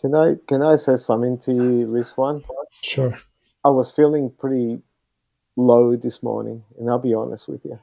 Can 0.00 0.14
I 0.14 0.36
can 0.46 0.62
I 0.62 0.76
say 0.76 0.96
something 0.96 1.38
to 1.38 1.52
you, 1.52 1.86
Rizwan? 1.86 2.42
Sure. 2.82 3.18
I 3.64 3.70
was 3.70 3.90
feeling 3.90 4.30
pretty 4.30 4.80
low 5.56 5.96
this 5.96 6.22
morning, 6.22 6.62
and 6.78 6.88
I'll 6.88 7.00
be 7.00 7.14
honest 7.14 7.48
with 7.48 7.64
you. 7.64 7.78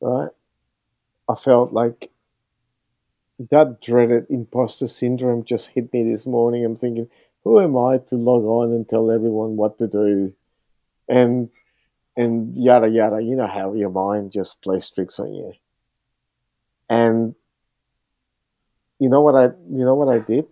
Right? 0.00 0.30
I 1.28 1.34
felt 1.36 1.72
like 1.72 2.10
that 3.50 3.80
dreaded 3.80 4.26
imposter 4.30 4.86
syndrome 4.86 5.44
just 5.44 5.68
hit 5.68 5.92
me 5.92 6.08
this 6.08 6.26
morning. 6.26 6.64
I'm 6.64 6.76
thinking, 6.76 7.08
who 7.44 7.60
am 7.60 7.76
I 7.76 7.98
to 8.08 8.16
log 8.16 8.44
on 8.44 8.72
and 8.72 8.88
tell 8.88 9.10
everyone 9.10 9.56
what 9.56 9.78
to 9.78 9.86
do? 9.86 10.32
And 11.08 11.50
and 12.16 12.56
yada 12.56 12.88
yada. 12.88 13.22
You 13.22 13.36
know 13.36 13.46
how 13.46 13.74
your 13.74 13.90
mind 13.90 14.32
just 14.32 14.60
plays 14.60 14.90
tricks 14.90 15.20
on 15.20 15.32
you. 15.32 15.52
And 16.90 17.36
you 18.98 19.08
know 19.08 19.20
what 19.20 19.36
I 19.36 19.44
you 19.70 19.84
know 19.84 19.94
what 19.94 20.08
I 20.08 20.18
did? 20.18 20.46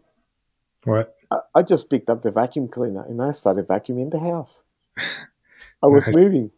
What? 0.84 1.16
I, 1.30 1.38
I 1.56 1.62
just 1.62 1.90
picked 1.90 2.10
up 2.10 2.22
the 2.22 2.30
vacuum 2.30 2.68
cleaner 2.68 3.04
and 3.04 3.20
I 3.22 3.32
started 3.32 3.66
vacuuming 3.66 4.10
the 4.10 4.20
house. 4.20 4.62
I 5.82 5.86
was 5.86 6.06
nice. 6.06 6.24
moving. 6.24 6.50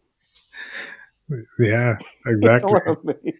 Yeah, 1.59 1.95
exactly. 2.25 2.71
you 2.85 2.95
know 2.95 2.97
I 3.03 3.13
mean? 3.23 3.33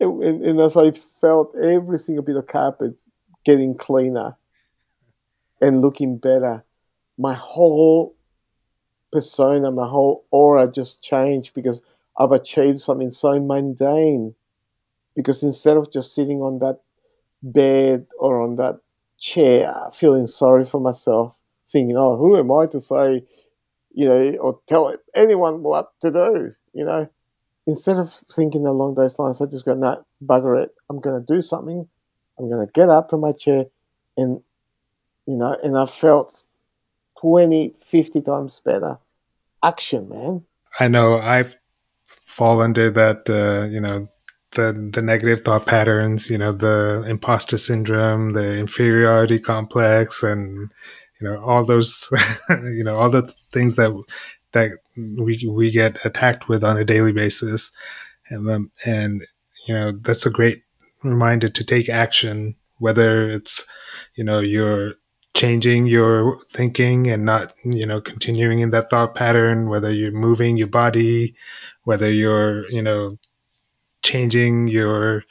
and, 0.00 0.22
and, 0.22 0.44
and 0.44 0.60
as 0.60 0.76
I 0.76 0.92
felt 1.20 1.54
every 1.56 1.98
single 1.98 2.24
bit 2.24 2.36
of 2.36 2.46
carpet 2.46 2.94
getting 3.44 3.76
cleaner, 3.76 4.36
and 5.64 5.80
looking 5.80 6.18
better, 6.18 6.64
my 7.18 7.34
whole 7.34 8.14
persona, 9.12 9.70
my 9.70 9.88
whole 9.88 10.24
aura 10.30 10.70
just 10.70 11.02
changed 11.02 11.54
because 11.54 11.82
I've 12.18 12.32
achieved 12.32 12.80
something 12.80 13.10
so 13.10 13.40
mundane. 13.40 14.34
Because 15.16 15.42
instead 15.42 15.76
of 15.76 15.92
just 15.92 16.14
sitting 16.14 16.42
on 16.42 16.58
that 16.58 16.80
bed 17.42 18.06
or 18.18 18.42
on 18.42 18.56
that 18.56 18.80
chair, 19.24 19.74
feeling 19.94 20.26
sorry 20.26 20.66
for 20.66 20.80
myself, 20.80 21.34
thinking, 21.66 21.96
oh, 21.96 22.16
who 22.16 22.36
am 22.36 22.52
I 22.52 22.66
to 22.66 22.80
say, 22.80 23.24
you 23.94 24.06
know, 24.06 24.36
or 24.40 24.60
tell 24.66 24.94
anyone 25.14 25.62
what 25.62 25.92
to 26.02 26.10
do, 26.10 26.54
you 26.74 26.84
know? 26.84 27.08
Instead 27.66 27.96
of 27.96 28.12
thinking 28.30 28.66
along 28.66 28.94
those 28.94 29.18
lines, 29.18 29.40
I 29.40 29.46
just 29.46 29.64
go, 29.64 29.72
no, 29.72 30.04
bugger 30.22 30.62
it. 30.62 30.74
I'm 30.90 31.00
going 31.00 31.24
to 31.24 31.34
do 31.34 31.40
something. 31.40 31.88
I'm 32.38 32.50
going 32.50 32.66
to 32.66 32.72
get 32.72 32.90
up 32.90 33.08
from 33.08 33.20
my 33.20 33.32
chair 33.32 33.64
and 34.16 34.42
you 35.26 35.36
know, 35.36 35.56
and 35.62 35.78
I 35.78 35.86
felt 35.86 36.44
20, 37.20 37.74
50 37.86 38.20
times 38.20 38.60
better. 38.62 38.98
Action, 39.62 40.08
man. 40.08 40.44
I 40.78 40.88
know 40.88 41.14
I 41.14 41.46
fall 42.04 42.60
under 42.60 42.90
that, 42.90 43.30
uh, 43.30 43.66
you 43.70 43.80
know, 43.80 44.08
the, 44.54 44.90
the 44.92 45.02
negative 45.02 45.42
thought 45.42 45.66
patterns, 45.66 46.30
you 46.30 46.38
know, 46.38 46.52
the 46.52 47.04
imposter 47.08 47.58
syndrome, 47.58 48.30
the 48.30 48.58
inferiority 48.58 49.38
complex, 49.38 50.22
and, 50.22 50.70
you 51.20 51.28
know, 51.28 51.42
all 51.42 51.64
those, 51.64 52.08
you 52.48 52.84
know, 52.84 52.96
all 52.96 53.10
the 53.10 53.22
things 53.52 53.76
that, 53.76 53.92
that 54.52 54.70
we, 54.96 55.48
we 55.50 55.70
get 55.70 56.04
attacked 56.04 56.48
with 56.48 56.64
on 56.64 56.76
a 56.76 56.84
daily 56.84 57.12
basis. 57.12 57.70
And, 58.28 58.50
um, 58.50 58.70
and, 58.84 59.26
you 59.66 59.74
know, 59.74 59.92
that's 59.92 60.26
a 60.26 60.30
great 60.30 60.62
reminder 61.02 61.48
to 61.48 61.64
take 61.64 61.88
action, 61.88 62.54
whether 62.78 63.30
it's, 63.30 63.64
you 64.14 64.24
know, 64.24 64.40
you're 64.40 64.94
changing 65.34 65.86
your 65.86 66.40
thinking 66.48 67.08
and 67.08 67.24
not 67.24 67.52
you 67.64 67.84
know 67.84 68.00
continuing 68.00 68.60
in 68.60 68.70
that 68.70 68.88
thought 68.88 69.16
pattern 69.16 69.68
whether 69.68 69.92
you're 69.92 70.12
moving 70.12 70.56
your 70.56 70.68
body 70.68 71.34
whether 71.82 72.10
you're 72.10 72.64
you 72.70 72.80
know 72.80 73.18
changing 74.04 74.68
your 74.68 75.24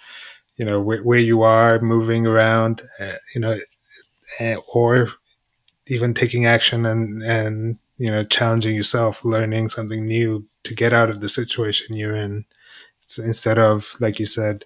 you 0.57 0.65
know 0.65 0.82
wh- 0.84 1.05
where 1.05 1.19
you 1.19 1.43
are 1.43 1.80
moving 1.80 2.28
around 2.28 2.84
uh, 2.99 3.13
you 3.36 3.41
know 3.41 3.59
uh, 4.41 4.57
or 4.74 5.09
even 5.88 6.13
taking 6.13 6.45
action 6.45 6.86
and 6.86 7.24
and 7.24 7.78
you 7.97 8.11
know 8.11 8.24
challenging 8.26 8.76
yourself 8.76 9.26
learning 9.26 9.69
something 9.69 10.05
new 10.05 10.45
to 10.63 10.76
get 10.76 10.93
out 10.93 11.09
of 11.09 11.21
the 11.21 11.30
situation 11.30 11.95
you're 11.95 12.15
in 12.15 12.45
so 13.07 13.24
instead 13.24 13.59
of 13.59 13.95
like 14.01 14.19
you 14.19 14.26
said 14.26 14.65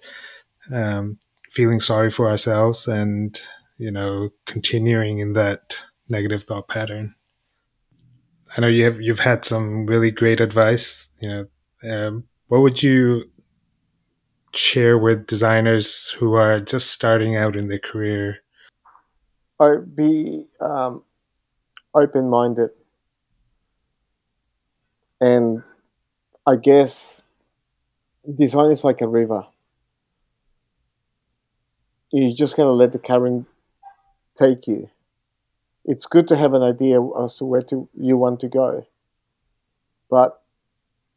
um, 0.72 1.18
feeling 1.50 1.80
sorry 1.80 2.10
for 2.10 2.28
ourselves 2.28 2.88
and 2.88 3.40
you 3.78 3.92
know, 3.92 4.30
continuing 4.44 5.18
in 5.18 5.32
that 5.34 5.84
negative 6.08 6.42
thought 6.42 6.68
pattern. 6.68 7.14
I 8.56 8.60
know 8.60 8.66
you 8.66 8.84
have 8.84 9.00
you've 9.00 9.20
had 9.20 9.44
some 9.44 9.86
really 9.86 10.10
great 10.10 10.40
advice. 10.40 11.10
You 11.20 11.28
know, 11.28 11.46
um, 11.90 12.24
what 12.48 12.60
would 12.62 12.82
you 12.82 13.30
share 14.58 14.98
with 14.98 15.26
designers 15.26 16.10
who 16.18 16.34
are 16.34 16.60
just 16.60 16.90
starting 16.90 17.36
out 17.36 17.54
in 17.54 17.68
their 17.68 17.78
career? 17.78 18.38
Be 19.94 20.46
um, 20.60 21.02
open 21.94 22.28
minded, 22.28 22.70
and 25.20 25.62
I 26.46 26.56
guess 26.56 27.22
design 28.36 28.70
is 28.70 28.84
like 28.84 29.00
a 29.00 29.08
river. 29.08 29.46
You're 32.12 32.34
just 32.34 32.56
gonna 32.56 32.70
let 32.70 32.92
the 32.92 32.98
current 32.98 33.46
take 34.36 34.66
you. 34.66 34.90
It's 35.84 36.06
good 36.06 36.28
to 36.28 36.36
have 36.36 36.52
an 36.54 36.62
idea 36.62 37.00
as 37.22 37.36
to 37.36 37.44
where 37.44 37.62
to, 37.62 37.88
you 37.94 38.16
want 38.16 38.40
to 38.40 38.48
go, 38.48 38.86
but 40.10 40.42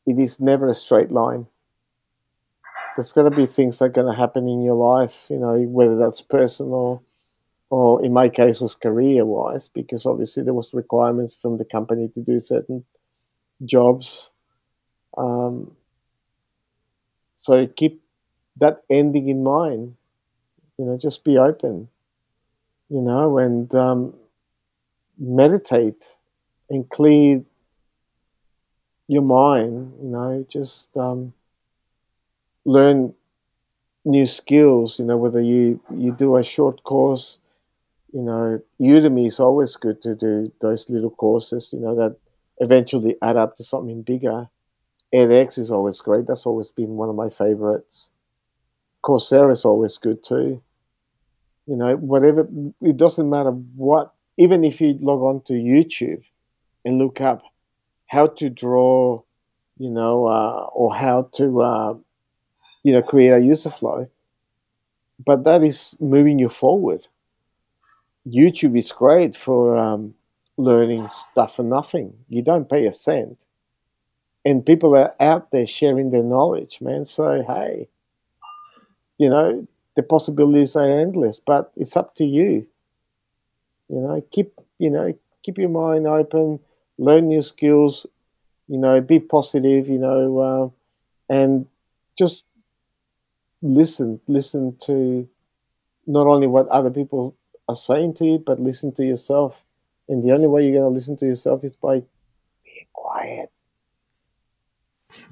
it 0.05 0.17
is 0.17 0.39
never 0.39 0.67
a 0.67 0.73
straight 0.73 1.11
line. 1.11 1.47
There's 2.95 3.11
going 3.11 3.29
to 3.29 3.35
be 3.35 3.45
things 3.45 3.79
that 3.79 3.85
are 3.85 3.89
going 3.89 4.11
to 4.13 4.19
happen 4.19 4.47
in 4.47 4.61
your 4.61 4.75
life, 4.75 5.25
you 5.29 5.37
know, 5.37 5.57
whether 5.61 5.97
that's 5.97 6.21
personal 6.21 7.03
or 7.69 8.03
in 8.03 8.11
my 8.11 8.27
case 8.27 8.59
was 8.59 8.75
career 8.75 9.25
wise, 9.25 9.69
because 9.69 10.05
obviously 10.05 10.43
there 10.43 10.53
was 10.53 10.73
requirements 10.73 11.33
from 11.33 11.57
the 11.57 11.63
company 11.63 12.09
to 12.09 12.21
do 12.21 12.39
certain 12.39 12.83
jobs. 13.63 14.29
Um, 15.17 15.71
so 17.37 17.65
keep 17.67 18.03
that 18.57 18.83
ending 18.89 19.29
in 19.29 19.41
mind. 19.41 19.95
You 20.77 20.85
know, 20.85 20.97
just 20.97 21.23
be 21.23 21.37
open 21.37 21.87
you 22.91 23.01
know, 23.01 23.37
and 23.37 23.73
um, 23.73 24.13
meditate 25.17 26.03
and 26.69 26.89
clear 26.89 27.41
your 29.07 29.21
mind, 29.21 29.93
you 30.03 30.09
know, 30.09 30.45
just 30.51 30.95
um, 30.97 31.33
learn 32.65 33.13
new 34.05 34.25
skills, 34.25 34.99
you 34.99 35.05
know, 35.05 35.17
whether 35.17 35.41
you, 35.41 35.79
you 35.95 36.11
do 36.11 36.37
a 36.37 36.43
short 36.43 36.83
course, 36.83 37.39
you 38.13 38.21
know, 38.21 38.59
Udemy 38.79 39.27
is 39.27 39.39
always 39.39 39.75
good 39.75 40.01
to 40.01 40.15
do 40.15 40.51
those 40.61 40.89
little 40.89 41.11
courses, 41.11 41.71
you 41.73 41.79
know, 41.79 41.95
that 41.95 42.17
eventually 42.59 43.15
add 43.21 43.37
up 43.37 43.57
to 43.57 43.63
something 43.63 44.01
bigger. 44.01 44.47
edX 45.13 45.57
is 45.57 45.71
always 45.71 45.99
great. 46.01 46.27
That's 46.27 46.45
always 46.45 46.69
been 46.69 46.97
one 46.97 47.09
of 47.09 47.15
my 47.15 47.29
favorites. 47.29 48.09
Coursera 49.03 49.51
is 49.51 49.65
always 49.65 49.97
good 49.97 50.23
too 50.23 50.61
you 51.71 51.75
know, 51.75 51.95
whatever, 51.95 52.47
it 52.81 52.97
doesn't 52.97 53.29
matter 53.29 53.51
what, 53.51 54.13
even 54.37 54.63
if 54.63 54.81
you 54.81 54.97
log 54.99 55.21
on 55.21 55.41
to 55.43 55.53
YouTube 55.53 56.21
and 56.83 56.97
look 56.97 57.21
up 57.21 57.43
how 58.07 58.27
to 58.27 58.49
draw, 58.49 59.21
you 59.77 59.89
know, 59.89 60.25
uh, 60.25 60.65
or 60.73 60.93
how 60.93 61.29
to, 61.33 61.61
uh, 61.61 61.93
you 62.83 62.93
know, 62.93 63.01
create 63.01 63.31
a 63.31 63.39
user 63.39 63.69
flow, 63.71 64.07
but 65.25 65.43
that 65.45 65.63
is 65.63 65.95
moving 65.99 66.37
you 66.39 66.49
forward. 66.49 67.07
YouTube 68.27 68.77
is 68.77 68.91
great 68.91 69.35
for 69.35 69.77
um, 69.77 70.15
learning 70.57 71.07
stuff 71.11 71.55
for 71.55 71.63
nothing. 71.63 72.13
You 72.29 72.41
don't 72.41 72.69
pay 72.69 72.85
a 72.87 72.93
cent. 72.93 73.45
And 74.45 74.63
people 74.63 74.95
are 74.95 75.15
out 75.19 75.49
there 75.49 75.65
sharing 75.65 76.11
their 76.11 76.21
knowledge, 76.23 76.79
man. 76.79 77.05
So, 77.05 77.41
hey, 77.41 77.89
you 79.17 79.29
know, 79.29 79.67
the 79.95 80.03
possibilities 80.03 80.75
are 80.75 80.99
endless, 80.99 81.39
but 81.39 81.71
it's 81.75 81.95
up 81.97 82.15
to 82.15 82.25
you. 82.25 82.67
You 83.89 83.99
know, 83.99 84.21
keep 84.31 84.59
you 84.79 84.89
know 84.89 85.13
keep 85.43 85.57
your 85.57 85.69
mind 85.69 86.07
open, 86.07 86.59
learn 86.97 87.27
new 87.27 87.41
skills, 87.41 88.05
You 88.67 88.77
know, 88.79 89.01
be 89.01 89.19
positive. 89.19 89.87
You 89.89 89.99
know, 89.99 90.39
uh, 90.39 90.69
and 91.33 91.67
just 92.17 92.43
listen. 93.61 94.19
Listen 94.27 94.75
to 94.83 95.27
not 96.07 96.27
only 96.27 96.47
what 96.47 96.67
other 96.69 96.89
people 96.89 97.35
are 97.67 97.75
saying 97.75 98.15
to 98.15 98.25
you, 98.25 98.43
but 98.45 98.59
listen 98.59 98.91
to 98.93 99.03
yourself. 99.03 99.63
And 100.09 100.23
the 100.23 100.33
only 100.33 100.47
way 100.47 100.63
you're 100.63 100.79
going 100.79 100.91
to 100.91 100.93
listen 100.93 101.15
to 101.17 101.25
yourself 101.25 101.63
is 101.63 101.75
by 101.75 102.03
being 102.63 102.87
quiet. 102.93 103.51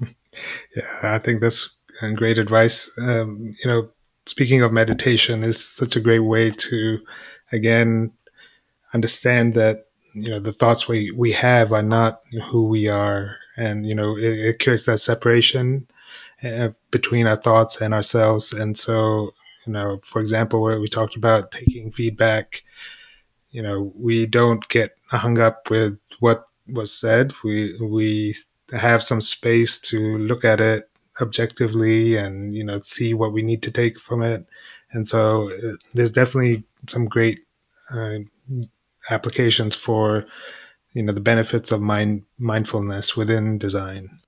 yeah, 0.76 0.84
I 1.02 1.18
think 1.18 1.40
that's 1.40 1.76
great 2.14 2.38
advice. 2.38 2.90
Um, 2.98 3.56
you 3.62 3.70
know, 3.70 3.90
speaking 4.26 4.62
of 4.62 4.72
meditation, 4.72 5.42
is 5.42 5.62
such 5.62 5.96
a 5.96 6.00
great 6.00 6.20
way 6.20 6.50
to, 6.50 7.00
again, 7.52 8.12
understand 8.94 9.54
that 9.54 9.86
you 10.14 10.30
know 10.30 10.40
the 10.40 10.52
thoughts 10.52 10.88
we 10.88 11.10
we 11.12 11.32
have 11.32 11.72
are 11.72 11.82
not 11.82 12.20
who 12.50 12.66
we 12.66 12.88
are, 12.88 13.36
and 13.56 13.86
you 13.86 13.94
know 13.94 14.16
it, 14.16 14.38
it 14.38 14.58
creates 14.58 14.86
that 14.86 14.98
separation 14.98 15.86
between 16.90 17.26
our 17.26 17.36
thoughts 17.36 17.80
and 17.80 17.92
ourselves. 17.94 18.52
And 18.52 18.76
so, 18.76 19.32
you 19.66 19.72
know, 19.72 20.00
for 20.04 20.20
example, 20.20 20.62
where 20.62 20.80
we 20.80 20.88
talked 20.88 21.16
about 21.16 21.52
taking 21.52 21.90
feedback, 21.90 22.62
you 23.50 23.62
know, 23.62 23.92
we 23.96 24.26
don't 24.26 24.66
get 24.68 24.96
hung 25.08 25.38
up 25.38 25.70
with 25.70 25.98
what 26.20 26.46
was 26.66 26.92
said. 26.92 27.32
We 27.42 27.76
we 27.80 28.34
have 28.72 29.02
some 29.02 29.20
space 29.20 29.78
to 29.80 30.18
look 30.18 30.44
at 30.44 30.60
it 30.60 30.88
objectively 31.20 32.16
and 32.16 32.54
you 32.54 32.64
know 32.64 32.80
see 32.80 33.12
what 33.12 33.32
we 33.32 33.42
need 33.42 33.62
to 33.64 33.70
take 33.70 33.98
from 33.98 34.22
it. 34.22 34.46
And 34.92 35.06
so, 35.06 35.50
uh, 35.50 35.76
there's 35.94 36.12
definitely 36.12 36.64
some 36.88 37.06
great 37.06 37.40
uh, 37.90 38.18
applications 39.10 39.74
for 39.74 40.26
you 40.92 41.02
know 41.02 41.12
the 41.12 41.20
benefits 41.20 41.72
of 41.72 41.80
mind 41.80 42.22
mindfulness 42.38 43.16
within 43.16 43.58
design. 43.58 44.19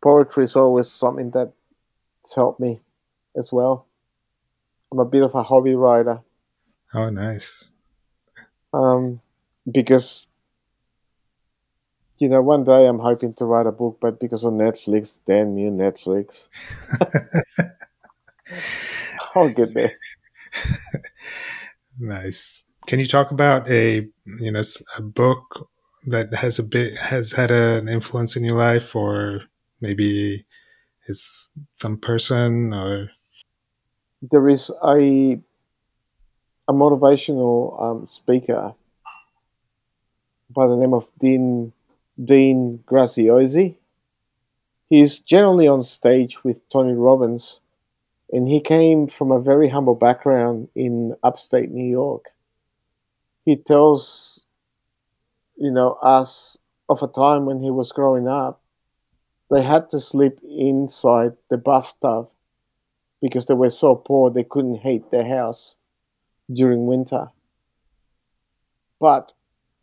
Poetry 0.00 0.44
is 0.44 0.56
always 0.56 0.88
something 0.88 1.30
that's 1.30 2.34
helped 2.34 2.60
me 2.60 2.80
as 3.36 3.52
well. 3.52 3.86
I'm 4.92 4.98
a 4.98 5.04
bit 5.04 5.22
of 5.22 5.34
a 5.34 5.42
hobby 5.42 5.74
writer. 5.74 6.20
Oh, 6.94 7.10
nice. 7.10 7.70
Um, 8.72 9.20
because 9.70 10.26
you 12.18 12.28
know, 12.28 12.42
one 12.42 12.64
day 12.64 12.86
I'm 12.86 12.98
hoping 12.98 13.32
to 13.34 13.44
write 13.44 13.66
a 13.66 13.72
book, 13.72 13.98
but 14.00 14.18
because 14.18 14.44
of 14.44 14.52
Netflix, 14.52 15.20
damn 15.26 15.56
you, 15.56 15.70
Netflix. 15.70 16.48
I'll 19.34 19.50
get 19.50 19.72
there. 19.72 19.96
nice. 21.98 22.64
Can 22.86 22.98
you 22.98 23.06
talk 23.06 23.30
about 23.30 23.70
a 23.70 24.08
you 24.40 24.50
know 24.50 24.62
a 24.96 25.02
book 25.02 25.68
that 26.06 26.34
has 26.34 26.58
a 26.58 26.64
bit 26.64 26.96
has 26.96 27.32
had 27.32 27.50
an 27.50 27.88
influence 27.88 28.34
in 28.34 28.44
your 28.44 28.56
life, 28.56 28.96
or 28.96 29.42
maybe 29.80 30.44
it's 31.06 31.50
some 31.74 31.96
person, 31.96 32.72
or 32.72 33.10
there 34.22 34.48
is 34.48 34.70
a 34.84 35.38
a 36.68 36.72
motivational 36.72 37.82
um, 37.82 38.06
speaker 38.06 38.74
by 40.50 40.66
the 40.66 40.76
name 40.76 40.92
of 40.92 41.08
Dean 41.18 41.72
Dean 42.22 42.82
Graziosi. 42.86 43.76
He's 44.90 45.18
generally 45.18 45.68
on 45.68 45.82
stage 45.82 46.42
with 46.44 46.66
Tony 46.70 46.94
Robbins, 46.94 47.60
and 48.32 48.48
he 48.48 48.60
came 48.60 49.06
from 49.06 49.30
a 49.30 49.40
very 49.40 49.68
humble 49.68 49.94
background 49.94 50.68
in 50.74 51.14
upstate 51.22 51.70
New 51.70 51.88
York. 51.88 52.26
He 53.44 53.56
tells, 53.56 54.44
you 55.56 55.70
know, 55.70 55.92
us 56.02 56.56
of 56.88 57.02
a 57.02 57.08
time 57.08 57.44
when 57.44 57.60
he 57.62 57.70
was 57.70 57.92
growing 57.92 58.28
up, 58.28 58.62
they 59.50 59.62
had 59.62 59.90
to 59.90 60.00
sleep 60.00 60.38
inside 60.42 61.32
the 61.48 61.56
bathtub 61.56 62.28
because 63.20 63.46
they 63.46 63.54
were 63.54 63.70
so 63.70 63.94
poor 63.94 64.30
they 64.30 64.44
couldn't 64.44 64.76
heat 64.76 65.10
their 65.10 65.26
house 65.26 65.76
during 66.52 66.86
winter. 66.86 67.28
But 69.00 69.32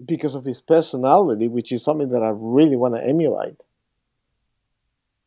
because 0.04 0.36
of 0.36 0.46
his 0.46 0.62
personality, 0.62 1.48
which 1.48 1.72
is 1.72 1.84
something 1.84 2.10
that 2.10 2.24
I 2.24 2.32
really 2.34 2.76
want 2.76 2.96
to 2.96 3.04
emulate, 3.04 3.62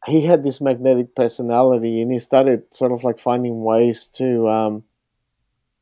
he 0.07 0.23
had 0.23 0.45
this 0.45 0.61
magnetic 0.61 1.15
personality 1.15 2.01
and 2.01 2.13
he 2.13 2.19
started 2.19 2.63
sort 2.73 2.93
of 2.93 3.03
like 3.03 3.19
finding 3.19 3.63
ways 3.63 4.07
to 4.15 4.49
um, 4.49 4.85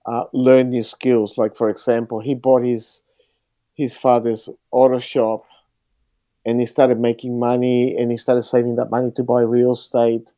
uh, 0.06 0.24
learn 0.32 0.70
new 0.70 0.82
skills. 0.82 1.36
Like, 1.36 1.56
for 1.56 1.68
example, 1.68 2.20
he 2.20 2.34
bought 2.34 2.62
his 2.62 3.02
his 3.74 3.94
father's 3.94 4.48
auto 4.70 4.98
shop 4.98 5.44
and 6.46 6.60
he 6.60 6.64
started 6.64 6.98
making 6.98 7.38
money 7.38 7.94
and 7.96 8.10
he 8.10 8.16
started 8.16 8.42
saving 8.42 8.76
that 8.76 8.90
money 8.90 9.10
to 9.10 9.22
buy 9.22 9.42
real 9.42 9.72
estate 9.72 10.30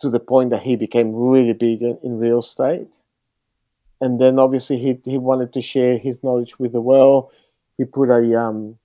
to 0.00 0.10
the 0.10 0.18
point 0.18 0.50
that 0.50 0.62
he 0.62 0.74
became 0.74 1.14
really 1.14 1.52
big 1.52 1.80
in, 1.82 2.18
real 2.18 2.40
estate 2.40 2.88
and 4.00 4.20
then 4.20 4.38
obviously 4.38 4.78
he, 4.78 4.98
he 5.04 5.18
wanted 5.18 5.52
to 5.52 5.62
share 5.62 5.98
his 5.98 6.22
knowledge 6.22 6.58
with 6.58 6.72
the 6.72 6.80
world. 6.80 7.30
He 7.78 7.84
put 7.84 8.10
a 8.10 8.38
um, 8.38 8.78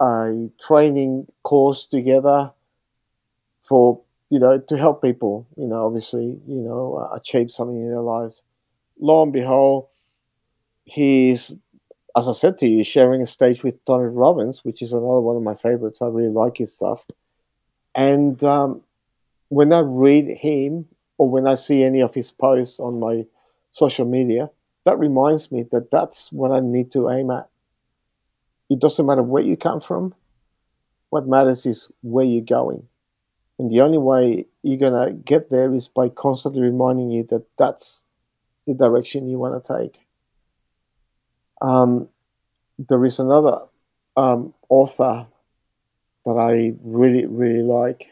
a 0.00 0.48
training 0.60 1.26
course 1.44 1.86
together 1.86 2.50
for 3.62 4.00
you 4.30 4.38
know 4.38 4.58
to 4.58 4.76
help 4.76 5.02
people. 5.02 5.46
You 5.56 5.68
know, 5.68 5.86
obviously 5.86 6.40
you 6.46 6.60
know 6.60 6.96
uh, 6.96 7.14
achieve 7.14 7.50
something 7.50 7.78
in 7.78 7.88
their 7.88 8.00
lives. 8.00 8.42
Lo 8.98 9.22
and 9.22 9.32
behold, 9.32 9.86
he's 10.84 11.52
as 12.18 12.28
I 12.28 12.32
said 12.32 12.58
to 12.58 12.66
you, 12.66 12.82
sharing 12.82 13.22
a 13.22 13.26
stage 13.26 13.62
with 13.62 13.84
Tony 13.84 14.08
Robbins, 14.08 14.64
which 14.64 14.82
is 14.82 14.92
another 14.92 15.20
one 15.20 15.36
of 15.36 15.42
my 15.42 15.54
favorites. 15.54 16.02
I 16.02 16.06
really 16.06 16.32
like 16.32 16.56
his 16.56 16.72
stuff. 16.72 17.04
And 17.94 18.42
um, 18.42 18.82
when 19.50 19.72
I 19.72 19.80
read 19.80 20.26
him 20.26 20.86
or 21.16 21.28
when 21.28 21.46
I 21.46 21.54
see 21.54 21.84
any 21.84 22.00
of 22.00 22.14
his 22.14 22.32
posts 22.32 22.80
on 22.80 22.98
my 22.98 23.24
social 23.70 24.04
media, 24.04 24.50
that 24.84 24.98
reminds 24.98 25.52
me 25.52 25.64
that 25.70 25.92
that's 25.92 26.32
what 26.32 26.50
I 26.50 26.58
need 26.58 26.90
to 26.92 27.08
aim 27.08 27.30
at. 27.30 27.48
It 28.68 28.80
doesn't 28.80 29.06
matter 29.06 29.22
where 29.22 29.44
you 29.44 29.56
come 29.56 29.80
from. 29.80 30.12
What 31.10 31.28
matters 31.28 31.66
is 31.66 31.88
where 32.02 32.24
you're 32.24 32.42
going. 32.42 32.88
And 33.60 33.70
the 33.70 33.80
only 33.80 33.98
way 33.98 34.46
you're 34.62 34.76
going 34.76 35.06
to 35.06 35.14
get 35.14 35.50
there 35.50 35.72
is 35.72 35.86
by 35.86 36.08
constantly 36.08 36.62
reminding 36.62 37.10
you 37.10 37.26
that 37.30 37.44
that's 37.56 38.02
the 38.66 38.74
direction 38.74 39.28
you 39.28 39.38
want 39.38 39.64
to 39.64 39.78
take. 39.78 40.00
Um, 41.60 42.08
there 42.78 43.04
is 43.04 43.18
another 43.18 43.60
um, 44.16 44.54
author 44.68 45.26
that 46.24 46.32
I 46.32 46.74
really, 46.82 47.26
really 47.26 47.62
like. 47.62 48.10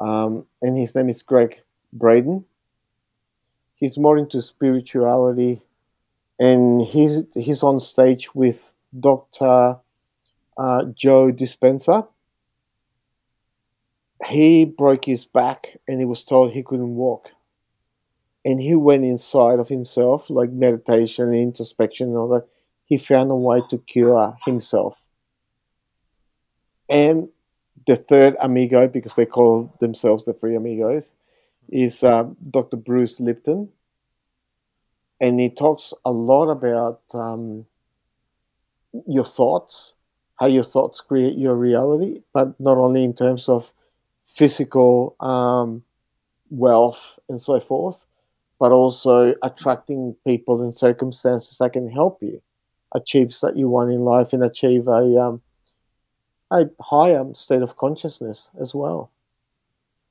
Um, 0.00 0.46
and 0.60 0.76
his 0.76 0.94
name 0.94 1.08
is 1.08 1.22
Gregg 1.22 1.60
Braden 1.92 2.44
he's 3.82 3.98
more 3.98 4.16
into 4.16 4.40
spirituality, 4.40 5.60
and 6.38 6.82
he's 6.82 7.24
he's 7.34 7.64
on 7.64 7.80
stage 7.80 8.32
with 8.32 8.72
Doctor 8.98 9.76
uh, 10.56 10.84
Joe 10.94 11.32
Dispenza. 11.32 12.06
He 14.24 14.64
broke 14.64 15.04
his 15.06 15.24
back, 15.24 15.76
and 15.88 15.98
he 15.98 16.06
was 16.06 16.22
told 16.22 16.52
he 16.52 16.62
couldn't 16.62 16.94
walk. 16.94 17.30
And 18.44 18.60
he 18.60 18.74
went 18.74 19.04
inside 19.04 19.58
of 19.58 19.68
himself, 19.68 20.28
like 20.28 20.50
meditation, 20.50 21.32
introspection, 21.32 22.08
and 22.08 22.16
all 22.16 22.28
that. 22.28 22.46
He 22.84 22.98
found 22.98 23.30
a 23.30 23.36
way 23.36 23.62
to 23.70 23.78
cure 23.78 24.36
himself. 24.44 24.96
And 26.88 27.28
the 27.86 27.96
third 27.96 28.36
amigo, 28.40 28.88
because 28.88 29.14
they 29.14 29.26
call 29.26 29.74
themselves 29.80 30.24
the 30.24 30.32
three 30.32 30.56
amigos, 30.56 31.14
is 31.68 32.02
uh, 32.02 32.24
Dr. 32.50 32.76
Bruce 32.76 33.20
Lipton. 33.20 33.68
And 35.20 35.38
he 35.38 35.48
talks 35.48 35.94
a 36.04 36.10
lot 36.10 36.50
about 36.50 37.00
um, 37.14 37.64
your 39.06 39.24
thoughts, 39.24 39.94
how 40.36 40.46
your 40.46 40.64
thoughts 40.64 41.00
create 41.00 41.38
your 41.38 41.54
reality, 41.54 42.22
but 42.32 42.58
not 42.60 42.76
only 42.76 43.04
in 43.04 43.14
terms 43.14 43.48
of 43.48 43.72
physical 44.24 45.16
um, 45.20 45.82
wealth 46.50 47.18
and 47.28 47.40
so 47.40 47.60
forth, 47.60 48.04
but 48.62 48.70
also 48.70 49.34
attracting 49.42 50.14
people 50.24 50.62
and 50.62 50.72
circumstances 50.72 51.58
that 51.58 51.72
can 51.72 51.90
help 51.90 52.22
you 52.22 52.40
achieve 52.94 53.34
what 53.40 53.56
you 53.56 53.68
want 53.68 53.90
in 53.90 54.02
life 54.02 54.32
and 54.32 54.44
achieve 54.44 54.86
a, 54.86 55.20
um, 55.20 55.42
a 56.52 56.66
higher 56.80 57.24
state 57.34 57.60
of 57.60 57.76
consciousness 57.76 58.50
as 58.60 58.72
well. 58.72 59.10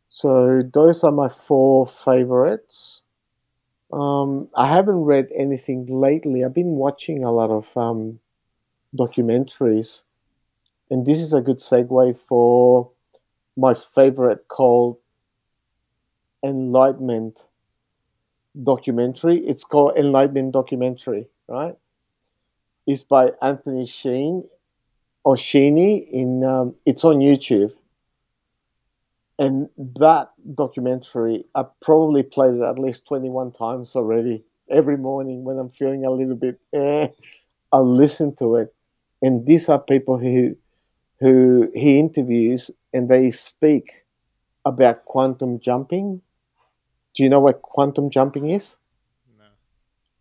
So 0.10 0.64
those 0.74 1.02
are 1.06 1.14
my 1.14 1.30
four 1.30 1.88
favorites. 1.88 3.04
Um, 3.93 4.49
I 4.54 4.68
haven't 4.68 4.99
read 4.99 5.30
anything 5.34 5.86
lately. 5.86 6.43
I've 6.43 6.54
been 6.54 6.76
watching 6.76 7.24
a 7.24 7.32
lot 7.32 7.52
of 7.52 7.78
um, 7.78 8.20
documentaries, 8.93 10.02
and 10.89 11.06
this 11.06 11.20
is 11.20 11.34
a 11.34 11.39
good 11.39 11.60
segue 11.60 12.20
for 12.28 12.91
my 13.56 13.74
favorite 13.95 14.49
called 14.49 14.97
Enlightenment 16.43 17.45
documentary. 18.64 19.38
It's 19.45 19.64
called 19.64 19.97
Enlightenment 19.97 20.54
documentary, 20.54 21.28
right? 21.47 21.76
It's 22.88 23.04
by 23.04 23.32
Anthony 23.41 23.86
Sheen, 23.86 24.43
Oshini 25.26 26.10
in 26.12 26.43
um, 26.43 26.76
it's 26.86 27.04
on 27.06 27.20
YouTube, 27.20 27.74
and 29.38 29.70
that 29.99 30.32
documentary 30.56 31.45
I 31.54 31.66
probably 31.82 32.24
played 32.24 32.56
it 32.56 32.62
at 32.62 32.80
least 32.80 33.06
twenty 33.06 33.30
one 33.30 33.52
times 33.52 33.95
already. 33.95 34.43
Every 34.70 34.97
morning 34.97 35.43
when 35.43 35.58
I'm 35.60 35.70
feeling 35.70 36.06
a 36.06 36.12
little 36.12 36.36
bit, 36.36 36.60
eh, 36.74 37.10
I'll 37.72 37.95
listen 37.95 38.36
to 38.38 38.56
it, 38.56 38.74
and 39.22 39.45
these 39.45 39.70
are 39.70 39.80
people 39.80 40.18
who 40.18 40.56
who 41.22 41.72
he 41.76 41.99
interviews 41.99 42.72
and 42.93 43.08
they 43.08 43.32
speak 43.32 44.04
about 44.66 45.06
quantum 45.06 45.60
jumping. 45.60 46.22
Do 47.14 47.24
you 47.24 47.30
know 47.30 47.39
what 47.39 47.62
quantum 47.62 48.09
jumping 48.09 48.49
is? 48.49 48.78
No. 49.38 49.45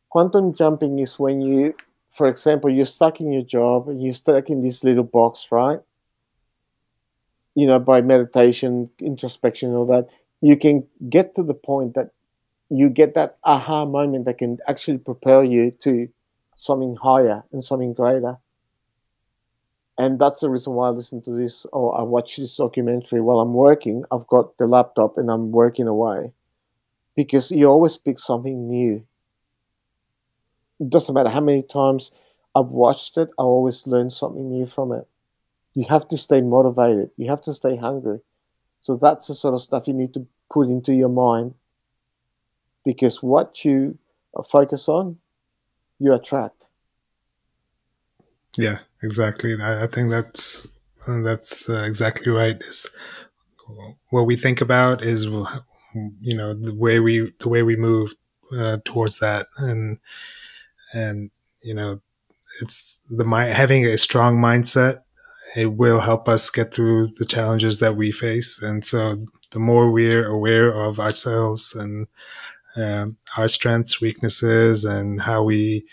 Quantum 0.09 0.55
jumping 0.55 0.99
is 0.99 1.19
when 1.19 1.41
you 1.41 1.75
for 2.11 2.27
example, 2.29 2.71
you're 2.71 2.87
stuck 2.87 3.21
in 3.21 3.33
your 3.33 3.43
job 3.43 3.89
and 3.89 4.03
you're 4.03 4.13
stuck 4.13 4.51
in 4.51 4.63
this 4.63 4.83
little 4.83 5.05
box, 5.05 5.47
right? 5.51 5.81
You 7.55 7.67
know, 7.67 7.79
by 7.79 8.01
meditation, 8.01 8.91
introspection, 9.01 9.75
all 9.75 9.87
that, 9.87 10.09
you 10.41 10.57
can 10.57 10.87
get 11.09 11.35
to 11.37 11.43
the 11.43 11.55
point 11.55 11.95
that 11.95 12.11
you 12.69 12.89
get 12.89 13.15
that 13.15 13.39
aha 13.45 13.85
moment 13.85 14.25
that 14.25 14.39
can 14.39 14.59
actually 14.67 14.99
propel 14.99 15.45
you 15.45 15.71
to 15.83 16.09
something 16.57 16.97
higher 16.97 17.43
and 17.53 17.63
something 17.63 17.95
greater. 17.95 18.39
And 19.99 20.19
that's 20.19 20.41
the 20.41 20.51
reason 20.51 20.73
why 20.75 20.89
I 20.89 20.91
listen 20.91 21.21
to 21.23 21.33
this 21.33 21.67
or 21.73 21.99
I 21.99 22.03
watch 22.03 22.37
this 22.37 22.57
documentary 22.57 23.21
while 23.21 23.41
I'm 23.41 23.55
working. 23.55 24.05
I've 24.11 24.27
got 24.27 24.57
the 24.57 24.67
laptop 24.67 25.19
and 25.19 25.31
I'm 25.31 25.53
working 25.53 25.87
away 25.87 26.33
because 27.23 27.51
you 27.51 27.67
always 27.67 27.97
pick 27.97 28.19
something 28.19 28.67
new 28.67 29.05
it 30.81 30.89
doesn't 30.89 31.15
matter 31.15 31.29
how 31.29 31.41
many 31.41 31.63
times 31.63 32.11
I've 32.55 32.71
watched 32.71 33.17
it, 33.19 33.29
I 33.39 33.43
always 33.43 33.87
learn 33.87 34.11
something 34.11 34.51
new 34.51 34.67
from 34.67 34.93
it. 34.93 35.07
You 35.75 35.85
have 35.89 36.09
to 36.09 36.17
stay 36.17 36.41
motivated. 36.41 37.11
You 37.17 37.29
have 37.31 37.43
to 37.43 37.55
stay 37.55 37.77
hungry. 37.77 38.21
So 38.81 38.97
that's 38.97 39.29
the 39.29 39.35
sort 39.35 39.55
of 39.55 39.63
stuff 39.63 39.87
you 39.87 39.95
need 39.95 40.15
to 40.15 40.27
put 40.51 40.69
into 40.69 40.93
your 40.95 41.11
mind 41.11 41.55
because 42.85 43.23
what 43.23 43.65
you 43.65 43.99
focus 44.51 44.89
on, 44.89 45.19
you 45.99 46.15
attract. 46.15 46.57
Yeah, 48.57 48.79
exactly. 49.03 49.55
I, 49.61 49.85
I 49.85 49.87
think 49.87 50.11
that's 50.11 50.67
that's 51.07 51.69
uh, 51.69 51.85
exactly 51.85 52.33
right. 52.33 52.57
Is 52.63 52.89
what 54.09 54.27
we 54.27 54.37
think 54.37 54.61
about 54.61 55.05
is 55.05 55.29
you 56.21 56.37
know 56.37 56.55
the 56.55 56.75
way 56.75 57.01
we 57.01 57.33
the 57.41 57.49
way 57.49 57.63
we 57.63 57.77
move 57.77 58.15
uh, 58.57 58.79
towards 58.85 59.19
that. 59.19 59.47
And 59.59 59.99
and 60.93 61.31
you 61.63 61.75
know 61.75 62.01
it's 62.61 63.01
the 63.11 63.25
having 63.53 63.87
a 63.87 63.99
strong 63.99 64.39
mindset 64.39 65.03
it 65.57 65.75
will 65.75 66.01
help 66.01 66.29
us 66.29 66.51
get 66.51 66.73
through 66.73 67.09
the 67.19 67.25
challenges 67.25 67.81
that 67.81 67.97
we 67.97 68.13
face. 68.13 68.63
And 68.63 68.85
so 68.85 69.17
the 69.51 69.59
more 69.59 69.91
we're 69.91 70.27
aware 70.27 70.71
of 70.71 71.01
ourselves 71.01 71.75
and 71.75 72.07
um, 72.77 73.17
our 73.37 73.49
strengths 73.49 74.01
weaknesses 74.01 74.85
and 74.85 75.21
how 75.21 75.43
we 75.43 75.85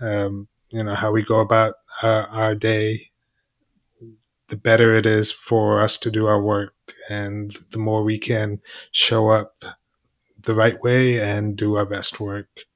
um, 0.00 0.48
you 0.70 0.82
know 0.82 0.94
how 0.94 1.12
we 1.12 1.22
go 1.22 1.38
about 1.38 1.76
uh, 2.02 2.26
our 2.30 2.54
day 2.56 3.10
the 4.54 4.60
better 4.60 4.94
it 4.94 5.04
is 5.04 5.32
for 5.32 5.80
us 5.80 5.98
to 5.98 6.10
do 6.10 6.26
our 6.26 6.40
work 6.40 6.74
and 7.10 7.58
the 7.72 7.78
more 7.78 8.04
we 8.04 8.18
can 8.18 8.60
show 8.92 9.28
up 9.28 9.64
the 10.40 10.54
right 10.54 10.80
way 10.82 11.20
and 11.20 11.56
do 11.56 11.76
our 11.76 11.86
best 11.86 12.20
work 12.20 12.66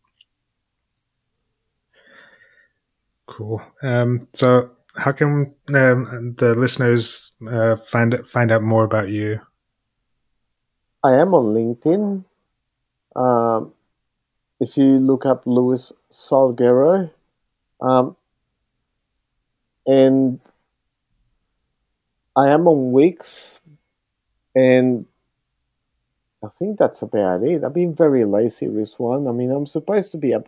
Cool. 3.29 3.62
Um, 3.83 4.26
so, 4.33 4.70
how 4.97 5.12
can 5.12 5.55
um, 5.74 6.35
the 6.39 6.55
listeners 6.57 7.33
uh, 7.49 7.76
find 7.76 8.18
find 8.26 8.51
out 8.51 8.62
more 8.62 8.85
about 8.85 9.11
you? 9.11 9.41
I 11.05 11.12
am 11.12 11.35
on 11.35 11.55
LinkedIn. 11.55 12.24
Um, 13.14 13.74
if 14.59 14.76
you 14.76 14.99
look 14.99 15.26
up 15.26 15.43
Louis 15.47 15.93
Salguero, 16.11 17.11
um, 17.83 18.16
and 19.87 20.41
I 22.39 22.51
am 22.51 22.68
on 22.68 22.93
Wix, 22.93 23.59
and 24.55 25.07
I 26.45 26.49
think 26.57 26.78
that's 26.78 27.03
about 27.03 27.43
it. 27.43 27.64
I've 27.64 27.74
been 27.74 27.97
very 27.97 28.24
lazy 28.24 28.68
with 28.68 28.76
this 28.76 28.97
one. 28.97 29.26
I 29.26 29.32
mean, 29.32 29.51
I'm 29.51 29.66
supposed 29.66 30.12
to 30.12 30.18
be 30.18 30.32
up 30.34 30.47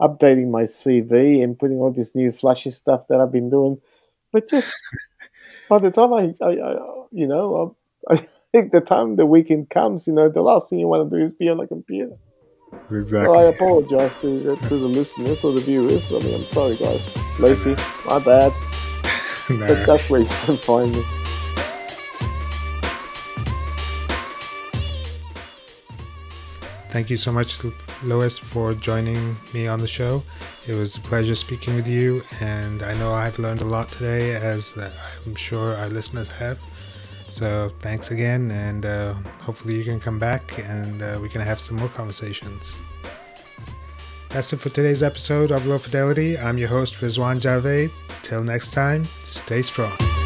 updating 0.00 0.50
my 0.52 0.62
CV 0.62 1.42
and 1.42 1.58
putting 1.58 1.78
all 1.78 1.92
this 1.92 2.14
new 2.14 2.30
flashy 2.30 2.70
stuff 2.70 3.08
that 3.08 3.20
I've 3.20 3.32
been 3.32 3.50
doing. 3.50 3.80
But 4.30 4.48
just 4.48 4.72
by 5.68 5.80
the 5.80 5.90
time 5.90 6.12
I, 6.12 6.34
I, 6.40 6.50
I 6.50 7.04
you 7.10 7.26
know, 7.26 7.76
I, 8.08 8.14
I, 8.14 8.28
think 8.52 8.70
the 8.70 8.80
time 8.80 9.16
the 9.16 9.26
weekend 9.26 9.70
comes, 9.70 10.06
you 10.06 10.12
know, 10.12 10.28
the 10.28 10.40
last 10.40 10.70
thing 10.70 10.78
you 10.78 10.86
want 10.86 11.10
to 11.10 11.18
do 11.18 11.24
is 11.24 11.32
be 11.32 11.48
on 11.48 11.58
a 11.58 11.66
computer. 11.66 12.16
Exactly. 12.92 13.24
So 13.24 13.34
I 13.34 13.44
apologize 13.46 14.16
to, 14.20 14.52
uh, 14.52 14.68
to 14.68 14.78
the 14.78 14.86
listeners 14.86 15.42
or 15.42 15.52
the 15.52 15.60
viewers. 15.60 16.06
I 16.12 16.20
mean, 16.20 16.36
I'm 16.36 16.44
sorry, 16.44 16.76
guys. 16.76 17.40
Lazy, 17.40 17.74
my 18.06 18.20
bad. 18.20 18.52
nah. 19.50 19.66
But 19.66 19.84
that's 19.84 20.08
where 20.08 20.20
you 20.20 20.28
can 20.28 20.56
find 20.58 20.92
me. 20.92 21.02
Thank 26.94 27.10
you 27.10 27.16
so 27.16 27.32
much, 27.32 27.58
Louis, 28.04 28.38
for 28.38 28.72
joining 28.72 29.34
me 29.52 29.66
on 29.66 29.80
the 29.80 29.86
show. 29.88 30.22
It 30.64 30.76
was 30.76 30.94
a 30.94 31.00
pleasure 31.00 31.34
speaking 31.34 31.74
with 31.74 31.88
you, 31.88 32.22
and 32.40 32.84
I 32.84 32.94
know 32.98 33.12
I've 33.12 33.36
learned 33.40 33.62
a 33.62 33.64
lot 33.64 33.88
today, 33.88 34.36
as 34.36 34.78
I'm 35.26 35.34
sure 35.34 35.74
our 35.74 35.88
listeners 35.88 36.28
have. 36.28 36.60
So 37.30 37.72
thanks 37.80 38.12
again, 38.12 38.52
and 38.52 38.86
uh, 38.86 39.14
hopefully 39.42 39.74
you 39.74 39.82
can 39.82 39.98
come 39.98 40.20
back 40.20 40.56
and 40.60 41.02
uh, 41.02 41.18
we 41.20 41.28
can 41.28 41.40
have 41.40 41.58
some 41.58 41.78
more 41.78 41.88
conversations. 41.88 42.80
That's 44.28 44.52
it 44.52 44.58
for 44.58 44.68
today's 44.68 45.02
episode 45.02 45.50
of 45.50 45.66
Low 45.66 45.78
Fidelity. 45.78 46.38
I'm 46.38 46.58
your 46.58 46.68
host, 46.68 47.00
Rizwan 47.00 47.40
Javed. 47.40 47.90
Till 48.22 48.44
next 48.44 48.70
time, 48.70 49.04
stay 49.24 49.62
strong. 49.62 50.23